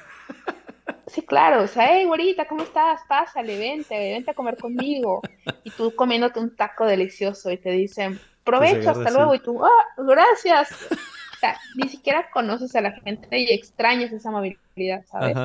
[1.08, 3.02] Sí, claro, o sea, hey, güerita, ¿cómo estás?
[3.08, 5.22] Pásale, vente, vente a comer conmigo.
[5.64, 9.36] Y tú comiéndote un taco delicioso y te dicen, provecho, hasta luego.
[9.36, 10.72] Y tú, ah, gracias.
[10.92, 15.38] O sea, ni siquiera conoces a la gente y extrañas esa amabilidad, ¿sabes?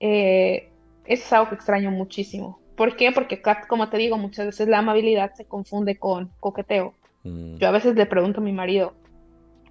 [0.00, 0.70] Eh,
[1.04, 2.60] eso es algo que extraño muchísimo.
[2.76, 3.10] ¿Por qué?
[3.12, 6.94] Porque, como te digo, muchas veces la amabilidad se confunde con coqueteo.
[7.24, 7.56] Mm.
[7.56, 8.94] Yo a veces le pregunto a mi marido,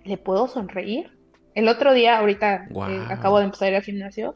[0.03, 1.14] ¿le puedo sonreír?
[1.55, 4.35] El otro día, ahorita eh, acabo de empezar a ir al gimnasio,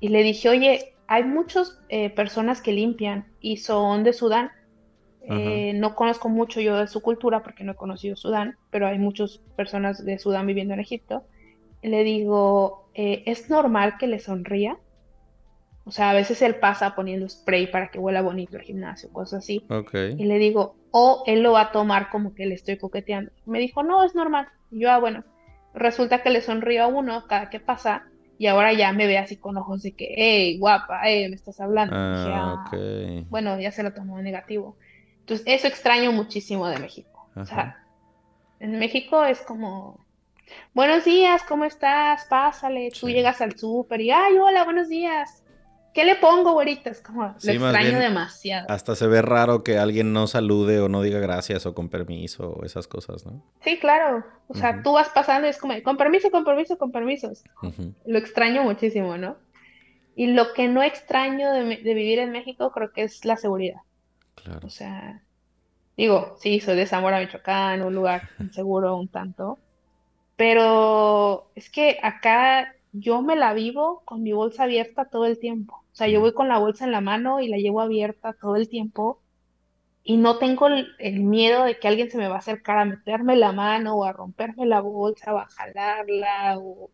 [0.00, 4.50] y le dije, oye, hay muchas eh, personas que limpian y son de Sudán.
[5.28, 8.98] Eh, no conozco mucho yo de su cultura porque no he conocido Sudán, pero hay
[8.98, 11.24] muchas personas de Sudán viviendo en Egipto.
[11.82, 14.78] Le digo, eh, ¿es normal que le sonría?
[15.84, 19.44] O sea, a veces él pasa poniendo spray para que huela bonito el gimnasio, cosas
[19.44, 19.64] así.
[19.94, 23.30] Y le digo, o él lo va a tomar como que le estoy coqueteando.
[23.46, 24.48] Me dijo, no, es normal.
[24.70, 25.24] Y yo, ah, bueno.
[25.76, 28.06] Resulta que le sonrío a uno cada que pasa
[28.38, 31.60] y ahora ya me ve así con ojos de que, hey, guapa, hey, me estás
[31.60, 31.94] hablando.
[31.94, 32.76] Ah, ah,
[33.28, 34.78] bueno, ya se lo tomó negativo.
[35.20, 37.30] Entonces, eso extraño muchísimo de México.
[37.36, 37.76] O sea,
[38.58, 40.06] en México es como,
[40.72, 42.24] buenos días, ¿cómo estás?
[42.24, 45.44] Pásale, tú llegas al súper y, ay, hola, buenos días.
[45.96, 46.90] ¿Qué le pongo, güerita?
[46.90, 48.66] Es como, lo extraño demasiado.
[48.68, 52.50] Hasta se ve raro que alguien no salude o no diga gracias o con permiso
[52.50, 53.42] o esas cosas, ¿no?
[53.62, 54.22] Sí, claro.
[54.46, 57.32] O sea, tú vas pasando y es como, con permiso, con permiso, con permiso.
[58.04, 59.38] Lo extraño muchísimo, ¿no?
[60.14, 63.80] Y lo que no extraño de, de, vivir en México creo que es la seguridad.
[64.34, 64.66] Claro.
[64.66, 65.22] O sea,
[65.96, 69.58] digo, sí, soy de Zamora, Michoacán, un lugar inseguro un tanto.
[70.36, 75.85] Pero es que acá yo me la vivo con mi bolsa abierta todo el tiempo.
[75.96, 78.56] O sea, yo voy con la bolsa en la mano y la llevo abierta todo
[78.56, 79.22] el tiempo
[80.04, 83.34] y no tengo el, miedo de que alguien se me va a acercar a meterme
[83.34, 86.58] la mano o a romperme la bolsa o a jalarla.
[86.58, 86.90] O,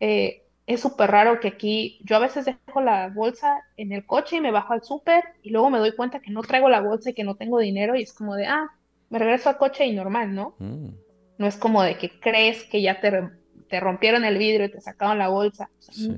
[0.00, 4.38] eh, es súper raro que aquí yo a veces dejo la bolsa en el coche
[4.38, 7.10] y me bajo al súper y luego me doy cuenta que no traigo la bolsa
[7.10, 8.72] y que no tengo dinero y es como de, ah,
[9.08, 10.56] me regreso al coche y normal, ¿no?
[10.58, 10.88] Mm.
[11.38, 13.22] No es como de que crees que ya te,
[13.68, 15.70] te rompieron el vidrio y te sacaron la bolsa.
[15.78, 16.10] sí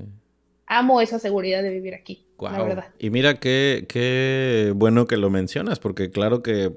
[0.67, 2.85] amo esa seguridad de vivir aquí, la verdad.
[2.99, 6.71] Y mira qué, qué bueno que lo mencionas, porque claro que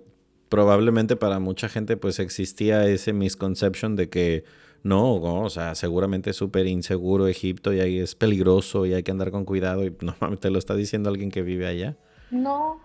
[0.48, 4.44] probablemente para mucha gente pues existía ese misconception de que
[4.82, 9.10] no, o sea, seguramente es súper inseguro Egipto y ahí es peligroso y hay que
[9.10, 11.96] andar con cuidado y normalmente te lo está diciendo alguien que vive allá.
[12.30, 12.80] No,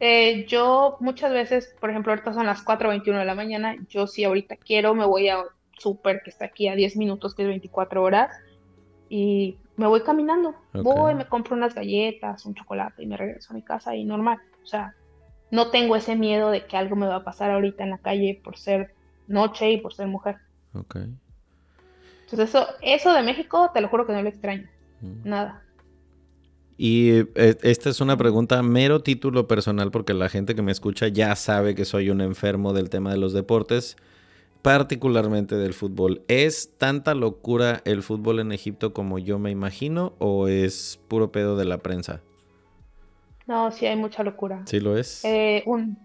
[0.00, 4.24] eh, yo muchas veces, por ejemplo, ahorita son las 4.21 de la mañana, yo si
[4.24, 5.44] ahorita quiero me voy a
[5.78, 8.30] súper que está aquí a 10 minutos, que es 24 horas,
[9.08, 10.54] y me voy caminando.
[10.74, 14.38] Voy, me compro unas galletas, un chocolate y me regreso a mi casa y normal.
[14.62, 14.94] O sea,
[15.50, 18.40] no tengo ese miedo de que algo me va a pasar ahorita en la calle
[18.42, 18.92] por ser
[19.28, 20.36] noche y por ser mujer.
[20.74, 20.96] Ok.
[22.24, 24.68] Entonces eso, eso de México, te lo juro que no lo extraño.
[25.00, 25.28] Mm.
[25.28, 25.62] Nada.
[26.76, 31.08] Y eh, esta es una pregunta mero título personal porque la gente que me escucha
[31.08, 33.96] ya sabe que soy un enfermo del tema de los deportes
[34.62, 36.22] particularmente del fútbol.
[36.28, 41.56] ¿Es tanta locura el fútbol en Egipto como yo me imagino o es puro pedo
[41.56, 42.20] de la prensa?
[43.46, 44.62] No, sí hay mucha locura.
[44.66, 45.24] ¿Sí lo es?
[45.24, 45.98] Eh, un,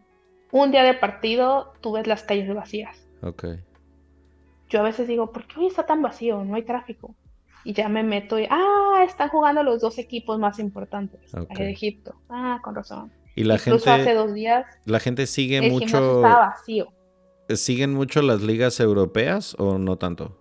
[0.51, 3.05] un, día de partido tú ves las calles vacías.
[3.21, 3.45] Ok.
[4.69, 6.43] Yo a veces digo, ¿por qué hoy está tan vacío?
[6.43, 7.15] No hay tráfico.
[7.65, 12.15] Y ya me meto y, ah, están jugando los dos equipos más importantes de Egipto.
[12.29, 13.11] Ah, con razón.
[13.35, 14.01] Y la Incluso gente...
[14.01, 14.65] hace dos días...
[14.85, 15.85] La gente sigue el mucho...
[15.85, 16.91] Estaba vacío.
[17.49, 20.37] ¿Siguen mucho las ligas europeas o no tanto?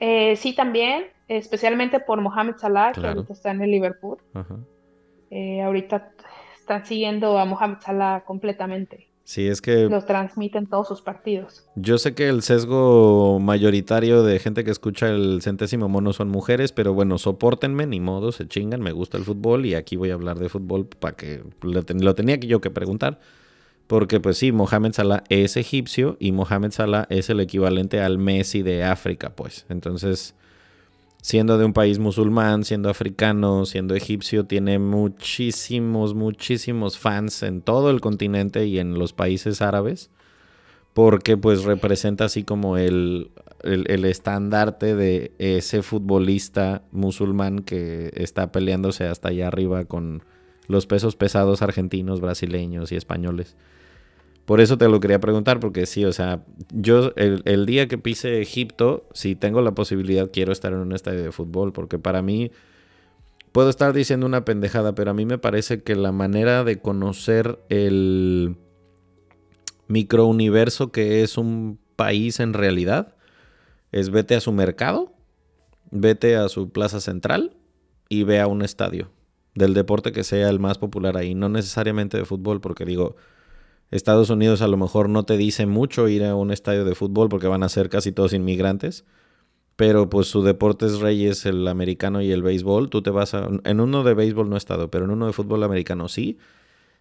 [0.00, 4.18] Eh, sí, también, especialmente por Mohamed Salah, que ahorita está en el Liverpool.
[5.30, 6.12] Eh, ahorita
[6.58, 9.08] están siguiendo a Mohamed Salah completamente.
[9.24, 9.88] Sí, es que...
[9.88, 11.66] Los transmiten todos sus partidos.
[11.74, 16.70] Yo sé que el sesgo mayoritario de gente que escucha el centésimo mono son mujeres,
[16.70, 20.14] pero bueno, soportenme, ni modo, se chingan, me gusta el fútbol y aquí voy a
[20.14, 23.18] hablar de fútbol para que lo, lo tenía yo que preguntar.
[23.86, 28.62] Porque pues sí, Mohamed Salah es egipcio y Mohamed Salah es el equivalente al Messi
[28.62, 29.64] de África, pues.
[29.68, 30.34] Entonces,
[31.22, 37.90] siendo de un país musulmán, siendo africano, siendo egipcio, tiene muchísimos, muchísimos fans en todo
[37.90, 40.10] el continente y en los países árabes.
[40.94, 43.30] Porque pues representa así como el,
[43.62, 50.22] el, estandarte de ese futbolista musulmán que está peleándose hasta allá arriba con
[50.68, 53.56] los pesos pesados argentinos, brasileños y españoles.
[54.46, 58.40] Por eso te lo quería preguntar, porque sí, o sea, yo el, día que pise
[58.40, 62.52] Egipto, si tengo la posibilidad, quiero estar en un estadio de fútbol, porque para mí,
[63.50, 67.58] puedo estar diciendo una pendejada, pero a mí me parece que la manera de conocer
[67.70, 68.56] el
[69.88, 73.14] microuniverso que es un país en realidad
[73.90, 75.12] es vete a su mercado,
[75.90, 77.56] vete a su plaza central
[78.08, 79.10] y ve a un estadio
[79.54, 83.16] del deporte que sea el más popular ahí, no necesariamente de fútbol, porque digo
[83.90, 87.28] Estados Unidos a lo mejor no te dice mucho ir a un estadio de fútbol
[87.28, 89.04] porque van a ser casi todos inmigrantes,
[89.76, 92.90] pero pues su deporte es rey es el americano y el béisbol.
[92.90, 93.48] Tú te vas a...
[93.64, 96.38] En uno de béisbol no he estado, pero en uno de fútbol americano sí.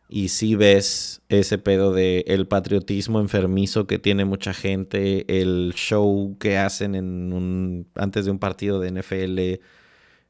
[0.07, 6.37] Y sí ves ese pedo de el patriotismo enfermizo que tiene mucha gente, el show
[6.39, 9.63] que hacen en un, antes de un partido de NFL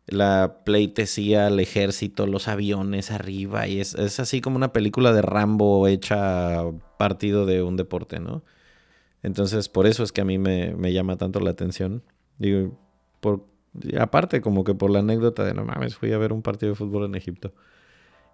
[0.07, 5.87] la pleitesía, el ejército, los aviones arriba, y es, así como una película de Rambo
[5.87, 6.63] hecha
[6.97, 8.43] partido de un deporte, ¿no?
[9.23, 12.03] Entonces, por eso es que a mí me, llama tanto la atención.
[12.37, 12.77] Digo,
[13.19, 13.43] por,
[13.99, 16.75] aparte, como que por la anécdota de no mames, fui a ver un partido de
[16.75, 17.51] fútbol en Egipto.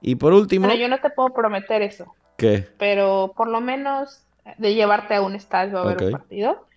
[0.01, 0.67] Y por último.
[0.67, 2.13] Pero yo no te puedo prometer eso.
[2.35, 2.67] ¿Qué?
[2.77, 4.25] Pero por lo menos
[4.57, 6.67] de llevarte a un estadio a ver un partido.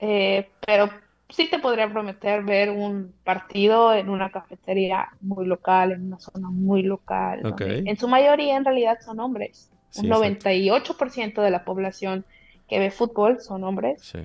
[0.00, 0.90] Eh, pero
[1.28, 6.50] sí te podría prometer ver un partido en una cafetería muy local, en una zona
[6.50, 7.54] muy local.
[7.60, 9.70] En su mayoría, en realidad, son hombres.
[9.96, 12.24] un 98% de la población
[12.68, 14.02] que ve fútbol son hombres.
[14.02, 14.20] Sí.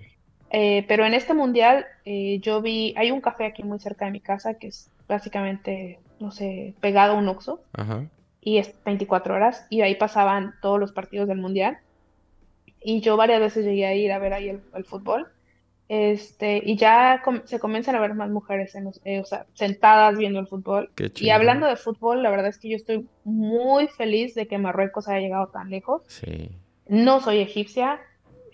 [0.51, 4.11] Eh, pero en este mundial eh, yo vi, hay un café aquí muy cerca de
[4.11, 7.61] mi casa que es básicamente, no sé, pegado a un Oxxo.
[8.41, 9.67] Y es 24 horas.
[9.69, 11.79] Y ahí pasaban todos los partidos del mundial.
[12.81, 15.27] Y yo varias veces llegué a ir a ver ahí el, fútbol.
[15.89, 19.23] Este, y ya se comienzan a ver más mujeres en eh,
[19.55, 20.91] sentadas viendo el fútbol.
[21.15, 25.07] y hablando de fútbol, la verdad es que yo estoy muy feliz de que Marruecos
[25.07, 26.03] haya llegado tan lejos.
[26.87, 27.99] No soy egipcia,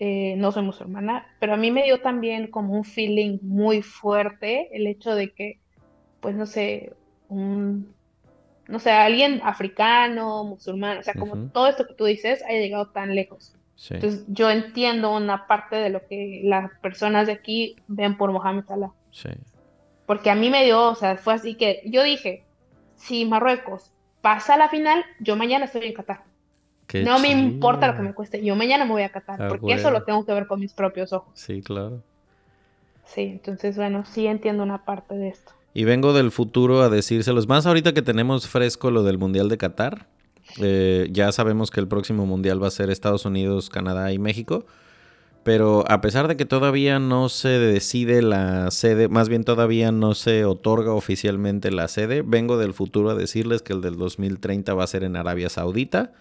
[0.00, 4.74] eh, no soy musulmana, pero a mí me dio también como un feeling muy fuerte
[4.74, 5.60] el hecho de que,
[6.20, 6.94] pues no sé,
[7.28, 7.94] un,
[8.66, 12.88] no sé, alguien africano, musulmán, o sea, como todo esto que tú dices haya llegado
[12.92, 13.55] tan lejos.
[13.90, 18.64] Entonces yo entiendo una parte de lo que las personas de aquí ven por Mohamed
[18.64, 18.92] Salah.
[20.06, 22.44] Porque a mí me dio, o sea, fue así que yo dije,
[22.96, 23.92] si Marruecos
[24.22, 26.24] pasa a la final, yo mañana estoy en Qatar
[26.94, 28.44] no me importa lo que me cueste.
[28.44, 30.72] Yo mañana me voy a catar, ah, porque eso lo tengo que ver con mis
[30.72, 31.32] propios ojos.
[31.34, 32.02] Sí, claro.
[33.04, 35.52] Sí, entonces, bueno, sí entiendo una parte de esto.
[35.74, 37.48] Y vengo del futuro a decírselos.
[37.48, 40.06] Más ahorita que tenemos fresco lo del Mundial de Qatar.
[40.58, 44.66] Eh, ya sabemos que el próximo Mundial va a ser Estados Unidos, Canadá y México.
[45.42, 50.14] Pero a pesar de que todavía no se decide la sede, más bien todavía no
[50.14, 54.82] se otorga oficialmente la sede, vengo del futuro a decirles que el del 2030 va
[54.82, 56.12] a ser en Arabia Saudita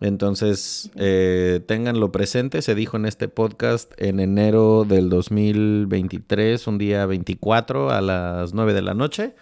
[0.00, 7.06] entonces, eh, ténganlo presente, se dijo en este podcast en enero del 2023, un día
[7.06, 9.34] 24 a las 9 de la noche,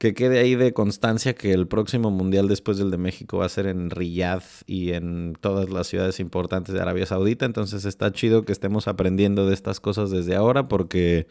[0.00, 3.50] que quede ahí de constancia que el próximo mundial después del de México va a
[3.50, 8.46] ser en Riyadh y en todas las ciudades importantes de Arabia Saudita, entonces está chido
[8.46, 11.26] que estemos aprendiendo de estas cosas desde ahora porque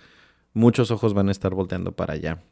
[0.54, 2.44] muchos ojos van a estar volteando para allá.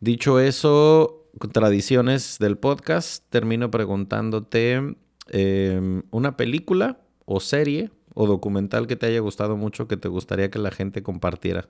[0.00, 4.96] Dicho eso, tradiciones del podcast, termino preguntándote
[5.28, 10.50] em, una película o serie o documental que te haya gustado mucho que te gustaría
[10.50, 11.68] que la gente compartiera.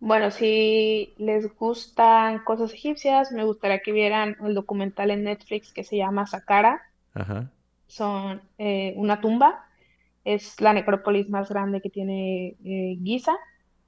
[0.00, 5.82] Bueno, si les gustan cosas egipcias, me gustaría que vieran el documental en Netflix que
[5.82, 6.82] se llama Saqqara.
[7.88, 9.64] Son eh, una tumba.
[10.24, 13.36] Es la necrópolis más grande que tiene eh, Giza.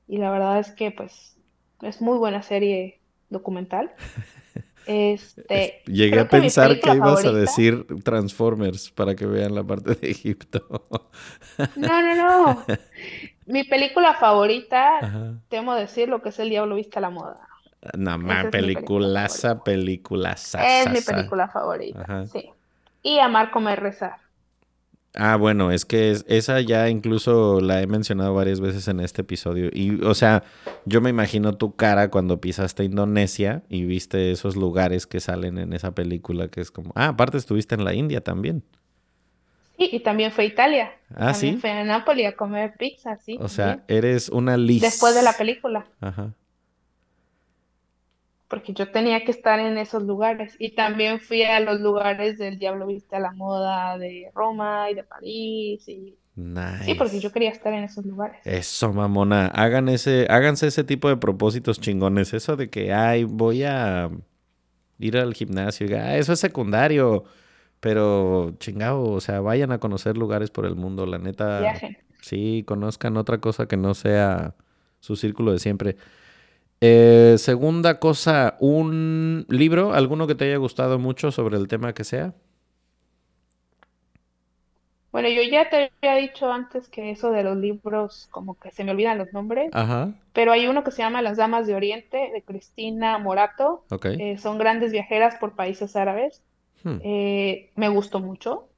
[0.08, 1.36] Y la verdad es que pues
[1.82, 3.92] es muy buena serie documental.
[4.86, 10.10] Este, Llegué a pensar que ibas a decir Transformers para que vean la parte de
[10.10, 10.88] Egipto.
[11.76, 12.64] No, no, no.
[13.50, 17.48] Mi película favorita, temo decir lo que es El Diablo Viste a la Moda.
[17.96, 20.80] No más, peliculaza, peliculaza.
[20.80, 22.50] Es mi película favorita, sí.
[23.02, 24.16] Y Amar, Comer, Rezar.
[25.14, 29.68] Ah, bueno, es que esa ya incluso la he mencionado varias veces en este episodio.
[29.72, 30.44] Y, o sea,
[30.84, 35.72] yo me imagino tu cara cuando pisaste Indonesia y viste esos lugares que salen en
[35.72, 38.62] esa película, que es como, ah, aparte estuviste en la India también.
[39.80, 40.92] Sí, y también fue a Italia.
[41.14, 43.38] Ah, también Fue a Nápoles a comer pizza, sí.
[43.40, 44.86] O sea, eres una lista.
[44.86, 45.86] Después de la película.
[46.00, 46.34] Ajá
[48.50, 50.56] porque yo tenía que estar en esos lugares.
[50.58, 54.94] Y también fui a los lugares del Diablo Viste a la Moda de Roma y
[54.94, 55.88] de París.
[55.88, 56.18] Y...
[56.84, 58.40] Sí, porque yo quería estar en esos lugares.
[58.44, 59.46] Eso, mamona.
[59.46, 62.34] Hagan ese, háganse ese tipo de propósitos chingones.
[62.34, 64.10] Eso de que, ay, voy a
[64.98, 65.86] ir al gimnasio.
[65.96, 67.24] Ah, eso es secundario.
[67.80, 71.60] Pero, chingado, o sea, vayan a conocer lugares por el mundo, la neta.
[71.60, 71.98] Viajen.
[72.20, 74.54] Sí, conozcan otra cosa que no sea
[75.00, 75.96] su círculo de siempre.
[76.82, 82.04] Eh, segunda cosa, un libro, alguno que te haya gustado mucho sobre el tema que
[82.04, 82.34] sea.
[85.12, 88.84] Bueno, yo ya te había dicho antes que eso de los libros, como que se
[88.84, 92.30] me olvidan los nombres, Ajá, pero hay uno que se llama Las Damas de Oriente,
[92.32, 93.84] de Cristina Morato.
[94.04, 96.42] Eh, son grandes viajeras por países árabes.
[96.84, 98.68] Hmm, Eh, me gustó mucho.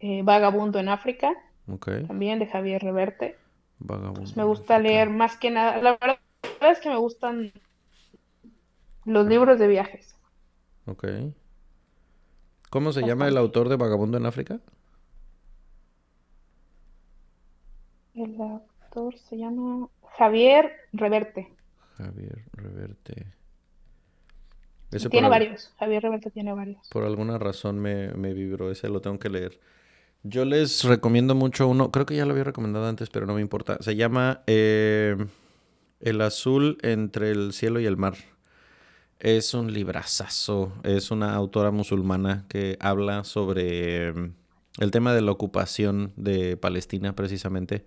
[0.00, 1.32] Eh, Vagabundo en África,
[1.68, 1.88] ok.
[2.06, 3.36] también de Javier Reverte.
[3.78, 4.78] Vagabundo Pues me gusta África.
[4.78, 5.78] leer más que nada.
[5.82, 6.18] La verdad
[6.62, 7.52] es que me gustan
[9.04, 10.16] los libros de viajes.
[10.86, 11.04] Ok.
[12.70, 14.58] ¿Cómo se llama el autor de Vagabundo en África?
[18.14, 19.86] El autor se llama
[20.16, 21.58] Javier Reverte.
[21.96, 23.34] Javier Reverte.
[24.92, 25.72] Ese Tiene varios.
[25.78, 26.86] Javier Reverte tiene varios.
[26.90, 29.58] por alguna razón me, me vibró, ese lo tengo que leer.
[30.24, 33.40] Yo les recomiendo mucho uno, creo que ya lo había recomendado antes, pero no me
[33.40, 33.78] importa.
[33.80, 35.16] Se llama eh,
[36.00, 38.14] El azul entre el cielo y el mar.
[39.18, 40.72] Es un librazazo.
[40.84, 44.34] Es una autora musulmana que habla sobre em,
[44.78, 47.84] el tema de la ocupación de Palestina precisamente.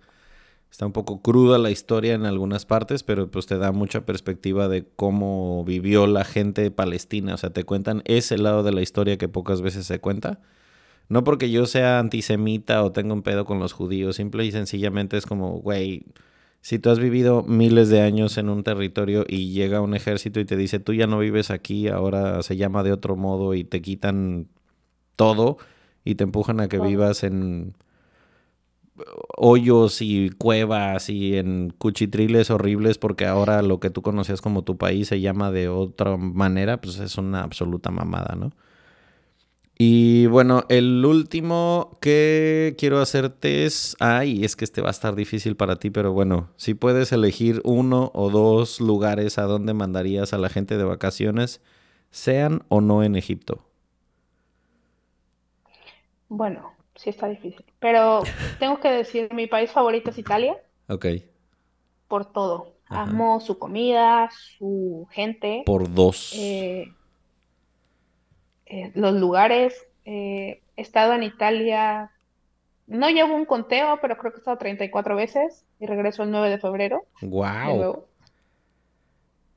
[0.76, 4.68] Está un poco cruda la historia en algunas partes, pero pues te da mucha perspectiva
[4.68, 7.32] de cómo vivió la gente de Palestina.
[7.32, 10.38] O sea, te cuentan ese lado de la historia que pocas veces se cuenta.
[11.08, 15.16] No porque yo sea antisemita o tenga un pedo con los judíos, simple y sencillamente
[15.16, 16.04] es como, güey,
[16.60, 20.44] si tú has vivido miles de años en un territorio y llega un ejército y
[20.44, 23.80] te dice, tú ya no vives aquí, ahora se llama de otro modo y te
[23.80, 24.48] quitan
[25.16, 25.56] todo
[26.04, 27.74] y te empujan a que vivas en
[29.36, 34.76] hoyos y cuevas y en cuchitriles horribles porque ahora lo que tú conocías como tu
[34.76, 38.52] país se llama de otra manera, pues es una absoluta mamada, ¿no?
[39.78, 45.14] Y bueno, el último que quiero hacerte es, ay, es que este va a estar
[45.14, 50.32] difícil para ti, pero bueno, si puedes elegir uno o dos lugares a donde mandarías
[50.32, 51.60] a la gente de vacaciones,
[52.10, 53.66] sean o no en Egipto.
[56.28, 58.22] Bueno, sí está difícil, pero
[58.58, 60.56] tengo que decir, mi país favorito es Italia.
[60.88, 61.06] Ok.
[62.08, 62.74] Por todo.
[62.88, 65.62] Amo su comida, su gente.
[65.66, 66.32] Por dos.
[66.36, 66.92] Eh,
[68.66, 69.86] eh, los lugares.
[70.04, 72.12] Eh, he estado en Italia,
[72.86, 76.50] no llevo un conteo, pero creo que he estado 34 veces y regreso el 9
[76.50, 77.04] de febrero.
[77.22, 78.04] ¡Wow!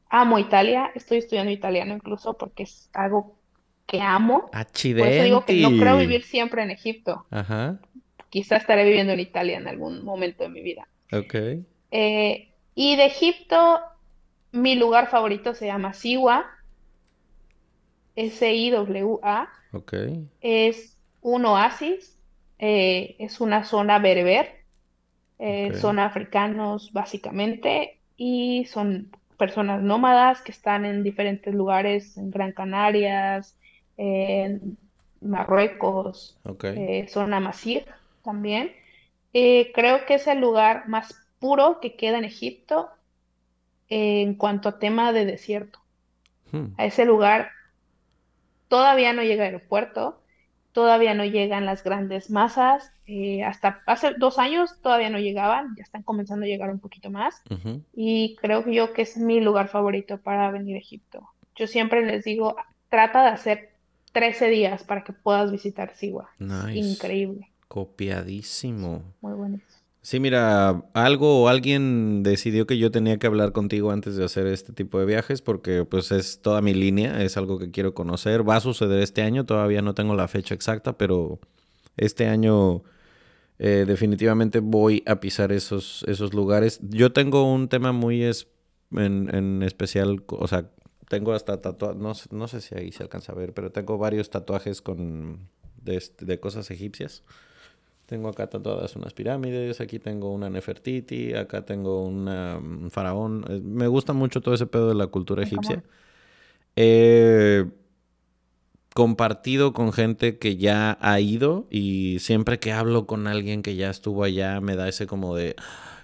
[0.10, 3.36] Amo Italia, estoy estudiando italiano incluso porque es algo
[3.90, 4.52] que amo.
[4.52, 7.26] Por eso digo que no creo vivir siempre en Egipto.
[7.32, 7.80] Ajá.
[8.30, 10.88] Quizá estaré viviendo en Italia en algún momento de mi vida.
[11.12, 11.36] Ok.
[11.90, 13.80] Eh, y de Egipto,
[14.52, 16.46] mi lugar favorito se llama Siwa.
[18.16, 19.50] S-I-W-A.
[20.42, 22.20] Es un oasis,
[22.60, 24.66] eh, es una zona berber,
[25.40, 32.52] eh, son africanos básicamente y son personas nómadas que están en diferentes lugares, en Gran
[32.52, 33.59] Canarias,
[34.00, 34.78] en
[35.22, 37.86] Marruecos, eh, zona Masir
[38.24, 38.72] también.
[39.32, 42.90] creo que es el lugar más puro que queda en Egipto
[43.90, 45.80] en cuanto a tema de desierto.
[46.52, 46.68] Hmm.
[46.78, 47.52] A ese lugar
[48.68, 50.22] todavía no llega al aeropuerto,
[50.72, 55.84] todavía no llegan las grandes masas, eh, hasta hace dos años todavía no llegaban, ya
[55.84, 57.42] están comenzando a llegar un poquito más
[57.94, 61.28] y creo yo que es mi lugar favorito para venir a Egipto.
[61.56, 62.56] Yo siempre les digo,
[62.88, 63.69] trata de hacer
[64.12, 66.30] 13 días para que puedas visitar Siwa.
[66.74, 67.52] Increíble.
[67.68, 69.04] Copiadísimo.
[69.22, 69.60] Muy bueno.
[70.02, 74.48] Sí, mira, algo o alguien decidió que yo tenía que hablar contigo antes de hacer
[74.48, 78.48] este tipo de viajes porque pues es toda mi línea, es algo que quiero conocer.
[78.48, 81.40] Va a suceder este año, todavía no tengo la fecha exacta, pero
[81.98, 82.84] este año
[83.60, 86.80] eh, definitivamente voy a pisar esos, esos lugares.
[86.82, 90.72] Yo tengo un tema muy en, especial, o sea,
[91.10, 94.30] tengo hasta tatuajes, no, no, sé si ahí se alcanza a ver, pero tengo varios
[94.30, 95.50] tatuajes con
[95.82, 97.24] de, de cosas egipcias.
[98.06, 103.46] Tengo acá todas unas pirámides, aquí tengo una Nefertiti, acá tengo una, un faraón.
[103.50, 105.84] Eh, me gusta mucho todo ese pedo de la cultura egipcia.
[106.76, 107.66] He
[108.96, 113.90] compartido con gente que ya ha ido y siempre que hablo con alguien que ya
[113.90, 115.56] estuvo allá me da ese como de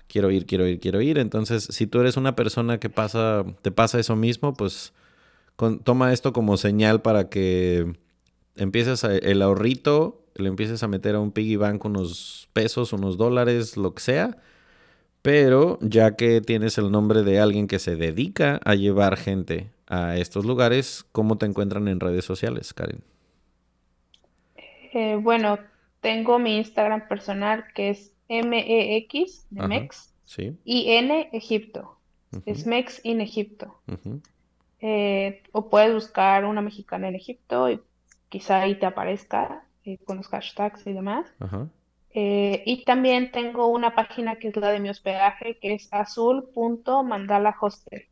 [0.07, 1.17] quiero ir, quiero ir, quiero ir.
[1.17, 4.93] Entonces, si tú eres una persona que pasa, te pasa eso mismo, pues
[5.83, 7.95] toma esto como señal para que
[8.55, 13.77] empieces el ahorrito le empieces a meter a un piggy bank unos pesos, unos dólares,
[13.77, 14.37] lo que sea.
[15.21, 20.17] Pero ya que tienes el nombre de alguien que se dedica a llevar gente a
[20.17, 23.01] estos lugares, ¿cómo te encuentran en redes sociales, Karen?
[24.93, 25.57] Eh, bueno,
[26.01, 30.13] tengo mi Instagram personal que es MEX de Mex
[30.63, 31.97] y N Egipto.
[32.45, 33.79] Es Mex in Egipto.
[34.79, 37.79] Eh, o puedes buscar una mexicana en Egipto y
[38.29, 39.65] quizá ahí te aparezca.
[39.85, 41.27] Eh, con los hashtags y demás.
[42.09, 48.07] Eh, y también tengo una página que es la de mi hospedaje, que es azul.mandalahostel.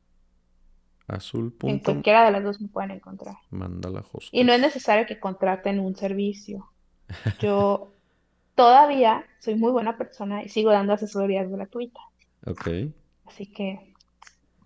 [1.08, 1.56] Azul.
[1.64, 3.38] En cualquiera de las dos me pueden encontrar.
[3.50, 4.40] Mandala Hostel.
[4.40, 6.70] Y no es necesario que contraten un servicio.
[7.40, 7.92] Yo
[8.56, 12.04] todavía soy muy buena persona y sigo dando asesorías gratuitas.
[12.46, 12.68] Ok.
[13.26, 13.94] Así que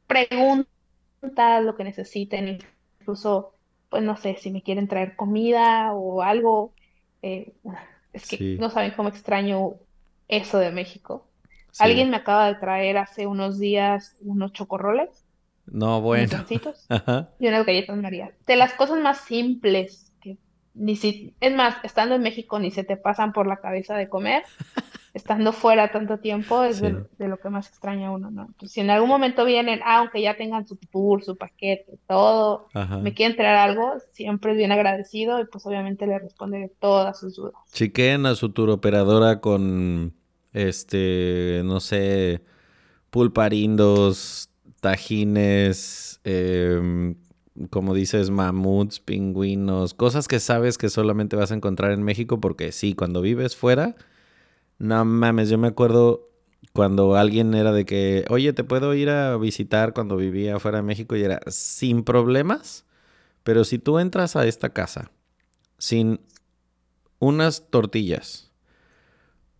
[0.07, 2.59] pregunta lo que necesiten,
[2.99, 3.53] incluso,
[3.89, 6.73] pues no sé, si me quieren traer comida o algo,
[7.21, 7.53] eh,
[8.13, 9.75] es que no saben cómo extraño
[10.27, 11.27] eso de México.
[11.79, 15.25] Alguien me acaba de traer hace unos días unos chocorroles.
[15.67, 16.45] No, bueno.
[17.39, 18.33] y unas galletas María.
[18.47, 20.06] De las cosas más simples
[20.77, 24.09] ni si, es más, estando en México ni se te pasan por la cabeza de
[24.09, 24.43] comer.
[25.13, 28.49] Estando fuera tanto tiempo es de, lo que más extraña uno, ¿no?
[28.67, 32.67] si en algún momento vienen, aunque ya tengan su tour, su paquete, todo,
[33.01, 37.35] me quieren traer algo, siempre es bien agradecido y pues obviamente le responde todas sus
[37.35, 37.55] dudas.
[37.71, 40.13] Chiquen a su tour operadora con,
[40.53, 42.43] este, no sé,
[43.09, 44.51] pulparindos,
[44.81, 47.15] tajines, eh,
[47.69, 52.71] como dices, mamuts, pingüinos, cosas que sabes que solamente vas a encontrar en México porque
[52.71, 53.95] sí, cuando vives fuera,
[54.79, 56.29] no mames, yo me acuerdo
[56.73, 60.83] cuando alguien era de que, oye, te puedo ir a visitar cuando vivía fuera de
[60.83, 62.85] México y era sin problemas,
[63.43, 65.11] pero si tú entras a esta casa
[65.77, 66.19] sin
[67.19, 68.51] unas tortillas,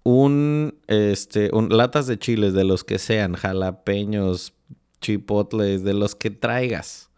[0.04, 4.54] un, este, un, latas de chiles de los que sean, jalapeños,
[5.02, 7.10] chipotles, de los que traigas,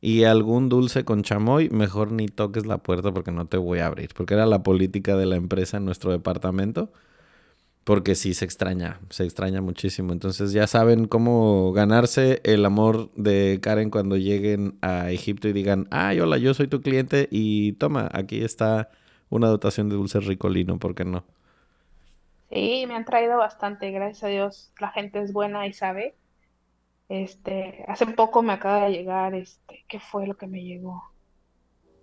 [0.00, 3.86] y algún dulce con chamoy, mejor ni toques la puerta porque no te voy a
[3.86, 4.10] abrir.
[4.14, 6.92] Porque era la política de la empresa en nuestro departamento.
[7.84, 10.12] Porque sí se extraña, se extraña muchísimo.
[10.12, 15.88] Entonces ya saben cómo ganarse el amor de Karen cuando lleguen a Egipto y digan,
[15.90, 18.90] ay, hola, yo soy tu cliente y toma, aquí está
[19.30, 21.24] una dotación de dulce ricolino, ¿por qué no?
[22.50, 24.72] Sí, me han traído bastante, gracias a Dios.
[24.78, 26.16] La gente es buena y sabe.
[27.10, 31.02] Este, hace poco me acaba de llegar, este, ¿qué fue lo que me llegó?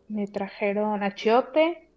[0.10, 1.90] Me trajeron achiote.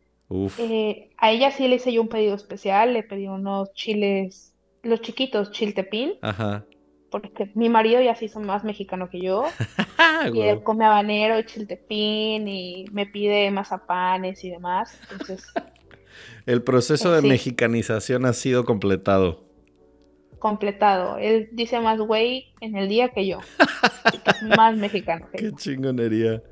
[0.59, 4.55] Eh, a ella sí le hice yo un pedido especial, le pedí unos chiles,
[4.85, 6.13] los chiquitos, chiltepín.
[6.23, 6.65] Ajá.
[7.11, 9.43] Porque mi marido ya sí son más mexicano que yo.
[10.33, 14.97] y él come habanero y chiltepín y me pide mazapanes y demás.
[15.11, 15.45] Entonces.
[16.47, 19.50] El proceso de mexicanización ha sido completado
[20.41, 21.19] completado.
[21.19, 23.39] Él dice más güey en el día que yo.
[24.57, 25.29] más mexicano.
[25.33, 26.43] Qué chingonería.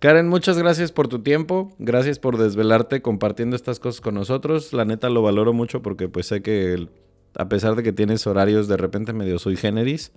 [0.00, 1.72] Karen, muchas gracias por tu tiempo.
[1.78, 4.72] Gracias por desvelarte compartiendo estas cosas con nosotros.
[4.72, 6.88] La neta lo valoro mucho porque pues sé que
[7.36, 10.12] a pesar de que tienes horarios de repente medio sui generis,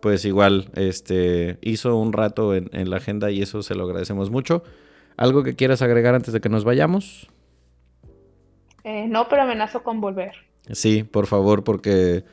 [0.00, 4.64] pues igual este hizo un rato en, la agenda y eso se lo agradecemos mucho.
[5.16, 7.28] ¿Algo que quieras agregar antes de que nos vayamos?
[8.82, 10.32] Eh, no, pero amenazo con volver.
[10.70, 12.24] Sí, por favor, porque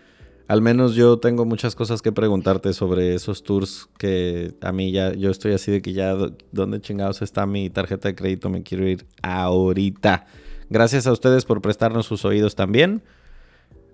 [0.50, 5.14] al menos yo tengo muchas cosas que preguntarte sobre esos tours que a mí ya,
[5.14, 6.16] yo estoy así de que ya,
[6.52, 8.50] ¿dónde chingados está mi tarjeta de crédito?
[8.50, 10.26] Me quiero ir ahorita.
[10.72, 13.04] Gracias a ustedes por prestarnos sus oídos también.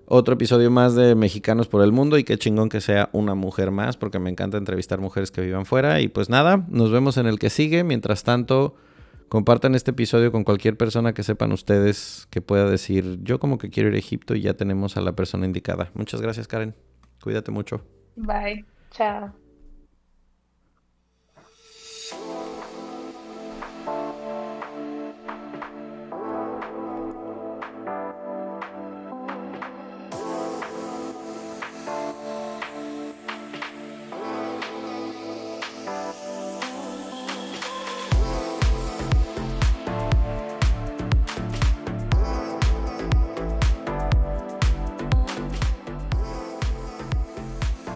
[0.06, 3.70] Otro episodio más de Mexicanos por el Mundo y qué chingón que sea una mujer
[3.70, 6.00] más porque me encanta entrevistar mujeres que vivan fuera.
[6.00, 7.84] Y pues nada, nos vemos en el que sigue.
[7.84, 8.76] Mientras tanto...
[9.28, 13.70] Compartan este episodio con cualquier persona que sepan ustedes que pueda decir, yo como que
[13.70, 15.90] quiero ir a Egipto y ya tenemos a la persona indicada.
[15.94, 16.74] Muchas gracias, Karen.
[17.22, 17.84] Cuídate mucho.
[18.14, 18.64] Bye.
[18.90, 19.34] Chao.